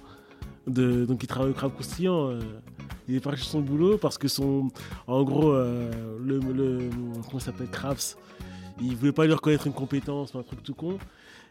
de, 0.67 1.05
donc 1.05 1.23
il 1.23 1.27
travaille 1.27 1.51
au 1.51 1.55
crabe 1.55 1.73
croustillant. 1.73 2.31
Euh, 2.31 2.41
il 3.09 3.17
est 3.17 3.21
parti 3.21 3.41
de 3.41 3.47
son 3.47 3.61
boulot 3.61 3.99
parce 3.99 4.17
que 4.17 4.29
son, 4.29 4.71
en 5.09 5.25
gros, 5.25 5.53
le, 5.53 6.39
le, 6.39 6.89
comment 7.27 7.41
s'appelle, 7.41 7.69
Krabs, 7.69 8.17
il 8.81 8.95
voulait 8.95 9.11
pas 9.13 9.27
lui 9.27 9.33
reconnaître 9.33 9.67
une 9.67 9.73
compétence, 9.73 10.37
un 10.37 10.43
truc 10.45 10.63
tout 10.63 10.73
con, 10.73 10.99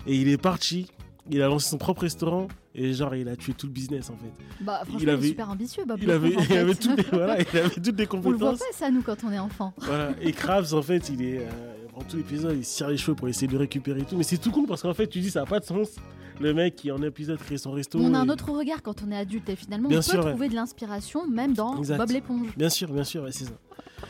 et 0.07 0.15
il 0.15 0.29
est 0.29 0.37
parti 0.37 0.87
il 1.29 1.41
a 1.41 1.47
lancé 1.47 1.69
son 1.69 1.77
propre 1.77 2.01
restaurant 2.01 2.47
et 2.73 2.93
genre 2.93 3.13
il 3.15 3.27
a 3.29 3.35
tué 3.35 3.53
tout 3.53 3.67
le 3.67 3.71
business 3.71 4.09
en 4.09 4.17
fait. 4.17 4.31
Bah 4.61 4.81
franchement 4.83 4.99
il, 5.01 5.09
avait, 5.09 5.27
super 5.27 5.49
ambitieux 5.49 5.83
Bob. 5.85 5.99
Il 6.01 6.09
avait, 6.09 6.29
il, 6.31 6.57
avait 6.57 6.75
toutes 6.75 6.97
les, 6.97 7.03
voilà, 7.11 7.37
il 7.39 7.57
avait 7.57 7.69
toutes 7.69 7.97
les 7.97 8.07
compétences. 8.07 8.25
On 8.25 8.31
le 8.31 8.37
voit 8.37 8.51
pas 8.53 8.65
ça 8.73 8.89
nous 8.89 9.01
quand 9.01 9.23
on 9.23 9.31
est 9.31 9.39
enfant. 9.39 9.73
Voilà. 9.77 10.11
Et 10.21 10.31
Krabs 10.31 10.73
en 10.73 10.81
fait 10.81 11.09
il 11.09 11.21
est 11.21 11.39
euh, 11.39 11.80
dans 11.95 12.03
tout 12.03 12.17
l'épisode 12.17 12.55
il 12.57 12.65
se 12.65 12.77
tire 12.77 12.89
les 12.89 12.97
cheveux 12.97 13.15
pour 13.15 13.27
essayer 13.27 13.47
de 13.47 13.57
récupérer 13.57 14.03
tout 14.03 14.17
mais 14.17 14.23
c'est 14.23 14.37
tout 14.37 14.51
con 14.51 14.65
parce 14.65 14.81
qu'en 14.81 14.93
fait 14.93 15.07
tu 15.07 15.19
dis 15.19 15.31
ça 15.31 15.41
a 15.41 15.45
pas 15.45 15.59
de 15.59 15.65
sens. 15.65 15.95
Le 16.39 16.55
mec 16.55 16.75
qui 16.75 16.91
en 16.91 17.03
épisode 17.03 17.37
crée 17.37 17.57
son 17.59 17.71
resto. 17.71 17.99
On 17.99 18.15
a 18.15 18.19
un 18.19 18.29
autre 18.29 18.49
regard 18.49 18.81
quand 18.81 19.03
on 19.07 19.11
est 19.11 19.17
adulte 19.17 19.47
et 19.49 19.55
finalement 19.55 19.89
on 19.91 19.93
peut 19.93 20.17
trouver 20.17 20.49
de 20.49 20.55
l'inspiration 20.55 21.27
même 21.27 21.53
dans 21.53 21.75
Bob 21.75 22.09
l'éponge. 22.09 22.47
Bien 22.57 22.69
sûr 22.69 22.91
bien 22.91 23.03
sûr 23.03 23.27
c'est 23.29 23.45
ça. 23.45 23.51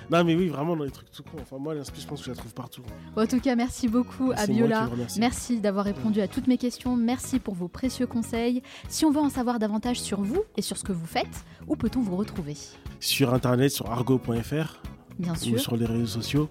Non, 0.09 0.23
mais 0.23 0.35
oui, 0.35 0.47
vraiment 0.47 0.75
dans 0.75 0.83
les 0.83 0.91
trucs 0.91 1.11
tout 1.11 1.23
con. 1.23 1.37
Enfin, 1.41 1.57
moi, 1.57 1.73
l'inspiration, 1.73 2.03
je 2.03 2.09
pense 2.09 2.19
que 2.19 2.25
je 2.25 2.31
la 2.31 2.35
trouve 2.35 2.53
partout. 2.53 2.81
en 3.15 3.25
tout 3.25 3.39
cas, 3.39 3.55
merci 3.55 3.87
beaucoup 3.87 4.31
à 4.35 4.47
Biola. 4.47 4.89
Merci 5.17 5.59
d'avoir 5.59 5.85
répondu 5.85 6.21
à 6.21 6.27
toutes 6.27 6.47
mes 6.47 6.57
questions. 6.57 6.95
Merci 6.95 7.39
pour 7.39 7.55
vos 7.55 7.67
précieux 7.67 8.07
conseils. 8.07 8.61
Si 8.89 9.05
on 9.05 9.11
veut 9.11 9.21
en 9.21 9.29
savoir 9.29 9.59
davantage 9.59 9.99
sur 9.99 10.21
vous 10.21 10.43
et 10.57 10.61
sur 10.61 10.77
ce 10.77 10.83
que 10.83 10.91
vous 10.91 11.05
faites, 11.05 11.45
où 11.67 11.75
peut-on 11.75 12.01
vous 12.01 12.15
retrouver? 12.15 12.57
Sur 12.99 13.33
internet, 13.33 13.71
sur 13.71 13.89
argo.fr. 13.89 14.81
Bien 15.19 15.35
sûr. 15.35 15.53
Ou 15.53 15.57
sur 15.57 15.77
les 15.77 15.85
réseaux 15.85 16.05
sociaux. 16.07 16.49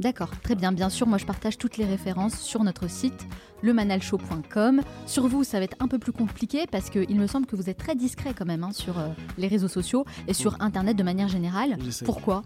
D'accord, 0.00 0.30
très 0.42 0.54
bien. 0.54 0.72
Bien 0.72 0.88
sûr, 0.88 1.06
moi 1.06 1.18
je 1.18 1.26
partage 1.26 1.58
toutes 1.58 1.76
les 1.76 1.84
références 1.84 2.38
sur 2.40 2.62
notre 2.62 2.88
site 2.88 3.26
lemanalshow.com. 3.62 4.82
Sur 5.06 5.26
vous, 5.26 5.42
ça 5.42 5.58
va 5.58 5.64
être 5.64 5.76
un 5.80 5.88
peu 5.88 5.98
plus 5.98 6.12
compliqué 6.12 6.66
parce 6.70 6.90
qu'il 6.90 7.16
me 7.16 7.26
semble 7.26 7.46
que 7.46 7.56
vous 7.56 7.68
êtes 7.68 7.78
très 7.78 7.96
discret 7.96 8.32
quand 8.36 8.46
même 8.46 8.62
hein, 8.62 8.72
sur 8.72 8.98
euh, 8.98 9.08
les 9.36 9.48
réseaux 9.48 9.68
sociaux 9.68 10.04
et 10.28 10.34
sur 10.34 10.60
Internet 10.60 10.96
de 10.96 11.02
manière 11.02 11.28
générale. 11.28 11.76
Pourquoi? 12.04 12.42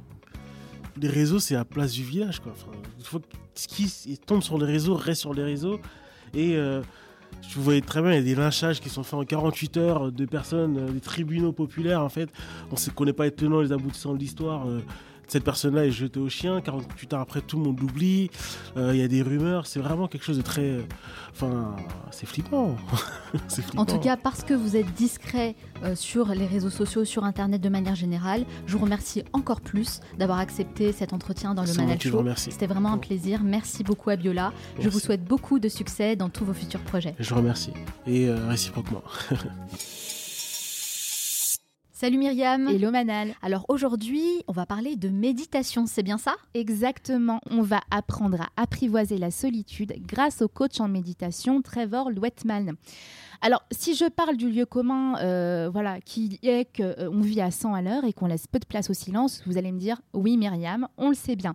Les 0.97 1.09
réseaux, 1.09 1.39
c'est 1.39 1.55
la 1.55 1.65
place 1.65 1.93
du 1.93 2.03
village. 2.03 2.41
Quoi. 2.41 2.55
faut 3.03 3.21
que 3.21 3.27
ce 3.55 3.69
qui 3.69 4.19
tombe 4.19 4.43
sur 4.43 4.59
les 4.59 4.67
réseaux 4.67 4.95
reste 4.95 5.21
sur 5.21 5.35
les 5.35 5.43
réseaux. 5.43 5.79
Et 6.35 6.57
euh, 6.57 6.83
vous 7.55 7.63
voyez 7.63 7.83
très 7.83 8.01
bien, 8.01 8.13
il 8.13 8.17
y 8.17 8.19
a 8.19 8.23
des 8.23 8.35
lynchages 8.35 8.81
qui 8.81 8.89
sont 8.89 9.03
faits 9.03 9.15
en 9.15 9.25
48 9.25 9.77
heures 9.77 10.13
de 10.13 10.25
personnes, 10.25 10.79
euh, 10.79 10.91
des 10.91 11.01
tribunaux 11.01 11.53
populaires. 11.53 12.03
En 12.03 12.09
fait, 12.09 12.31
on 12.71 12.75
ne 12.75 12.95
connaît 12.95 13.13
pas 13.13 13.25
les 13.25 13.31
tenants 13.31 13.61
les 13.61 13.73
aboutissants 13.73 14.15
de 14.15 14.19
l'histoire. 14.19 14.69
Euh, 14.69 14.81
cette 15.33 15.45
personne-là 15.45 15.87
est 15.87 15.91
jetée 15.91 16.21
au 16.21 16.29
chien, 16.29 16.61
48 16.61 17.15
heures 17.15 17.21
après 17.21 17.41
tout 17.41 17.57
le 17.57 17.65
monde 17.65 17.81
l'oublie, 17.81 18.31
euh, 18.77 18.91
il 18.93 19.01
y 19.01 19.03
a 19.03 19.09
des 19.09 19.23
rumeurs, 19.23 19.67
c'est 19.67 19.81
vraiment 19.81 20.07
quelque 20.07 20.25
chose 20.25 20.37
de 20.37 20.43
très... 20.43 20.81
Enfin, 21.33 21.75
c'est 22.11 22.27
flippant. 22.27 22.77
En 23.77 23.87
tout 23.87 23.99
cas, 23.99 24.19
parce 24.19 24.45
que 24.45 24.53
vous 24.53 24.77
êtes 24.77 24.93
discret 24.93 25.55
euh, 25.83 25.95
sur 25.95 26.29
les 26.29 26.45
réseaux 26.47 26.71
sociaux, 26.71 27.07
sur 27.07 27.25
Internet 27.25 27.63
de 27.63 27.69
manière 27.71 27.95
générale, 27.95 28.45
je 28.67 28.77
vous 28.77 28.85
remercie 28.85 29.25
encore 29.33 29.63
plus 29.63 30.01
d'avoir 30.19 30.39
accepté 30.39 30.93
cet 30.93 31.15
entretien 31.15 31.55
dans 31.55 31.63
le 31.63 31.69
Show. 31.99 32.25
C'était 32.37 32.67
vraiment 32.67 32.93
un 32.93 32.99
plaisir. 32.99 33.41
Merci 33.43 33.83
beaucoup 33.85 34.11
à 34.11 34.17
Biola. 34.17 34.53
Je 34.79 34.91
vous 34.91 35.01
souhaite 35.01 35.25
beaucoup 35.25 35.59
de 35.59 35.69
succès 35.69 36.15
dans 36.15 36.29
tous 36.29 36.45
vos 36.45 36.53
futurs 36.53 36.81
projets. 36.81 37.15
Je 37.19 37.31
vous 37.31 37.37
remercie. 37.37 37.73
Et 38.07 38.29
euh, 38.29 38.37
réciproquement. 38.49 39.03
Salut 42.03 42.19
Myriam. 42.19 42.67
Hello 42.67 42.91
Manal. 42.91 43.33
Alors 43.43 43.65
aujourd'hui, 43.69 44.27
on 44.49 44.53
va 44.53 44.67
parler 44.67 44.97
de 44.97 45.09
méditation, 45.09 45.87
c'est 45.87 46.03
bien 46.03 46.19
ça? 46.19 46.35
Exactement. 46.53 47.41
On 47.49 47.63
va 47.63 47.81
apprendre 47.93 48.41
à 48.41 48.49
apprivoiser 48.61 49.19
la 49.19 49.31
solitude 49.31 49.95
grâce 50.05 50.43
au 50.43 50.49
coach 50.49 50.81
en 50.81 50.89
méditation 50.89 51.63
Trevor 51.63 52.11
Lwetman. 52.11 52.75
Alors, 53.41 53.63
si 53.71 53.95
je 53.95 54.05
parle 54.09 54.37
du 54.37 54.51
lieu 54.51 54.67
commun, 54.67 55.17
euh, 55.21 55.71
voilà, 55.73 56.01
qui 56.01 56.41
est 56.43 56.77
qu'on 56.77 56.83
euh, 56.83 57.21
vit 57.21 57.41
à 57.41 57.53
100 57.53 57.73
à 57.73 57.83
l'heure 57.83 58.05
et 58.05 58.13
qu'on 58.13 58.27
laisse 58.27 58.49
peu 58.49 58.59
de 58.59 58.67
place 58.67 58.91
au 58.91 58.95
silence, 58.95 59.43
vous 59.47 59.57
allez 59.57 59.71
me 59.71 59.79
dire, 59.79 60.01
oui, 60.13 60.37
Myriam, 60.37 60.89
on 60.97 61.09
le 61.09 61.15
sait 61.15 61.37
bien. 61.37 61.55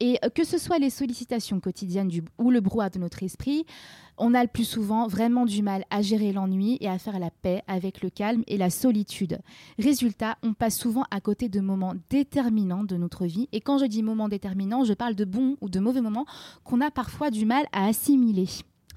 Et 0.00 0.18
euh, 0.24 0.28
que 0.28 0.44
ce 0.44 0.58
soit 0.58 0.78
les 0.78 0.90
sollicitations 0.90 1.60
quotidiennes 1.60 2.08
du, 2.08 2.22
ou 2.38 2.50
le 2.50 2.60
brouhaha 2.60 2.90
de 2.90 2.98
notre 2.98 3.22
esprit, 3.22 3.64
on 4.18 4.34
a 4.34 4.42
le 4.42 4.48
plus 4.48 4.64
souvent 4.64 5.06
vraiment 5.06 5.46
du 5.46 5.62
mal 5.62 5.84
à 5.90 6.02
gérer 6.02 6.32
l'ennui 6.32 6.78
et 6.80 6.88
à 6.88 6.98
faire 6.98 7.18
la 7.18 7.30
paix 7.30 7.62
avec 7.66 8.02
le 8.02 8.10
calme 8.10 8.42
et 8.46 8.56
la 8.56 8.70
solitude. 8.70 9.38
Résultat, 9.78 10.36
on 10.42 10.54
passe 10.54 10.78
souvent 10.78 11.04
à 11.10 11.20
côté 11.20 11.48
de 11.48 11.60
moments 11.60 11.94
déterminants 12.10 12.84
de 12.84 12.96
notre 12.96 13.26
vie. 13.26 13.48
Et 13.52 13.60
quand 13.60 13.78
je 13.78 13.86
dis 13.86 14.02
moments 14.02 14.28
déterminants, 14.28 14.84
je 14.84 14.94
parle 14.94 15.14
de 15.14 15.24
bons 15.24 15.56
ou 15.60 15.68
de 15.68 15.80
mauvais 15.80 16.00
moments 16.00 16.26
qu'on 16.64 16.80
a 16.80 16.90
parfois 16.90 17.30
du 17.30 17.46
mal 17.46 17.66
à 17.72 17.86
assimiler. 17.86 18.46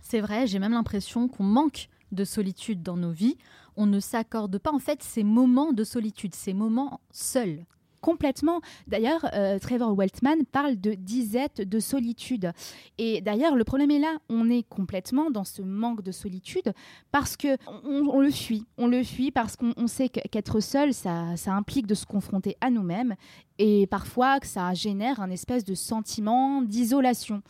C'est 0.01 0.21
vrai, 0.21 0.47
j'ai 0.47 0.59
même 0.59 0.73
l'impression 0.73 1.27
qu'on 1.27 1.43
manque 1.43 1.87
de 2.11 2.25
solitude 2.25 2.83
dans 2.83 2.97
nos 2.97 3.11
vies. 3.11 3.37
On 3.77 3.85
ne 3.85 3.99
s'accorde 3.99 4.57
pas 4.57 4.73
en 4.73 4.79
fait 4.79 5.01
ces 5.01 5.23
moments 5.23 5.71
de 5.71 5.83
solitude, 5.83 6.35
ces 6.35 6.53
moments 6.53 6.99
seuls 7.11 7.65
complètement. 8.01 8.61
D'ailleurs, 8.87 9.25
euh, 9.33 9.59
Trevor 9.59 9.97
Weltman 9.97 10.45
parle 10.51 10.79
de 10.79 10.93
disette 10.93 11.61
de 11.61 11.79
solitude. 11.79 12.51
Et 12.97 13.21
d'ailleurs, 13.21 13.55
le 13.55 13.63
problème 13.63 13.91
est 13.91 13.99
là, 13.99 14.17
on 14.29 14.49
est 14.49 14.67
complètement 14.67 15.31
dans 15.31 15.43
ce 15.43 15.61
manque 15.61 16.01
de 16.01 16.11
solitude 16.11 16.73
parce 17.11 17.37
que 17.37 17.57
on, 17.83 18.19
le 18.19 18.31
fuit. 18.31 18.65
On 18.77 18.87
le 18.87 19.03
fuit 19.03 19.31
parce 19.31 19.55
qu'on 19.55 19.87
sait 19.87 20.09
qu'être 20.09 20.59
seul, 20.59 20.93
ça, 20.93 21.37
ça 21.37 21.53
implique 21.53 21.87
de 21.87 21.95
se 21.95 22.05
confronter 22.05 22.57
à 22.61 22.69
nous-mêmes 22.69 23.15
et 23.59 23.87
parfois 23.87 24.39
que 24.39 24.47
ça 24.47 24.73
génère 24.73 25.21
un 25.21 25.29
espèce 25.29 25.63
de 25.63 25.75
sentiment 25.75 26.61
d'isolation. 26.61 27.41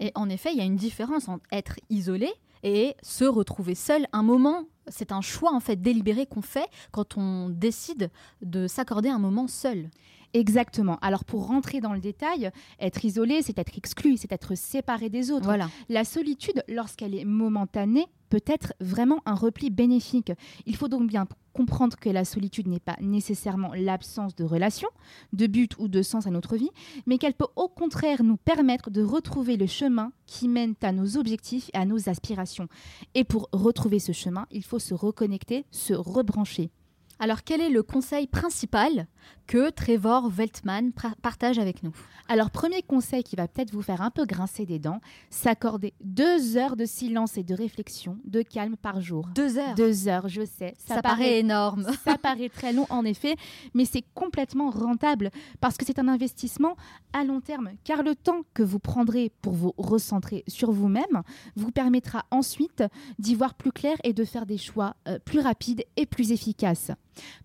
Et 0.00 0.12
en 0.14 0.28
effet, 0.28 0.50
il 0.52 0.58
y 0.58 0.60
a 0.60 0.64
une 0.64 0.76
différence 0.76 1.28
entre 1.28 1.44
être 1.52 1.76
isolé 1.88 2.30
et 2.62 2.96
se 3.02 3.24
retrouver 3.24 3.74
seul 3.74 4.06
un 4.12 4.22
moment 4.22 4.64
c'est 4.88 5.12
un 5.12 5.20
choix 5.20 5.52
en 5.52 5.60
fait 5.60 5.76
délibéré 5.76 6.26
qu'on 6.26 6.42
fait 6.42 6.68
quand 6.92 7.16
on 7.16 7.48
décide 7.48 8.10
de 8.42 8.66
s'accorder 8.66 9.08
un 9.08 9.18
moment 9.18 9.48
seul. 9.48 9.90
Exactement. 10.36 10.98
Alors 11.00 11.24
pour 11.24 11.46
rentrer 11.46 11.80
dans 11.80 11.94
le 11.94 11.98
détail, 11.98 12.50
être 12.78 13.06
isolé, 13.06 13.40
c'est 13.40 13.58
être 13.58 13.78
exclu, 13.78 14.18
c'est 14.18 14.32
être 14.32 14.54
séparé 14.54 15.08
des 15.08 15.30
autres. 15.30 15.46
Voilà. 15.46 15.70
La 15.88 16.04
solitude, 16.04 16.62
lorsqu'elle 16.68 17.14
est 17.14 17.24
momentanée, 17.24 18.04
peut 18.28 18.42
être 18.46 18.74
vraiment 18.78 19.22
un 19.24 19.34
repli 19.34 19.70
bénéfique. 19.70 20.32
Il 20.66 20.76
faut 20.76 20.88
donc 20.88 21.08
bien 21.08 21.26
comprendre 21.54 21.96
que 21.96 22.10
la 22.10 22.26
solitude 22.26 22.66
n'est 22.66 22.80
pas 22.80 22.96
nécessairement 23.00 23.72
l'absence 23.72 24.36
de 24.36 24.44
relation, 24.44 24.88
de 25.32 25.46
but 25.46 25.74
ou 25.78 25.88
de 25.88 26.02
sens 26.02 26.26
à 26.26 26.30
notre 26.30 26.56
vie, 26.56 26.70
mais 27.06 27.16
qu'elle 27.16 27.32
peut 27.32 27.46
au 27.56 27.68
contraire 27.68 28.22
nous 28.22 28.36
permettre 28.36 28.90
de 28.90 29.02
retrouver 29.02 29.56
le 29.56 29.66
chemin 29.66 30.12
qui 30.26 30.48
mène 30.48 30.74
à 30.82 30.92
nos 30.92 31.16
objectifs 31.16 31.70
et 31.72 31.78
à 31.78 31.86
nos 31.86 32.10
aspirations. 32.10 32.68
Et 33.14 33.24
pour 33.24 33.48
retrouver 33.52 34.00
ce 34.00 34.12
chemin, 34.12 34.46
il 34.50 34.64
faut 34.64 34.80
se 34.80 34.92
reconnecter, 34.92 35.64
se 35.70 35.94
rebrancher. 35.94 36.70
Alors 37.18 37.44
quel 37.44 37.62
est 37.62 37.70
le 37.70 37.82
conseil 37.82 38.26
principal 38.26 39.06
que 39.46 39.70
Trevor 39.70 40.28
Veltman 40.28 40.92
partage 41.22 41.58
avec 41.58 41.82
nous? 41.82 41.94
Alors 42.28 42.50
premier 42.50 42.82
conseil 42.82 43.22
qui 43.22 43.36
va 43.36 43.48
peut-être 43.48 43.72
vous 43.72 43.80
faire 43.80 44.02
un 44.02 44.10
peu 44.10 44.26
grincer 44.26 44.66
des 44.66 44.78
dents, 44.78 45.00
s'accorder 45.30 45.94
deux 46.02 46.58
heures 46.58 46.76
de 46.76 46.84
silence 46.84 47.38
et 47.38 47.42
de 47.42 47.54
réflexion, 47.54 48.18
de 48.24 48.42
calme 48.42 48.76
par 48.76 49.00
jour. 49.00 49.28
Deux 49.34 49.56
heures? 49.56 49.74
Deux 49.74 50.08
heures, 50.08 50.28
je 50.28 50.44
sais. 50.44 50.74
Ça, 50.76 51.00
paraît, 51.00 51.38
énorme. 51.38 51.86
Ça 52.04 52.18
paraît 52.18 52.50
très 52.50 52.74
long 52.74 52.86
en 52.90 53.04
effet, 53.04 53.36
mais 53.72 53.86
c'est 53.86 54.04
complètement 54.14 54.68
rentable 54.68 55.30
parce 55.60 55.78
que 55.78 55.86
c'est 55.86 55.98
un 55.98 56.08
investissement 56.08 56.76
à 57.14 57.24
long 57.24 57.40
terme, 57.40 57.70
car 57.84 58.02
le 58.02 58.14
temps 58.14 58.42
que 58.52 58.62
vous 58.62 58.78
prendrez 58.78 59.32
pour 59.40 59.54
vous 59.54 59.72
recentrer 59.78 60.44
sur 60.48 60.70
vous-même 60.70 61.22
vous 61.54 61.70
permettra 61.70 62.26
ensuite 62.30 62.84
d'y 63.18 63.34
voir 63.34 63.54
plus 63.54 63.72
clair 63.72 63.96
et 64.04 64.12
de 64.12 64.24
faire 64.24 64.44
des 64.44 64.58
choix 64.58 64.96
euh, 65.08 65.18
plus 65.18 65.40
rapides 65.40 65.84
et 65.96 66.04
plus 66.04 66.32
efficaces. 66.32 66.90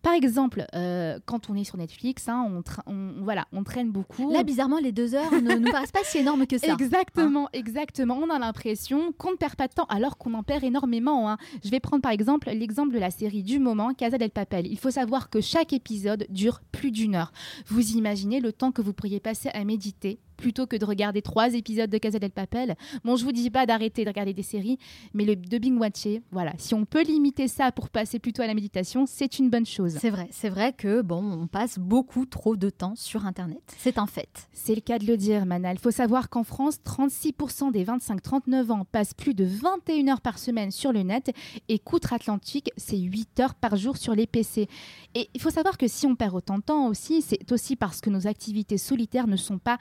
Par 0.01 0.13
exemple, 0.13 0.65
euh, 0.75 1.19
quand 1.25 1.49
on 1.49 1.55
est 1.55 1.63
sur 1.63 1.77
Netflix, 1.77 2.27
hein, 2.27 2.63
on, 2.85 3.13
voilà, 3.21 3.47
on 3.51 3.63
traîne 3.63 3.91
beaucoup. 3.91 4.31
Là, 4.31 4.43
bizarrement, 4.43 4.79
les 4.79 4.91
deux 4.91 5.15
heures 5.15 5.31
ne 5.31 5.55
nous 5.55 5.71
paraissent 5.71 5.91
pas 5.91 6.03
si 6.03 6.19
énormes 6.19 6.47
que 6.47 6.57
ça. 6.57 6.73
Exactement, 6.73 7.49
exactement. 7.53 8.19
On 8.21 8.29
a 8.29 8.39
l'impression 8.39 9.11
qu'on 9.17 9.31
ne 9.31 9.37
perd 9.37 9.55
pas 9.55 9.67
de 9.67 9.73
temps 9.73 9.85
alors 9.89 10.17
qu'on 10.17 10.33
en 10.33 10.43
perd 10.43 10.63
énormément. 10.63 11.29
Hein. 11.29 11.37
Je 11.63 11.69
vais 11.69 11.79
prendre 11.79 12.01
par 12.01 12.11
exemple 12.11 12.49
l'exemple 12.49 12.93
de 12.93 12.99
la 12.99 13.11
série 13.11 13.43
du 13.43 13.59
moment, 13.59 13.93
Casa 13.93 14.17
del 14.17 14.31
Papel. 14.31 14.67
Il 14.67 14.77
faut 14.77 14.91
savoir 14.91 15.29
que 15.29 15.41
chaque 15.41 15.73
épisode 15.73 16.25
dure 16.29 16.61
plus 16.71 16.91
d'une 16.91 17.15
heure. 17.15 17.31
Vous 17.67 17.91
imaginez 17.91 18.39
le 18.39 18.51
temps 18.51 18.71
que 18.71 18.81
vous 18.81 18.93
pourriez 18.93 19.19
passer 19.19 19.49
à 19.53 19.63
méditer 19.63 20.19
plutôt 20.41 20.65
que 20.65 20.75
de 20.75 20.83
regarder 20.83 21.21
trois 21.21 21.53
épisodes 21.53 21.89
de 21.89 21.97
Casa 21.97 22.19
del 22.19 22.31
Papel. 22.31 22.75
Bon, 23.05 23.15
je 23.15 23.23
vous 23.23 23.31
dis 23.31 23.49
pas 23.49 23.65
d'arrêter 23.65 24.03
de 24.03 24.09
regarder 24.09 24.33
des 24.33 24.43
séries, 24.43 24.79
mais 25.13 25.23
le 25.23 25.35
dubbing 25.35 25.77
watché, 25.77 26.23
voilà, 26.31 26.53
si 26.57 26.73
on 26.73 26.83
peut 26.83 27.03
limiter 27.03 27.47
ça 27.47 27.71
pour 27.71 27.89
passer 27.89 28.19
plutôt 28.19 28.41
à 28.41 28.47
la 28.47 28.55
méditation, 28.55 29.05
c'est 29.05 29.37
une 29.37 29.49
bonne 29.49 29.65
chose. 29.65 29.97
C'est 29.99 30.09
vrai, 30.09 30.27
c'est 30.31 30.49
vrai 30.49 30.73
que 30.73 31.01
bon, 31.01 31.23
on 31.23 31.47
passe 31.47 31.77
beaucoup 31.77 32.25
trop 32.25 32.55
de 32.55 32.69
temps 32.69 32.95
sur 32.95 33.25
Internet. 33.25 33.61
C'est 33.77 33.99
un 33.99 34.07
fait. 34.07 34.47
C'est 34.51 34.73
le 34.73 34.81
cas 34.81 34.97
de 34.97 35.05
le 35.05 35.15
dire, 35.15 35.45
Manal. 35.45 35.77
Il 35.77 35.79
faut 35.79 35.91
savoir 35.91 36.29
qu'en 36.29 36.43
France, 36.43 36.79
36% 36.83 37.71
des 37.71 37.85
25-39 37.85 38.71
ans 38.71 38.85
passent 38.91 39.13
plus 39.13 39.35
de 39.35 39.45
21 39.45 40.07
heures 40.07 40.21
par 40.21 40.39
semaine 40.39 40.71
sur 40.71 40.91
le 40.91 41.03
net 41.03 41.31
et 41.69 41.77
qu'outre-Atlantique, 41.77 42.71
c'est 42.77 42.97
8 42.97 43.39
heures 43.39 43.55
par 43.55 43.75
jour 43.75 43.97
sur 43.97 44.15
les 44.15 44.25
PC. 44.25 44.67
Et 45.13 45.29
il 45.35 45.41
faut 45.41 45.51
savoir 45.51 45.77
que 45.77 45.87
si 45.87 46.07
on 46.07 46.15
perd 46.15 46.33
autant 46.33 46.57
de 46.57 46.63
temps 46.63 46.87
aussi, 46.87 47.21
c'est 47.21 47.51
aussi 47.51 47.75
parce 47.75 48.01
que 48.01 48.09
nos 48.09 48.25
activités 48.25 48.79
solitaires 48.79 49.27
ne 49.27 49.35
sont 49.35 49.59
pas 49.59 49.77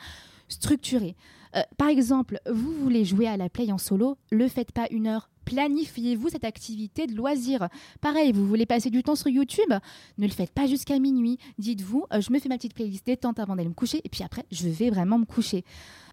structuré. 0.51 1.17
Euh, 1.57 1.63
par 1.77 1.89
exemple, 1.89 2.39
vous 2.51 2.73
voulez 2.73 3.05
jouer 3.05 3.27
à 3.27 3.37
la 3.37 3.49
play 3.49 3.73
en 3.73 3.79
solo, 3.79 4.19
le 4.31 4.49
faites 4.49 4.73
pas 4.73 4.87
une 4.91 5.07
heure. 5.07 5.31
Planifiez-vous 5.45 6.29
cette 6.29 6.45
activité 6.45 7.09
de 7.09 7.17
loisir. 7.17 7.69
Pareil, 8.01 8.31
vous 8.31 8.47
voulez 8.47 8.67
passer 8.67 8.89
du 8.89 9.03
temps 9.03 9.17
sur 9.17 9.29
YouTube, 9.29 9.73
ne 10.19 10.27
le 10.27 10.33
faites 10.33 10.53
pas 10.53 10.67
jusqu'à 10.67 10.99
minuit. 11.01 11.39
Dites-vous, 11.59 12.05
euh, 12.13 12.21
je 12.21 12.33
me 12.33 12.39
fais 12.39 12.49
ma 12.49 12.57
petite 12.57 12.75
playlist 12.75 13.05
détente 13.05 13.41
avant 13.41 13.57
d'aller 13.57 13.69
me 13.69 13.75
coucher, 13.75 14.01
et 14.05 14.09
puis 14.09 14.23
après, 14.23 14.45
je 14.53 14.69
vais 14.69 14.91
vraiment 14.91 15.19
me 15.19 15.25
coucher. 15.25 15.65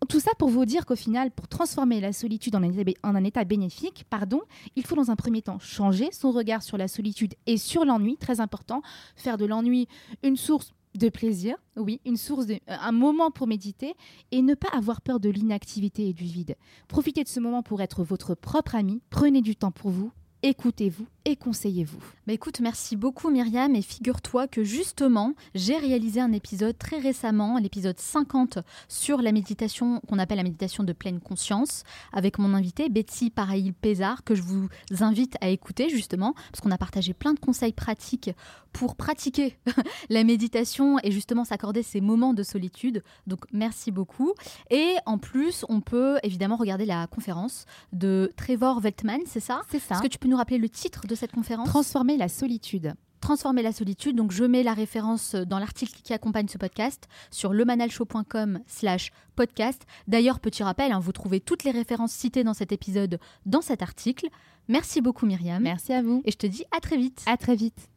Tout 0.10 0.20
ça 0.20 0.32
pour 0.40 0.50
vous 0.50 0.66
dire 0.66 0.86
qu'au 0.86 0.96
final, 0.96 1.30
pour 1.30 1.48
transformer 1.48 2.00
la 2.00 2.14
solitude 2.14 2.56
en 2.56 2.64
un, 2.64 2.72
en 3.04 3.16
un 3.16 3.24
état 3.24 3.44
bénéfique, 3.44 4.06
pardon, 4.10 4.42
il 4.76 4.86
faut 4.86 4.96
dans 4.96 5.12
un 5.12 5.16
premier 5.16 5.42
temps 5.42 5.60
changer 5.60 6.10
son 6.12 6.32
regard 6.32 6.64
sur 6.64 6.78
la 6.78 6.88
solitude 6.88 7.36
et 7.46 7.58
sur 7.58 7.86
l'ennui, 7.86 8.18
très 8.18 8.40
important, 8.40 8.82
faire 9.16 9.38
de 9.38 9.46
l'ennui 9.46 9.88
une 10.24 10.38
source 10.38 10.74
de 10.96 11.10
plaisir, 11.10 11.56
oui, 11.76 12.00
une 12.06 12.18
source, 12.18 12.46
de, 12.46 12.60
un 12.68 12.92
moment 12.92 13.32
pour 13.32 13.48
méditer 13.48 13.96
et 14.32 14.42
ne 14.42 14.56
pas 14.56 14.70
avoir 14.74 15.02
peur 15.02 15.20
de 15.20 15.30
l'inactivité 15.30 16.08
et 16.08 16.14
du 16.14 16.24
vide. 16.24 16.56
Profitez 16.88 17.24
de 17.24 17.30
ce 17.30 17.40
moment 17.40 17.64
pour 17.64 17.82
être 17.82 18.04
votre 18.04 18.36
propre 18.36 18.76
ami, 18.76 19.02
prenez 19.10 19.42
du 19.42 19.56
temps 19.56 19.72
pour 19.72 19.92
vous, 19.92 20.12
écoutez-vous 20.48 21.06
et 21.26 21.36
conseillez-vous. 21.36 22.00
Bah 22.26 22.32
écoute, 22.32 22.62
merci 22.62 22.96
beaucoup 22.96 23.30
Myriam 23.30 23.76
et 23.76 23.82
figure-toi 23.82 24.48
que 24.48 24.64
justement, 24.64 25.34
j'ai 25.54 25.76
réalisé 25.76 26.22
un 26.22 26.32
épisode 26.32 26.78
très 26.78 27.00
récemment, 27.00 27.58
l'épisode 27.58 28.00
50 28.00 28.60
sur 28.88 29.22
la 29.22 29.34
méditation 29.34 30.00
qu'on 30.08 30.20
appelle 30.20 30.38
la 30.38 30.44
méditation 30.44 30.86
de 30.86 30.94
pleine 30.94 31.20
conscience 31.20 31.84
avec 32.14 32.40
mon 32.40 32.54
invité 32.54 32.88
Betsy 32.88 33.30
Paraïl 33.30 33.74
Pézard 33.74 34.24
que 34.24 34.36
je 34.36 34.42
vous 34.42 34.70
invite 35.02 35.36
à 35.42 35.50
écouter 35.50 35.90
justement 35.90 36.34
parce 36.52 36.62
qu'on 36.62 36.72
a 36.72 36.78
partagé 36.78 37.14
plein 37.14 37.34
de 37.34 37.40
conseils 37.40 37.74
pratiques 37.74 38.32
pour 38.72 38.96
pratiquer 38.96 39.58
la 40.10 40.24
méditation 40.24 40.98
et 41.04 41.12
justement 41.12 41.44
s'accorder 41.44 41.84
ces 41.84 42.00
moments 42.00 42.34
de 42.34 42.44
solitude. 42.44 43.04
Donc 43.26 43.42
merci 43.52 43.92
beaucoup 43.92 44.34
et 44.70 44.96
en 45.06 45.18
plus, 45.18 45.66
on 45.68 45.82
peut 45.82 46.20
évidemment 46.24 46.56
regarder 46.56 46.86
la 46.86 47.08
conférence 47.08 47.66
de 47.92 48.32
Trevor 48.38 48.80
Veltman, 48.80 49.20
c'est 49.26 49.42
ça? 49.42 49.62
C'est 49.70 49.80
ça. 49.80 49.96
Est-ce 49.96 50.04
que 50.04 50.08
tu 50.08 50.20
peux 50.20 50.30
nous 50.30 50.37
rappeler 50.38 50.58
le 50.58 50.70
titre 50.70 51.08
de 51.08 51.16
cette 51.16 51.32
conférence 51.32 51.68
Transformer 51.68 52.18
la 52.18 52.30
solitude. 52.30 52.94
Transformer 53.20 53.64
la 53.64 53.72
solitude. 53.72 54.16
Donc, 54.16 54.32
je 54.32 54.44
mets 54.44 54.64
la 54.64 54.74
référence 54.74 55.36
dans 55.36 55.60
l'article 55.60 56.00
qui 56.04 56.14
accompagne 56.14 56.48
ce 56.48 56.58
podcast 56.58 57.08
sur 57.32 57.52
lemanalshow.com 57.52 58.60
slash 58.68 59.12
podcast. 59.36 59.84
D'ailleurs, 60.08 60.40
petit 60.40 60.64
rappel, 60.64 60.92
hein, 60.92 61.00
vous 61.00 61.12
trouvez 61.12 61.40
toutes 61.40 61.64
les 61.64 61.72
références 61.72 62.12
citées 62.12 62.44
dans 62.44 62.54
cet 62.54 62.72
épisode 62.72 63.20
dans 63.46 63.62
cet 63.62 63.82
article. 63.82 64.28
Merci 64.68 65.02
beaucoup, 65.02 65.26
Myriam. 65.26 65.62
Merci 65.64 65.94
à 65.94 66.02
vous. 66.02 66.22
Et 66.26 66.32
je 66.32 66.38
te 66.38 66.48
dis 66.48 66.64
à 66.76 66.80
très 66.80 66.98
vite. 66.98 67.24
À 67.26 67.38
très 67.38 67.56
vite. 67.56 67.90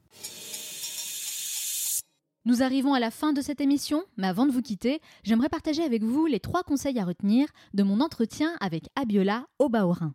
Nous 2.47 2.63
arrivons 2.63 2.95
à 2.95 3.01
la 3.01 3.11
fin 3.11 3.35
de 3.35 3.43
cette 3.43 3.61
émission, 3.61 4.03
mais 4.17 4.27
avant 4.27 4.47
de 4.47 4.51
vous 4.53 4.63
quitter, 4.63 5.01
j'aimerais 5.25 5.51
partager 5.51 5.83
avec 5.83 6.03
vous 6.03 6.25
les 6.25 6.41
trois 6.41 6.63
conseils 6.63 6.99
à 6.99 7.05
retenir 7.05 7.47
de 7.75 7.83
mon 7.83 8.01
entretien 8.01 8.57
avec 8.61 8.85
Abiola 8.97 9.47
Obaorin. 9.59 10.15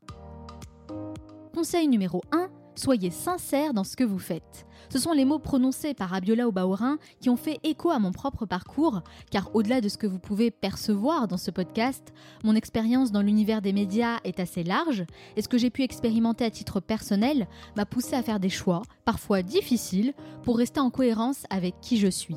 Conseil 1.56 1.88
numéro 1.88 2.22
1, 2.34 2.50
Soyez 2.76 3.12
sincère 3.12 3.74
dans 3.74 3.86
ce 3.86 3.96
que 3.96 4.04
vous 4.04 4.20
faites. 4.20 4.66
Ce 4.90 5.00
sont 5.00 5.14
les 5.14 5.24
mots 5.24 5.40
prononcés 5.40 5.94
par 5.94 6.14
Abiola 6.14 6.50
Obaorin 6.50 6.98
qui 7.22 7.30
ont 7.30 7.38
fait 7.38 7.62
écho 7.64 7.92
à 7.92 8.00
mon 8.00 8.12
propre 8.12 8.46
parcours, 8.46 9.04
car 9.32 9.56
au-delà 9.56 9.80
de 9.80 9.88
ce 9.88 9.98
que 9.98 10.06
vous 10.06 10.20
pouvez 10.20 10.52
percevoir 10.52 11.30
dans 11.30 11.38
ce 11.38 11.52
podcast, 11.52 12.14
mon 12.44 12.56
expérience 12.56 13.14
dans 13.14 13.22
l'univers 13.22 13.62
des 13.62 13.72
médias 13.72 14.20
est 14.26 14.42
assez 14.42 14.66
large, 14.66 15.06
et 15.38 15.42
ce 15.42 15.48
que 15.48 15.58
j'ai 15.58 15.70
pu 15.70 15.84
expérimenter 15.84 16.44
à 16.44 16.52
titre 16.52 16.82
personnel 16.82 17.48
m'a 17.78 17.86
poussé 17.86 18.16
à 18.16 18.22
faire 18.22 18.42
des 18.42 18.50
choix, 18.50 18.82
parfois 19.06 19.42
difficiles, 19.42 20.14
pour 20.44 20.58
rester 20.58 20.82
en 20.82 20.90
cohérence 20.90 21.46
avec 21.50 21.80
qui 21.80 21.98
je 21.98 22.10
suis. 22.10 22.36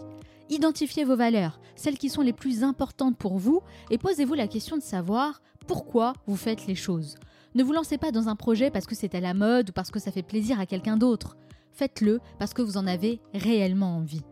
Identifiez 0.49 1.05
vos 1.05 1.17
valeurs, 1.17 1.59
celles 1.75 1.99
qui 1.99 2.09
sont 2.09 2.23
les 2.23 2.33
plus 2.33 2.63
importantes 2.63 3.17
pour 3.17 3.37
vous, 3.39 3.63
et 3.91 3.99
posez-vous 3.99 4.35
la 4.35 4.47
question 4.47 4.77
de 4.77 4.83
savoir 4.83 5.43
pourquoi 5.67 6.13
vous 6.29 6.37
faites 6.37 6.69
les 6.69 6.77
choses. 6.77 7.17
Ne 7.55 7.63
vous 7.63 7.73
lancez 7.73 7.99
pas 7.99 8.13
dans 8.13 8.29
un 8.29 8.37
projet 8.37 8.71
parce 8.71 8.87
que 8.87 8.95
c'est 8.95 9.15
à 9.15 9.21
la 9.21 9.35
mode 9.35 9.71
ou 9.71 9.73
parce 9.73 9.91
que 9.91 9.99
ça 9.99 10.13
fait 10.13 10.23
plaisir 10.23 10.61
à 10.61 10.67
quelqu'un 10.67 10.97
d'autre. 10.97 11.37
Faites-le 11.73 12.21
parce 12.39 12.55
que 12.55 12.63
vous 12.63 12.77
en 12.77 12.87
avez 12.87 13.21
réellement 13.35 13.97
envie. 13.97 14.23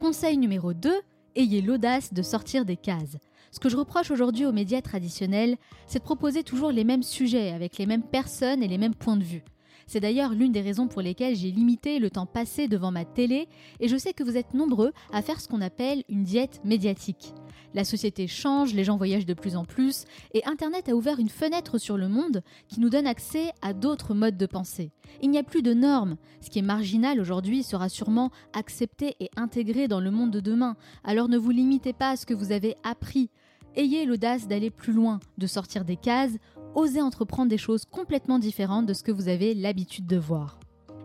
Conseil 0.00 0.36
numéro 0.36 0.72
2, 0.72 0.92
ayez 1.34 1.62
l'audace 1.62 2.12
de 2.12 2.22
sortir 2.22 2.64
des 2.64 2.76
cases. 2.76 3.16
Ce 3.50 3.58
que 3.58 3.68
je 3.68 3.76
reproche 3.76 4.10
aujourd'hui 4.10 4.46
aux 4.46 4.52
médias 4.52 4.82
traditionnels, 4.82 5.56
c'est 5.86 6.00
de 6.00 6.04
proposer 6.04 6.42
toujours 6.42 6.70
les 6.70 6.84
mêmes 6.84 7.02
sujets 7.02 7.52
avec 7.52 7.78
les 7.78 7.86
mêmes 7.86 8.02
personnes 8.02 8.62
et 8.62 8.68
les 8.68 8.78
mêmes 8.78 8.94
points 8.94 9.16
de 9.16 9.24
vue. 9.24 9.44
C'est 9.86 10.00
d'ailleurs 10.00 10.32
l'une 10.32 10.52
des 10.52 10.60
raisons 10.60 10.88
pour 10.88 11.02
lesquelles 11.02 11.36
j'ai 11.36 11.50
limité 11.50 11.98
le 11.98 12.10
temps 12.10 12.26
passé 12.26 12.68
devant 12.68 12.90
ma 12.90 13.04
télé 13.04 13.48
et 13.80 13.88
je 13.88 13.96
sais 13.96 14.12
que 14.12 14.24
vous 14.24 14.36
êtes 14.36 14.54
nombreux 14.54 14.92
à 15.12 15.22
faire 15.22 15.40
ce 15.40 15.48
qu'on 15.48 15.60
appelle 15.60 16.04
une 16.08 16.24
diète 16.24 16.60
médiatique. 16.64 17.34
La 17.74 17.84
société 17.84 18.28
change, 18.28 18.72
les 18.72 18.84
gens 18.84 18.96
voyagent 18.96 19.26
de 19.26 19.34
plus 19.34 19.56
en 19.56 19.64
plus 19.64 20.04
et 20.32 20.44
Internet 20.46 20.88
a 20.88 20.94
ouvert 20.94 21.18
une 21.18 21.28
fenêtre 21.28 21.78
sur 21.78 21.96
le 21.96 22.08
monde 22.08 22.42
qui 22.68 22.80
nous 22.80 22.88
donne 22.88 23.06
accès 23.06 23.50
à 23.62 23.72
d'autres 23.72 24.14
modes 24.14 24.36
de 24.36 24.46
pensée. 24.46 24.92
Il 25.22 25.30
n'y 25.30 25.38
a 25.38 25.42
plus 25.42 25.62
de 25.62 25.74
normes. 25.74 26.16
Ce 26.40 26.50
qui 26.50 26.60
est 26.60 26.62
marginal 26.62 27.20
aujourd'hui 27.20 27.62
sera 27.62 27.88
sûrement 27.88 28.30
accepté 28.52 29.16
et 29.18 29.30
intégré 29.36 29.88
dans 29.88 30.00
le 30.00 30.12
monde 30.12 30.30
de 30.30 30.40
demain. 30.40 30.76
Alors 31.02 31.28
ne 31.28 31.36
vous 31.36 31.50
limitez 31.50 31.92
pas 31.92 32.10
à 32.10 32.16
ce 32.16 32.26
que 32.26 32.34
vous 32.34 32.52
avez 32.52 32.76
appris. 32.84 33.28
Ayez 33.76 34.04
l'audace 34.04 34.46
d'aller 34.46 34.70
plus 34.70 34.92
loin, 34.92 35.18
de 35.36 35.48
sortir 35.48 35.84
des 35.84 35.96
cases, 35.96 36.36
osez 36.74 37.00
entreprendre 37.00 37.48
des 37.48 37.58
choses 37.58 37.84
complètement 37.84 38.38
différentes 38.38 38.86
de 38.86 38.94
ce 38.94 39.02
que 39.02 39.12
vous 39.12 39.28
avez 39.28 39.54
l'habitude 39.54 40.06
de 40.06 40.16
voir. 40.16 40.58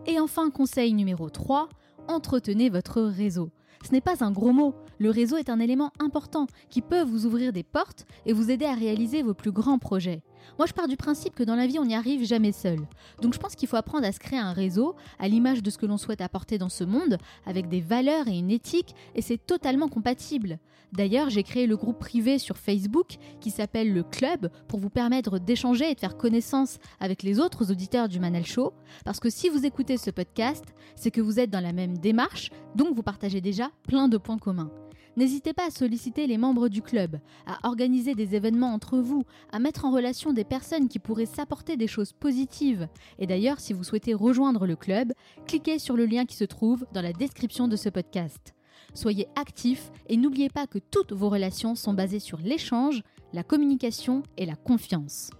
Et 0.05 0.19
enfin, 0.19 0.49
conseil 0.49 0.93
numéro 0.93 1.29
3, 1.29 1.69
entretenez 2.07 2.69
votre 2.69 3.01
réseau. 3.01 3.51
Ce 3.85 3.91
n'est 3.91 4.01
pas 4.01 4.23
un 4.23 4.31
gros 4.31 4.51
mot, 4.51 4.75
le 4.97 5.09
réseau 5.09 5.37
est 5.37 5.49
un 5.49 5.59
élément 5.59 5.91
important 5.99 6.47
qui 6.69 6.81
peut 6.81 7.03
vous 7.03 7.25
ouvrir 7.25 7.53
des 7.53 7.63
portes 7.63 8.05
et 8.25 8.33
vous 8.33 8.51
aider 8.51 8.65
à 8.65 8.73
réaliser 8.73 9.23
vos 9.23 9.33
plus 9.33 9.51
grands 9.51 9.79
projets. 9.79 10.21
Moi, 10.57 10.67
je 10.67 10.73
pars 10.73 10.87
du 10.87 10.97
principe 10.97 11.35
que 11.35 11.43
dans 11.43 11.55
la 11.55 11.67
vie, 11.67 11.79
on 11.79 11.85
n'y 11.85 11.95
arrive 11.95 12.25
jamais 12.25 12.51
seul. 12.51 12.79
Donc, 13.21 13.33
je 13.33 13.39
pense 13.39 13.55
qu'il 13.55 13.69
faut 13.69 13.77
apprendre 13.77 14.05
à 14.05 14.11
se 14.11 14.19
créer 14.19 14.39
un 14.39 14.51
réseau 14.51 14.95
à 15.17 15.29
l'image 15.29 15.63
de 15.63 15.69
ce 15.69 15.77
que 15.77 15.85
l'on 15.85 15.97
souhaite 15.97 16.21
apporter 16.21 16.57
dans 16.57 16.69
ce 16.69 16.83
monde, 16.83 17.17
avec 17.45 17.69
des 17.69 17.79
valeurs 17.79 18.27
et 18.27 18.37
une 18.37 18.51
éthique, 18.51 18.93
et 19.15 19.21
c'est 19.21 19.37
totalement 19.37 19.87
compatible. 19.87 20.59
D'ailleurs, 20.93 21.29
j'ai 21.29 21.43
créé 21.43 21.67
le 21.67 21.77
groupe 21.77 21.99
privé 21.99 22.39
sur 22.39 22.57
Facebook 22.57 23.17
qui 23.39 23.51
s'appelle 23.51 23.93
le 23.93 24.03
Club 24.03 24.49
pour 24.67 24.79
vous 24.79 24.89
permettre 24.89 25.39
d'échanger 25.39 25.91
et 25.91 25.95
de 25.95 25.99
faire 25.99 26.17
connaissance 26.17 26.79
avec 26.99 27.23
les 27.23 27.39
autres 27.39 27.71
auditeurs 27.71 28.09
du 28.09 28.19
Manal 28.19 28.45
Show. 28.45 28.73
Parce 29.05 29.19
que 29.19 29.29
si 29.29 29.49
vous 29.49 29.65
écoutez 29.65 29.97
ce 29.97 30.09
podcast, 30.09 30.65
c'est 30.95 31.11
que 31.11 31.21
vous 31.21 31.39
êtes 31.39 31.51
dans 31.51 31.59
la 31.59 31.73
même 31.73 31.97
démarche, 31.97 32.49
donc 32.75 32.95
vous 32.95 33.03
partagez 33.03 33.41
déjà 33.41 33.69
plein 33.83 34.07
de 34.07 34.17
points 34.17 34.39
communs. 34.39 34.71
N'hésitez 35.17 35.53
pas 35.53 35.67
à 35.67 35.71
solliciter 35.71 36.27
les 36.27 36.37
membres 36.37 36.69
du 36.69 36.81
club, 36.81 37.19
à 37.45 37.67
organiser 37.67 38.15
des 38.15 38.35
événements 38.35 38.73
entre 38.73 38.99
vous, 38.99 39.23
à 39.51 39.59
mettre 39.59 39.85
en 39.85 39.91
relation 39.91 40.33
des 40.33 40.43
personnes 40.43 40.87
qui 40.87 40.99
pourraient 40.99 41.25
s'apporter 41.25 41.77
des 41.77 41.87
choses 41.87 42.13
positives. 42.13 42.87
Et 43.17 43.27
d'ailleurs, 43.27 43.59
si 43.59 43.73
vous 43.73 43.83
souhaitez 43.83 44.13
rejoindre 44.13 44.65
le 44.65 44.75
club, 44.75 45.13
cliquez 45.45 45.77
sur 45.77 45.97
le 45.97 46.05
lien 46.05 46.25
qui 46.25 46.35
se 46.35 46.45
trouve 46.45 46.85
dans 46.93 47.01
la 47.01 47.13
description 47.13 47.67
de 47.67 47.75
ce 47.75 47.89
podcast. 47.89 48.53
Soyez 48.93 49.27
actifs 49.35 49.91
et 50.07 50.17
n'oubliez 50.17 50.49
pas 50.49 50.67
que 50.67 50.79
toutes 50.79 51.13
vos 51.13 51.29
relations 51.29 51.75
sont 51.75 51.93
basées 51.93 52.19
sur 52.19 52.39
l'échange, 52.39 53.01
la 53.33 53.43
communication 53.43 54.23
et 54.37 54.45
la 54.45 54.55
confiance. 54.55 55.31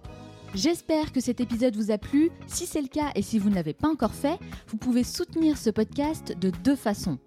J'espère 0.54 1.12
que 1.12 1.20
cet 1.20 1.40
épisode 1.40 1.76
vous 1.76 1.92
a 1.92 1.98
plu. 1.98 2.30
Si 2.48 2.66
c'est 2.66 2.82
le 2.82 2.88
cas 2.88 3.12
et 3.14 3.22
si 3.22 3.38
vous 3.38 3.50
ne 3.50 3.54
l'avez 3.54 3.74
pas 3.74 3.88
encore 3.88 4.14
fait, 4.14 4.38
vous 4.68 4.76
pouvez 4.76 5.04
soutenir 5.04 5.56
ce 5.56 5.70
podcast 5.70 6.36
de 6.38 6.50
deux 6.50 6.76
façons. 6.76 7.18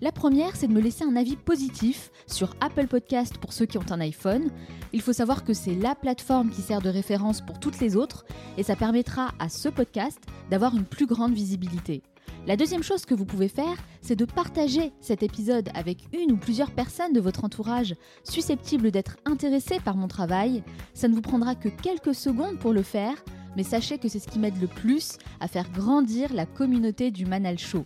La 0.00 0.12
première, 0.12 0.54
c'est 0.54 0.68
de 0.68 0.72
me 0.72 0.80
laisser 0.80 1.02
un 1.02 1.16
avis 1.16 1.34
positif 1.34 2.12
sur 2.28 2.54
Apple 2.60 2.86
Podcast 2.86 3.38
pour 3.38 3.52
ceux 3.52 3.66
qui 3.66 3.78
ont 3.78 3.90
un 3.90 4.00
iPhone. 4.00 4.50
Il 4.92 5.02
faut 5.02 5.12
savoir 5.12 5.42
que 5.42 5.54
c'est 5.54 5.74
la 5.74 5.96
plateforme 5.96 6.50
qui 6.50 6.62
sert 6.62 6.80
de 6.80 6.88
référence 6.88 7.40
pour 7.40 7.58
toutes 7.58 7.80
les 7.80 7.96
autres 7.96 8.24
et 8.56 8.62
ça 8.62 8.76
permettra 8.76 9.32
à 9.40 9.48
ce 9.48 9.68
podcast 9.68 10.20
d'avoir 10.50 10.76
une 10.76 10.84
plus 10.84 11.06
grande 11.06 11.34
visibilité. 11.34 12.02
La 12.46 12.56
deuxième 12.56 12.82
chose 12.82 13.04
que 13.04 13.14
vous 13.14 13.24
pouvez 13.24 13.48
faire, 13.48 13.76
c'est 14.00 14.16
de 14.16 14.24
partager 14.24 14.92
cet 15.00 15.22
épisode 15.22 15.68
avec 15.74 15.98
une 16.12 16.32
ou 16.32 16.36
plusieurs 16.36 16.70
personnes 16.70 17.12
de 17.12 17.20
votre 17.20 17.44
entourage 17.44 17.94
susceptibles 18.24 18.90
d'être 18.90 19.16
intéressées 19.24 19.80
par 19.84 19.96
mon 19.96 20.08
travail. 20.08 20.62
Ça 20.94 21.08
ne 21.08 21.14
vous 21.14 21.20
prendra 21.20 21.54
que 21.54 21.68
quelques 21.68 22.14
secondes 22.14 22.58
pour 22.58 22.72
le 22.72 22.82
faire, 22.82 23.14
mais 23.56 23.62
sachez 23.62 23.98
que 23.98 24.08
c'est 24.08 24.18
ce 24.18 24.28
qui 24.28 24.38
m'aide 24.38 24.60
le 24.60 24.66
plus 24.66 25.18
à 25.40 25.48
faire 25.48 25.70
grandir 25.70 26.32
la 26.32 26.46
communauté 26.46 27.10
du 27.10 27.26
Manal 27.26 27.58
Show. 27.58 27.84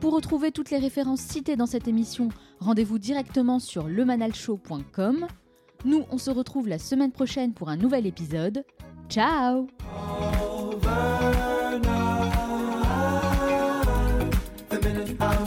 Pour 0.00 0.14
retrouver 0.14 0.50
toutes 0.50 0.70
les 0.70 0.78
références 0.78 1.20
citées 1.20 1.54
dans 1.54 1.66
cette 1.66 1.86
émission, 1.86 2.28
rendez-vous 2.58 2.98
directement 2.98 3.60
sur 3.60 3.86
lemanalshow.com. 3.86 5.26
Nous, 5.84 6.04
on 6.10 6.18
se 6.18 6.30
retrouve 6.30 6.68
la 6.68 6.78
semaine 6.78 7.12
prochaine 7.12 7.52
pour 7.52 7.68
un 7.68 7.76
nouvel 7.76 8.06
épisode. 8.06 8.64
Ciao 9.08 9.68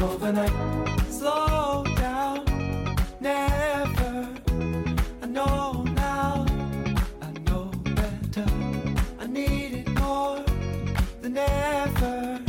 overnight. 0.00 0.52
Slow 1.10 1.84
down, 1.96 2.44
never. 3.20 4.28
I 5.22 5.26
know 5.26 5.84
now, 5.94 6.46
I 7.22 7.30
know 7.46 7.70
better. 7.94 8.46
I 9.20 9.26
need 9.26 9.74
it 9.74 9.88
more 10.00 10.42
than 11.22 11.38
ever. 11.38 12.45